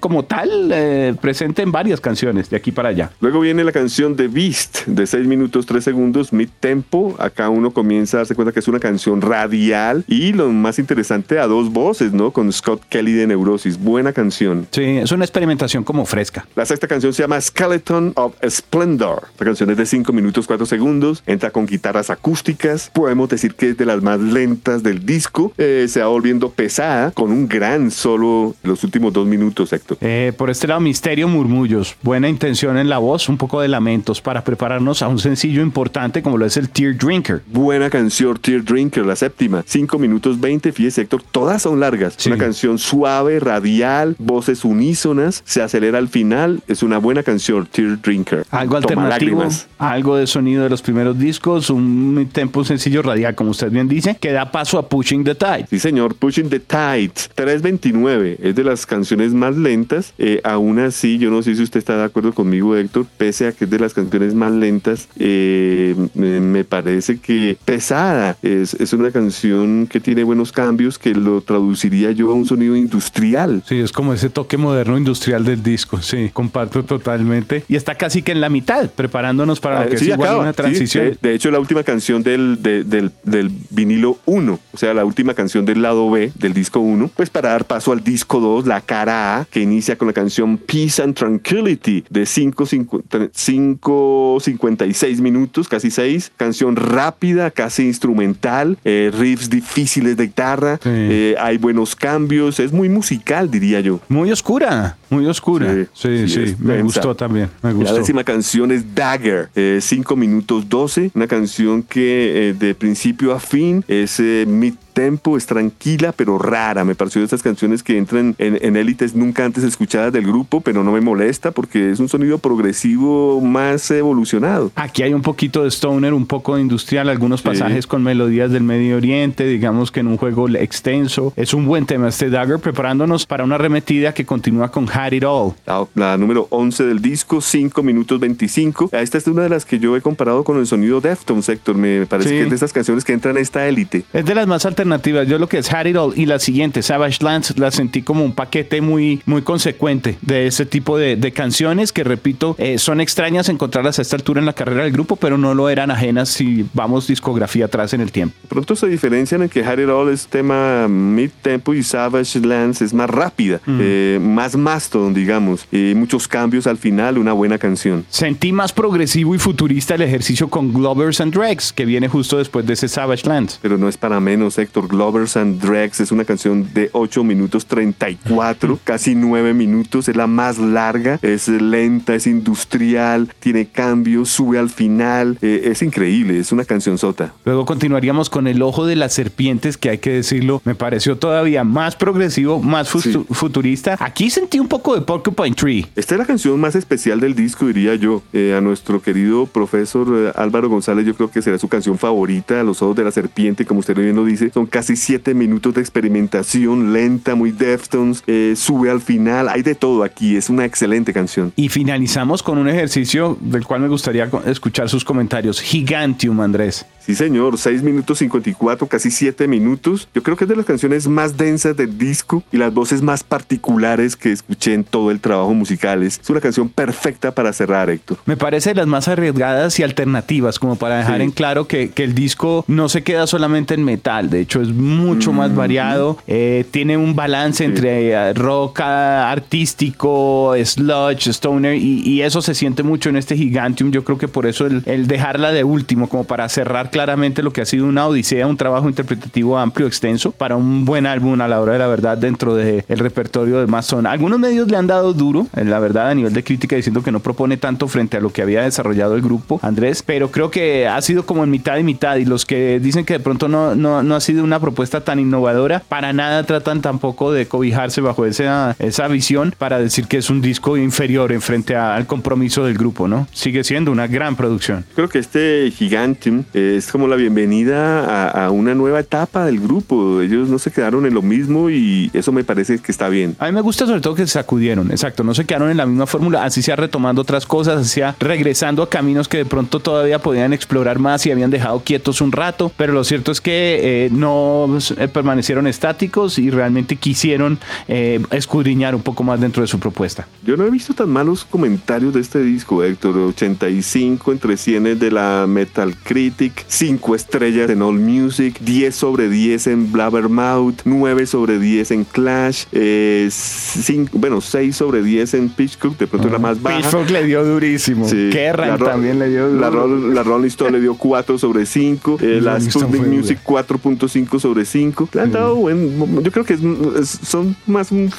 como 0.00 0.24
tal 0.24 0.70
eh, 0.72 1.14
presente 1.20 1.62
en 1.62 1.72
varias 1.72 2.00
canciones 2.00 2.50
de 2.50 2.56
aquí 2.56 2.72
para 2.72 2.90
allá. 2.90 3.10
Luego 3.20 3.40
viene 3.40 3.64
la 3.64 3.72
canción 3.72 3.80
canción 3.80 4.14
de 4.14 4.28
Beast 4.28 4.86
de 4.86 5.06
6 5.06 5.26
minutos 5.26 5.64
3 5.64 5.82
segundos, 5.82 6.32
mid 6.34 6.50
tempo. 6.60 6.89
Acá 7.18 7.48
uno 7.48 7.70
comienza 7.70 8.16
a 8.16 8.20
darse 8.20 8.34
cuenta 8.34 8.52
que 8.52 8.60
es 8.60 8.68
una 8.68 8.80
canción 8.80 9.20
radial 9.20 10.04
y 10.08 10.32
lo 10.32 10.48
más 10.48 10.78
interesante 10.78 11.38
a 11.38 11.46
dos 11.46 11.70
voces, 11.70 12.12
¿no? 12.12 12.32
Con 12.32 12.52
Scott 12.52 12.82
Kelly 12.88 13.12
de 13.12 13.26
Neurosis. 13.28 13.78
Buena 13.78 14.12
canción. 14.12 14.66
Sí, 14.70 14.82
es 14.82 15.12
una 15.12 15.24
experimentación 15.24 15.84
como 15.84 16.04
fresca. 16.04 16.46
La 16.56 16.66
sexta 16.66 16.88
canción 16.88 17.12
se 17.12 17.22
llama 17.22 17.40
Skeleton 17.40 18.12
of 18.16 18.34
Splendor. 18.48 19.28
La 19.38 19.46
canción 19.46 19.70
es 19.70 19.76
de 19.76 19.86
5 19.86 20.12
minutos 20.12 20.46
4 20.46 20.66
segundos. 20.66 21.22
Entra 21.26 21.50
con 21.50 21.66
guitarras 21.66 22.10
acústicas. 22.10 22.90
Podemos 22.92 23.28
decir 23.28 23.54
que 23.54 23.70
es 23.70 23.76
de 23.76 23.86
las 23.86 24.02
más 24.02 24.18
lentas 24.18 24.82
del 24.82 25.06
disco. 25.06 25.52
Eh, 25.58 25.86
se 25.88 26.00
va 26.00 26.08
volviendo 26.08 26.50
pesada 26.50 27.12
con 27.12 27.30
un 27.30 27.48
gran 27.48 27.90
solo 27.90 28.54
los 28.62 28.82
últimos 28.84 29.12
dos 29.12 29.26
minutos, 29.26 29.72
Héctor. 29.72 29.98
Eh, 30.00 30.32
por 30.36 30.50
este 30.50 30.66
lado, 30.66 30.80
Misterio 30.80 31.28
Murmullos. 31.28 31.96
Buena 32.02 32.28
intención 32.28 32.78
en 32.78 32.88
la 32.88 32.98
voz, 32.98 33.28
un 33.28 33.36
poco 33.36 33.60
de 33.60 33.68
lamentos 33.68 34.20
para 34.20 34.42
prepararnos 34.42 35.02
a 35.02 35.08
un 35.08 35.18
sencillo 35.18 35.62
importante 35.62 36.22
como 36.22 36.38
lo 36.38 36.46
es 36.46 36.56
el 36.56 36.70
Tear 36.80 36.96
Drinker. 36.96 37.42
Buena 37.46 37.90
canción, 37.90 38.38
Tear 38.38 38.64
Drinker, 38.64 39.04
la 39.04 39.14
séptima. 39.14 39.62
5 39.66 39.98
minutos 39.98 40.40
20, 40.40 40.72
fíjese, 40.72 41.02
Héctor. 41.02 41.22
Todas 41.30 41.60
son 41.60 41.78
largas. 41.78 42.14
Sí. 42.16 42.30
Una 42.30 42.38
canción 42.38 42.78
suave, 42.78 43.38
radial, 43.38 44.16
voces 44.18 44.64
unísonas. 44.64 45.42
Se 45.44 45.60
acelera 45.60 45.98
al 45.98 46.08
final. 46.08 46.62
Es 46.68 46.82
una 46.82 46.96
buena 46.96 47.22
canción, 47.22 47.66
Tear 47.66 48.00
Drinker. 48.00 48.46
Algo 48.50 48.80
Toma 48.80 49.02
alternativo, 49.02 49.40
lágrimas. 49.40 49.68
algo 49.76 50.16
de 50.16 50.26
sonido 50.26 50.62
de 50.62 50.70
los 50.70 50.80
primeros 50.80 51.18
discos, 51.18 51.68
un 51.68 52.30
tempo 52.32 52.64
sencillo 52.64 53.02
radial, 53.02 53.34
como 53.34 53.50
usted 53.50 53.70
bien 53.70 53.86
dice, 53.86 54.16
que 54.18 54.32
da 54.32 54.50
paso 54.50 54.78
a 54.78 54.88
Pushing 54.88 55.22
the 55.22 55.34
Tide. 55.34 55.66
Sí, 55.68 55.78
señor, 55.80 56.14
Pushing 56.14 56.48
the 56.48 56.60
Tide, 56.60 57.12
329, 57.34 58.38
es 58.42 58.54
de 58.54 58.64
las 58.64 58.86
canciones 58.86 59.34
más 59.34 59.54
lentas. 59.54 60.14
Eh, 60.16 60.40
aún 60.44 60.78
así, 60.78 61.18
yo 61.18 61.30
no 61.30 61.42
sé 61.42 61.54
si 61.56 61.62
usted 61.62 61.76
está 61.76 61.98
de 61.98 62.04
acuerdo 62.04 62.32
conmigo, 62.32 62.74
Héctor, 62.74 63.04
pese 63.18 63.48
a 63.48 63.52
que 63.52 63.64
es 63.64 63.70
de 63.70 63.78
las 63.78 63.92
canciones 63.92 64.32
más 64.32 64.52
lentas, 64.52 65.08
eh, 65.18 65.94
me, 66.14 66.40
me 66.40 66.69
parece 66.70 67.18
que 67.18 67.58
pesada. 67.66 68.36
Es, 68.42 68.72
es 68.74 68.92
una 68.94 69.10
canción 69.10 69.86
que 69.86 70.00
tiene 70.00 70.24
buenos 70.24 70.52
cambios, 70.52 70.98
que 70.98 71.14
lo 71.14 71.42
traduciría 71.42 72.10
yo 72.12 72.30
a 72.30 72.34
un 72.34 72.46
sonido 72.46 72.76
industrial. 72.76 73.62
Sí, 73.66 73.78
es 73.80 73.92
como 73.92 74.14
ese 74.14 74.30
toque 74.30 74.56
moderno 74.56 74.96
industrial 74.96 75.44
del 75.44 75.62
disco, 75.62 76.00
sí, 76.00 76.30
comparto 76.32 76.82
totalmente. 76.84 77.64
Y 77.68 77.76
está 77.76 77.94
casi 77.96 78.22
que 78.22 78.32
en 78.32 78.40
la 78.40 78.48
mitad, 78.48 78.88
preparándonos 78.88 79.60
para 79.60 79.80
Ah, 79.80 79.84
lo 79.84 79.90
que 79.90 79.98
sí, 79.98 80.06
es 80.10 80.14
igual 80.14 80.36
una 80.38 80.52
Sí, 80.52 80.56
transición. 80.56 81.04
de, 81.10 81.18
de 81.20 81.34
hecho, 81.34 81.50
la 81.50 81.58
última 81.60 81.82
canción 81.82 82.22
del, 82.22 82.62
de- 82.62 82.84
del, 82.84 83.10
del 83.24 83.50
vinilo 83.70 84.18
1, 84.26 84.58
o 84.72 84.76
sea, 84.78 84.94
la 84.94 85.04
última 85.04 85.34
canción 85.34 85.64
del 85.64 85.82
lado 85.82 86.08
B 86.10 86.30
del 86.36 86.52
disco 86.54 86.78
1, 86.80 87.10
pues 87.16 87.28
para 87.30 87.50
dar 87.50 87.64
paso 87.66 87.90
al 87.92 88.02
disco 88.04 88.38
2, 88.40 88.66
la 88.66 88.80
cara 88.80 89.40
A, 89.40 89.44
que 89.44 89.60
inicia 89.60 89.98
con 89.98 90.06
la 90.06 90.14
canción 90.14 90.56
Peace 90.56 91.02
and 91.02 91.14
Tranquility 91.14 92.04
de 92.08 92.22
5.56 92.22 95.20
minutos, 95.20 95.68
casi 95.68 95.90
6. 95.90 96.32
Canción 96.50 96.74
rápida, 96.74 97.52
casi 97.52 97.84
instrumental, 97.86 98.76
eh, 98.84 99.12
riffs 99.16 99.48
difíciles 99.48 100.16
de 100.16 100.24
guitarra, 100.24 100.80
Sí. 100.82 100.88
eh, 100.92 101.34
hay 101.38 101.58
buenos 101.58 101.94
cambios, 101.94 102.58
es 102.58 102.72
muy 102.72 102.88
musical, 102.88 103.48
diría 103.52 103.78
yo. 103.78 104.00
Muy 104.08 104.32
oscura, 104.32 104.96
muy 105.10 105.26
oscura. 105.26 105.72
Sí, 105.74 105.86
Sí, 105.92 106.28
sí, 106.28 106.46
sí, 106.48 106.56
me 106.58 106.82
gustó 106.82 107.14
también, 107.14 107.48
me 107.62 107.70
La 107.70 107.74
gustó. 107.74 107.94
décima 107.96 108.24
canción 108.24 108.72
es 108.72 108.94
Dagger, 108.94 109.50
5 109.80 110.16
minutos 110.16 110.68
12, 110.68 111.10
una 111.14 111.26
canción 111.26 111.82
que 111.82 112.50
eh, 112.50 112.54
de 112.54 112.74
principio 112.74 113.32
a 113.34 113.40
fin 113.40 113.84
es 113.88 114.18
eh, 114.20 114.44
mid 114.48 114.74
tempo, 114.92 115.36
es 115.36 115.46
tranquila 115.46 116.12
pero 116.12 116.36
rara. 116.38 116.84
Me 116.84 116.94
pareció 116.94 117.20
de 117.20 117.24
estas 117.24 117.42
canciones 117.42 117.82
que 117.82 117.96
entran 117.96 118.34
en, 118.38 118.58
en 118.60 118.76
élites 118.76 119.14
nunca 119.14 119.44
antes 119.44 119.62
escuchadas 119.64 120.12
del 120.12 120.24
grupo, 120.26 120.60
pero 120.60 120.82
no 120.82 120.90
me 120.92 121.00
molesta 121.00 121.52
porque 121.52 121.90
es 121.90 122.00
un 122.00 122.08
sonido 122.08 122.38
progresivo 122.38 123.40
más 123.40 123.90
evolucionado. 123.90 124.70
Aquí 124.74 125.02
hay 125.02 125.14
un 125.14 125.22
poquito 125.22 125.62
de 125.62 125.70
stoner, 125.70 126.12
un 126.12 126.26
poco 126.26 126.56
de 126.56 126.62
industrial, 126.62 127.08
algunos 127.08 127.42
pasajes 127.42 127.86
con 127.86 128.02
melodías 128.02 128.50
del 128.50 128.62
Medio 128.64 128.96
Oriente, 128.96 129.44
digamos 129.44 129.90
que 129.90 130.00
en 130.00 130.08
un 130.08 130.16
juego 130.16 130.48
extenso. 130.48 131.32
Es 131.36 131.54
un 131.54 131.66
buen 131.66 131.86
tema 131.86 132.08
este 132.08 132.28
Dagger, 132.30 132.58
preparándonos 132.58 133.26
para 133.26 133.44
una 133.44 133.54
arremetida 133.56 134.12
que 134.12 134.24
continúa 134.24 134.70
con 134.70 134.86
Had 135.06 135.12
It 135.12 135.24
All. 135.24 135.52
La, 135.66 135.86
la 135.94 136.16
número 136.16 136.46
11 136.50 136.84
del 136.84 137.00
disco, 137.00 137.40
5 137.40 137.82
minutos 137.82 138.18
25. 138.20 138.90
Esta 138.92 139.18
es 139.18 139.26
una 139.26 139.42
de 139.42 139.48
las 139.48 139.64
que 139.64 139.78
yo 139.78 139.96
he 139.96 140.00
comparado 140.00 140.44
con 140.44 140.58
el 140.58 140.66
sonido 140.66 141.00
Deftones, 141.00 141.48
Héctor. 141.48 141.76
Me 141.76 142.06
parece 142.06 142.28
Sí. 142.30 142.34
que 142.36 142.42
es 142.42 142.48
de 142.50 142.54
estas 142.54 142.72
canciones 142.72 143.04
que 143.04 143.12
entran 143.12 143.36
en 143.36 143.42
esta 143.42 143.66
élite. 143.66 144.04
Es 144.12 144.24
de 144.24 144.34
las 144.34 144.46
más 144.46 144.66
alternativas. 144.66 145.26
Yo 145.26 145.38
lo 145.38 145.48
que 145.48 145.58
es 145.58 145.72
Had 145.72 145.86
It 145.86 145.96
All 145.96 146.12
y 146.16 146.26
la 146.26 146.38
siguiente, 146.38 146.82
Savage 146.82 147.22
Lands, 147.24 147.58
la 147.58 147.70
sentí 147.70 148.02
como 148.02 148.24
un 148.24 148.32
paquete 148.34 148.80
muy, 148.80 149.22
muy 149.26 149.42
consecuente 149.42 150.18
de 150.22 150.46
ese 150.46 150.66
tipo 150.66 150.98
de, 150.98 151.16
de 151.16 151.32
canciones 151.32 151.92
que, 151.92 152.04
repito, 152.04 152.54
eh, 152.58 152.78
son 152.78 153.00
extrañas 153.00 153.48
encontrarlas 153.48 153.98
a 153.98 154.02
esta 154.02 154.16
altura 154.16 154.40
en 154.40 154.46
la 154.46 154.52
carrera 154.52 154.84
del 154.84 154.92
grupo, 154.92 155.16
pero 155.16 155.38
no 155.38 155.54
lo 155.54 155.68
eran 155.68 155.90
ajenas 155.90 156.28
si 156.28 156.66
vamos 156.74 157.06
discografía 157.06 157.66
atrás 157.66 157.92
en 157.94 158.00
el 158.00 158.12
tiempo. 158.12 158.34
Pronto 158.48 158.76
se 158.76 158.86
diferencian 158.86 159.42
en 159.42 159.48
que 159.48 159.64
Had 159.64 159.78
It 159.78 159.88
All 159.88 160.08
es 160.12 160.26
tema 160.26 160.86
mid-tempo 160.88 161.74
y 161.74 161.82
Savage 161.82 162.38
Lands 162.40 162.82
es 162.82 162.92
más 162.94 163.08
rápida, 163.10 163.60
eh, 163.66 164.18
más 164.20 164.56
mastodon, 164.90 165.14
digamos. 165.14 165.66
Y 165.70 165.94
muchos 165.94 166.26
cambios 166.26 166.66
al 166.66 166.76
final, 166.76 167.16
una 167.18 167.32
buena 167.32 167.58
canción. 167.58 168.04
Sentí 168.08 168.52
más 168.52 168.72
progresivo 168.72 169.34
y 169.34 169.38
futurista 169.38 169.94
el 169.94 170.02
ejercicio 170.02 170.48
con 170.48 170.72
Glovers 170.72 171.20
and 171.20 171.32
Dregs, 171.32 171.72
que 171.72 171.84
viene 171.84 172.08
justo 172.08 172.38
después 172.38 172.66
de 172.66 172.72
ese 172.74 172.88
Savage 172.88 173.26
Lands. 173.28 173.58
Pero 173.62 173.78
no 173.78 173.88
es 173.88 173.96
para 173.96 174.18
menos, 174.20 174.58
Héctor. 174.58 174.88
Glovers 174.88 175.36
and 175.36 175.60
Dregs 175.62 176.00
es 176.00 176.10
una 176.10 176.24
canción 176.24 176.68
de 176.74 176.90
8 176.92 177.22
minutos 177.22 177.66
34, 177.66 178.80
casi 178.82 179.14
9 179.14 179.54
minutos. 179.54 180.08
Es 180.08 180.16
la 180.16 180.26
más 180.26 180.58
larga, 180.58 181.18
es 181.22 181.46
lenta, 181.48 182.14
es 182.16 182.26
industrial, 182.26 183.32
tiene 183.38 183.66
cambios, 183.66 184.28
sube 184.30 184.58
al 184.58 184.70
final. 184.70 185.38
eh, 185.42 185.62
es 185.70 185.82
increíble, 185.82 186.38
es 186.38 186.50
una 186.52 186.64
canción 186.64 186.98
sota. 186.98 187.32
Luego 187.44 187.64
continuaríamos 187.64 188.28
con 188.28 188.46
El 188.48 188.62
Ojo 188.62 188.86
de 188.86 188.96
las 188.96 189.12
Serpientes, 189.14 189.76
que 189.76 189.90
hay 189.90 189.98
que 189.98 190.10
decirlo, 190.10 190.60
me 190.64 190.74
pareció 190.74 191.16
todavía 191.16 191.62
más 191.64 191.94
progresivo, 191.96 192.60
más 192.60 192.88
Sí. 192.88 193.12
futurista. 193.30 193.96
Aquí 194.00 194.30
sentí 194.30 194.58
un 194.58 194.66
poco 194.68 194.79
de 194.80 195.02
Porcupine 195.02 195.54
Tree. 195.54 195.86
Esta 195.94 196.14
es 196.14 196.18
la 196.18 196.24
canción 196.24 196.58
más 196.58 196.74
especial 196.74 197.20
del 197.20 197.34
disco, 197.34 197.66
diría 197.66 197.94
yo. 197.94 198.22
Eh, 198.32 198.54
a 198.56 198.60
nuestro 198.60 199.02
querido 199.02 199.46
profesor 199.46 200.08
eh, 200.12 200.32
Álvaro 200.34 200.68
González, 200.68 201.06
yo 201.06 201.14
creo 201.14 201.30
que 201.30 201.42
será 201.42 201.58
su 201.58 201.68
canción 201.68 201.98
favorita, 201.98 202.62
Los 202.62 202.80
Ojos 202.82 202.96
de 202.96 203.04
la 203.04 203.10
Serpiente, 203.10 203.66
como 203.66 203.80
usted 203.80 203.94
bien 203.94 204.16
lo 204.16 204.24
dice. 204.24 204.50
Son 204.50 204.66
casi 204.66 204.96
siete 204.96 205.34
minutos 205.34 205.74
de 205.74 205.82
experimentación 205.82 206.92
lenta, 206.92 207.34
muy 207.34 207.50
Deftones, 207.52 208.24
eh, 208.26 208.54
sube 208.56 208.90
al 208.90 209.00
final, 209.00 209.48
hay 209.48 209.62
de 209.62 209.74
todo 209.74 210.02
aquí, 210.02 210.36
es 210.36 210.48
una 210.48 210.64
excelente 210.64 211.12
canción. 211.12 211.52
Y 211.56 211.68
finalizamos 211.68 212.42
con 212.42 212.58
un 212.58 212.68
ejercicio 212.68 213.36
del 213.40 213.66
cual 213.66 213.82
me 213.82 213.88
gustaría 213.88 214.28
escuchar 214.46 214.88
sus 214.88 215.04
comentarios. 215.04 215.60
Gigantium, 215.60 216.40
Andrés. 216.40 216.86
Sí, 217.04 217.14
señor, 217.14 217.58
6 217.58 217.82
minutos 217.82 218.18
54, 218.18 218.86
casi 218.86 219.10
7 219.10 219.48
minutos. 219.48 220.08
Yo 220.14 220.22
creo 220.22 220.36
que 220.36 220.44
es 220.44 220.48
de 220.50 220.56
las 220.56 220.66
canciones 220.66 221.08
más 221.08 221.36
densas 221.36 221.76
del 221.76 221.96
disco 221.98 222.42
y 222.52 222.56
las 222.58 222.72
voces 222.72 223.02
más 223.02 223.24
particulares 223.24 224.16
que 224.16 224.30
escuché 224.32 224.74
en 224.74 224.84
todo 224.84 225.10
el 225.10 225.18
trabajo 225.20 225.52
musical. 225.54 226.02
Es 226.02 226.20
una 226.28 226.40
canción 226.40 226.68
perfecta 226.68 227.32
para 227.34 227.52
cerrar, 227.52 227.90
Héctor. 227.90 228.18
Me 228.26 228.36
parece 228.36 228.70
de 228.70 228.74
las 228.76 228.86
más 228.86 229.08
arriesgadas 229.08 229.78
y 229.80 229.82
alternativas, 229.82 230.58
como 230.58 230.76
para 230.76 230.98
dejar 230.98 231.16
Sí. 231.18 231.22
en 231.24 231.30
claro 231.32 231.66
que, 231.66 231.90
que 231.90 232.04
el 232.04 232.14
disco 232.14 232.64
no 232.68 232.88
se 232.88 233.02
queda 233.02 233.26
solamente 233.26 233.74
en 233.74 233.84
metal, 233.84 234.30
de 234.30 234.40
hecho 234.40 234.60
es 234.62 234.68
mucho 234.68 235.32
más 235.32 235.54
variado, 235.54 236.18
eh, 236.26 236.64
tiene 236.70 236.96
un 236.96 237.16
balance 237.16 237.64
entre 237.64 238.10
eh, 238.10 238.32
rock 238.34 238.80
ah, 238.80 239.30
artístico, 239.30 240.54
sludge, 240.64 241.28
stoner, 241.32 241.74
y, 241.76 242.02
y 242.04 242.22
eso 242.22 242.42
se 242.42 242.54
siente 242.54 242.82
mucho 242.82 243.08
en 243.08 243.16
este 243.16 243.36
Gigantium, 243.36 243.90
yo 243.90 244.04
creo 244.04 244.18
que 244.18 244.28
por 244.28 244.46
eso 244.46 244.66
el, 244.66 244.82
el 244.86 245.06
dejarla 245.06 245.50
de 245.52 245.64
último, 245.64 246.08
como 246.08 246.24
para 246.24 246.48
cerrar 246.48 246.89
claramente 246.90 247.42
lo 247.42 247.52
que 247.52 247.60
ha 247.62 247.64
sido 247.66 247.86
una 247.86 248.06
odisea, 248.06 248.46
un 248.46 248.56
trabajo 248.56 248.88
interpretativo 248.88 249.58
amplio, 249.58 249.86
extenso, 249.86 250.32
para 250.32 250.56
un 250.56 250.84
buen 250.84 251.06
álbum 251.06 251.40
a 251.40 251.48
la 251.48 251.60
hora 251.60 251.72
de 251.74 251.78
la 251.78 251.86
verdad 251.86 252.18
dentro 252.18 252.54
del 252.54 252.84
repertorio 252.88 253.60
de 253.60 253.66
Mason. 253.66 254.06
Algunos 254.06 254.38
medios 254.38 254.68
le 254.70 254.76
han 254.76 254.86
dado 254.86 255.12
duro, 255.12 255.46
en 255.56 255.70
la 255.70 255.78
verdad, 255.78 256.10
a 256.10 256.14
nivel 256.14 256.32
de 256.32 256.44
crítica, 256.44 256.76
diciendo 256.76 257.02
que 257.02 257.12
no 257.12 257.20
propone 257.20 257.56
tanto 257.56 257.88
frente 257.88 258.16
a 258.16 258.20
lo 258.20 258.30
que 258.30 258.42
había 258.42 258.62
desarrollado 258.62 259.14
el 259.14 259.22
grupo, 259.22 259.58
Andrés, 259.62 260.02
pero 260.02 260.30
creo 260.30 260.50
que 260.50 260.86
ha 260.88 261.00
sido 261.02 261.24
como 261.24 261.44
en 261.44 261.50
mitad 261.50 261.76
y 261.78 261.82
mitad, 261.82 262.16
y 262.16 262.24
los 262.24 262.44
que 262.46 262.80
dicen 262.80 263.04
que 263.04 263.14
de 263.14 263.20
pronto 263.20 263.48
no, 263.48 263.74
no, 263.74 264.02
no 264.02 264.14
ha 264.14 264.20
sido 264.20 264.44
una 264.44 264.58
propuesta 264.60 265.00
tan 265.02 265.18
innovadora, 265.20 265.82
para 265.88 266.12
nada 266.12 266.42
tratan 266.44 266.80
tampoco 266.82 267.32
de 267.32 267.46
cobijarse 267.46 268.00
bajo 268.00 268.26
esa, 268.26 268.74
esa 268.78 269.08
visión 269.08 269.54
para 269.58 269.78
decir 269.78 270.06
que 270.06 270.18
es 270.18 270.30
un 270.30 270.40
disco 270.40 270.76
inferior 270.76 271.32
en 271.32 271.40
frente 271.40 271.76
a- 271.76 271.94
al 271.94 272.06
compromiso 272.06 272.64
del 272.64 272.76
grupo, 272.76 273.08
¿no? 273.08 273.26
Sigue 273.32 273.64
siendo 273.64 273.92
una 273.92 274.06
gran 274.06 274.36
producción. 274.36 274.84
Creo 274.94 275.08
que 275.08 275.18
este 275.18 275.70
Gigantium 275.70 276.44
eh, 276.54 276.79
es 276.80 276.90
como 276.90 277.06
la 277.06 277.16
bienvenida 277.16 278.04
a, 278.04 278.46
a 278.46 278.50
una 278.50 278.74
nueva 278.74 279.00
etapa 279.00 279.44
del 279.44 279.60
grupo. 279.60 280.20
Ellos 280.22 280.48
no 280.48 280.58
se 280.58 280.70
quedaron 280.70 281.04
en 281.04 281.12
lo 281.12 281.20
mismo 281.20 281.68
y 281.68 282.10
eso 282.14 282.32
me 282.32 282.42
parece 282.42 282.78
que 282.78 282.90
está 282.90 283.08
bien. 283.08 283.36
A 283.38 283.46
mí 283.46 283.52
me 283.52 283.60
gusta 283.60 283.86
sobre 283.86 284.00
todo 284.00 284.14
que 284.14 284.26
se 284.26 284.32
sacudieron, 284.32 284.90
exacto, 284.90 285.22
no 285.22 285.34
se 285.34 285.44
quedaron 285.44 285.70
en 285.70 285.76
la 285.76 285.84
misma 285.84 286.06
fórmula, 286.06 286.44
así 286.44 286.62
sea 286.62 286.76
retomando 286.76 287.20
otras 287.20 287.44
cosas, 287.44 287.80
así 287.80 287.90
sea 287.90 288.16
regresando 288.18 288.82
a 288.82 288.88
caminos 288.88 289.28
que 289.28 289.36
de 289.36 289.44
pronto 289.44 289.80
todavía 289.80 290.18
podían 290.20 290.54
explorar 290.54 290.98
más 290.98 291.26
y 291.26 291.30
habían 291.30 291.50
dejado 291.50 291.80
quietos 291.80 292.22
un 292.22 292.32
rato, 292.32 292.72
pero 292.76 292.94
lo 292.94 293.04
cierto 293.04 293.30
es 293.30 293.42
que 293.42 294.06
eh, 294.06 294.10
no 294.10 294.78
eh, 294.96 295.08
permanecieron 295.08 295.66
estáticos 295.66 296.38
y 296.38 296.50
realmente 296.50 296.96
quisieron 296.96 297.58
eh, 297.88 298.22
escudriñar 298.30 298.94
un 298.94 299.02
poco 299.02 299.22
más 299.22 299.38
dentro 299.38 299.60
de 299.62 299.66
su 299.66 299.78
propuesta. 299.78 300.26
Yo 300.44 300.56
no 300.56 300.64
he 300.64 300.70
visto 300.70 300.94
tan 300.94 301.10
malos 301.10 301.44
comentarios 301.44 302.14
de 302.14 302.20
este 302.20 302.42
disco, 302.42 302.82
Héctor. 302.82 303.18
85 303.18 304.32
entre 304.32 304.56
100 304.56 304.98
de 304.98 305.10
la 305.10 305.46
Metal 305.48 305.94
Critic, 306.02 306.64
5 306.70 307.16
estrellas 307.16 307.68
en 307.68 307.82
All 307.82 307.98
Music, 307.98 308.58
10 308.60 308.94
sobre 308.94 309.28
10 309.28 309.66
en 309.66 309.90
Blabbermouth, 309.90 310.82
9 310.84 311.26
sobre 311.26 311.58
10 311.58 311.90
en 311.90 312.04
Clash, 312.04 312.64
eh, 312.70 313.28
cinco- 313.30 314.16
bueno, 314.18 314.40
6 314.40 314.76
sobre 314.76 315.02
10 315.02 315.34
en 315.34 315.48
Pitchcook, 315.48 315.98
de 315.98 316.06
pronto 316.06 316.28
es 316.28 316.32
la 316.32 316.38
más 316.38 316.62
baja. 316.62 316.76
Pitchfork 316.78 317.10
le 317.10 317.24
dio 317.24 317.44
durísimo. 317.44 318.08
Sí. 318.08 318.30
Kerrang 318.32 318.78
La 318.80 318.86
también 318.92 319.18
le 319.18 319.28
dio 319.30 319.48
la, 319.48 319.68
duro. 319.68 319.88
Ro- 319.88 320.08
la 320.14 320.22
Rolling 320.22 320.46
Stone 320.46 320.70
le 320.70 320.80
dio 320.80 320.94
4 320.94 321.38
sobre 321.38 321.66
5. 321.66 322.18
eh, 322.20 322.38
la 322.40 322.60
Sputnik. 322.60 323.04
Music 323.04 323.38
4.5 323.44 324.38
sobre 324.38 324.64
5. 324.64 325.08
Le 325.12 325.22
han 325.22 325.32
dado 325.32 325.56
buen- 325.56 326.22
yo 326.22 326.30
creo 326.30 326.44
que 326.44 326.54
es- 326.54 327.18
son 327.26 327.56
más 327.66 327.90
un 327.90 328.10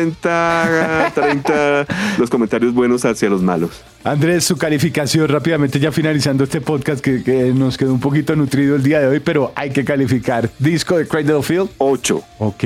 70, 0.00 1.12
30 1.14 1.86
los 2.18 2.28
comentarios 2.28 2.74
buenos 2.74 3.04
hacia 3.06 3.30
los 3.30 3.42
malos. 3.42 3.70
Andrés, 4.04 4.44
su 4.44 4.56
calificación 4.56 5.26
rápidamente 5.28 5.80
ya 5.80 5.90
finalizando 5.90 6.44
este 6.44 6.60
podcast 6.60 7.00
que, 7.00 7.24
que 7.24 7.52
nos 7.52 7.76
quedó 7.76 7.85
un 7.88 8.00
poquito 8.00 8.34
nutrido 8.36 8.76
el 8.76 8.82
día 8.82 9.00
de 9.00 9.06
hoy, 9.08 9.20
pero 9.20 9.52
hay 9.54 9.70
que 9.70 9.84
calificar. 9.84 10.50
Disco 10.58 10.98
de 10.98 11.06
Cradle 11.06 11.34
of 11.34 11.46
Field. 11.46 11.70
8. 11.78 12.22
Ok, 12.38 12.64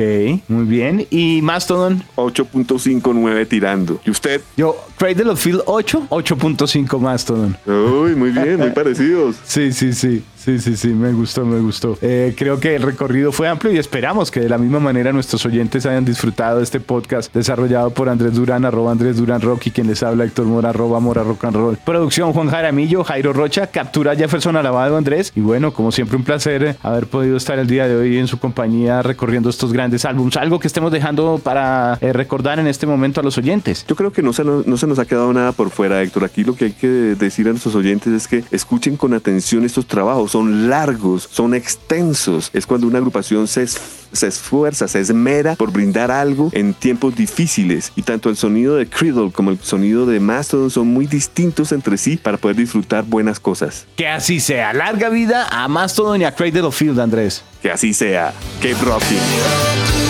muy 0.49 0.64
bien. 0.64 1.07
¿Y 1.11 1.41
Mastodon? 1.43 2.03
8.59 2.16 3.49
tirando. 3.49 4.01
¿Y 4.05 4.11
usted? 4.11 4.41
Yo, 4.57 4.77
Cradle 4.97 5.31
of 5.31 5.41
Field 5.41 5.62
8, 5.66 6.07
8.5 6.11 6.99
Mastodon. 6.99 7.57
Uy, 7.66 8.14
muy 8.14 8.31
bien, 8.31 8.57
muy 8.59 8.71
parecidos. 8.75 9.37
Sí, 9.45 9.73
sí, 9.73 9.93
sí, 9.93 10.23
sí, 10.59 10.70
sí, 10.70 10.76
sí, 10.76 10.88
me 10.88 11.12
gustó, 11.12 11.44
me 11.44 11.61
gustó. 11.61 11.98
Eh, 12.01 12.34
creo 12.36 12.59
que 12.59 12.76
el 12.76 12.82
recorrido 12.82 13.32
fue 13.32 13.48
amplio 13.48 13.72
y 13.72 13.78
esperamos 13.78 14.30
que 14.30 14.40
de 14.40 14.48
la 14.48 14.59
misma 14.59 14.80
manera 14.80 15.12
nuestros 15.12 15.44
oyentes 15.46 15.86
hayan 15.86 16.05
disfrutado 16.05 16.61
este 16.61 16.80
podcast 16.80 17.32
desarrollado 17.34 17.90
por 17.90 18.09
Andrés 18.09 18.34
Durán, 18.34 18.64
arroba 18.64 18.92
Andrés 18.92 19.16
Durán 19.16 19.40
Rock 19.40 19.66
y 19.66 19.70
quien 19.70 19.86
les 19.86 20.03
habla 20.03 20.24
Héctor 20.24 20.46
Mora, 20.46 20.70
arroba 20.70 21.01
Mora 21.01 21.22
Rock 21.22 21.44
and 21.44 21.57
Roll. 21.57 21.76
Producción 21.84 22.32
Juan 22.32 22.48
Jaramillo, 22.48 23.05
Jairo 23.05 23.32
Rocha, 23.32 23.66
captura 23.68 24.16
Jefferson 24.16 24.57
Alabado 24.57 24.96
Andrés. 24.96 25.32
Y 25.34 25.40
bueno, 25.40 25.72
como 25.72 25.92
siempre 25.92 26.16
un 26.16 26.24
placer 26.24 26.62
eh, 26.64 26.76
haber 26.82 27.07
podido 27.07 27.36
estar 27.36 27.59
el 27.59 27.66
día 27.66 27.86
de 27.86 27.96
hoy 27.96 28.18
en 28.18 28.26
su 28.26 28.38
compañía 28.38 29.03
recorriendo 29.03 29.51
estos 29.51 29.72
grandes 29.72 30.05
álbumes. 30.05 30.36
Algo 30.36 30.59
que 30.59 30.66
estemos 30.66 30.92
dejando 30.92 31.40
para 31.42 31.98
eh, 32.01 32.12
recordar 32.12 32.59
en 32.59 32.66
este 32.66 32.86
momento 32.86 33.20
a 33.20 33.22
los 33.22 33.38
oyentes. 33.38 33.84
Yo 33.86 33.96
creo 33.96 34.12
que 34.12 34.22
no 34.22 34.32
se, 34.32 34.44
no 34.44 34.76
se 34.76 34.86
nos 34.86 34.98
ha 34.98 35.05
quedado 35.05 35.32
nada 35.32 35.53
por 35.53 35.70
fuera, 35.70 36.03
Héctor. 36.03 36.24
Aquí 36.24 36.44
lo 36.44 36.55
que 36.55 36.66
hay 36.66 36.72
que 36.72 36.88
decir 36.88 37.46
a 37.46 37.51
nuestros 37.51 37.74
oyentes 37.74 38.12
es 38.12 38.28
que 38.28 38.44
escuchen 38.51 38.96
con 38.96 39.14
atención 39.14 39.64
estos 39.64 39.86
trabajos. 39.86 40.32
Son 40.41 40.70
largos, 40.70 41.28
son 41.30 41.53
extensos. 41.55 42.49
Es 42.55 42.64
cuando 42.64 42.86
una 42.86 42.97
agrupación 42.97 43.47
se, 43.47 43.64
es- 43.64 43.78
se 44.11 44.26
esfuerza, 44.28 44.88
se 44.88 44.99
esmera 44.99 45.55
por 45.55 45.70
brindar 45.70 46.11
algo 46.11 46.49
en 46.53 46.72
tiempos 46.72 47.14
difíciles. 47.14 47.93
Y 47.95 48.01
tanto 48.03 48.30
el 48.30 48.36
sonido 48.36 48.76
de 48.76 48.86
Cradle 48.88 49.30
como 49.32 49.51
el 49.51 49.59
sonido 49.61 50.07
de 50.07 50.18
Mastodon 50.18 50.70
son 50.70 50.88
muy 50.88 51.07
distintos 51.07 51.72
entre 51.72 51.99
sí 51.99 52.16
para 52.16 52.38
poder 52.38 52.57
disfrutar 52.57 53.05
buenas 53.05 53.38
cosas. 53.38 53.84
Que 53.97 54.09
así 54.09 54.41
sea. 54.41 54.72
Larga 54.72 55.11
vida 55.11 55.47
a 55.51 55.68
Mastodon 55.68 56.22
y 56.22 56.24
a 56.24 56.34
Cradle 56.34 56.62
of 56.62 56.74
Field, 56.74 56.99
Andrés. 57.01 57.43
Que 57.61 57.70
así 57.70 57.93
sea. 57.93 58.32
Keep 58.62 58.80
rocking. 58.82 60.09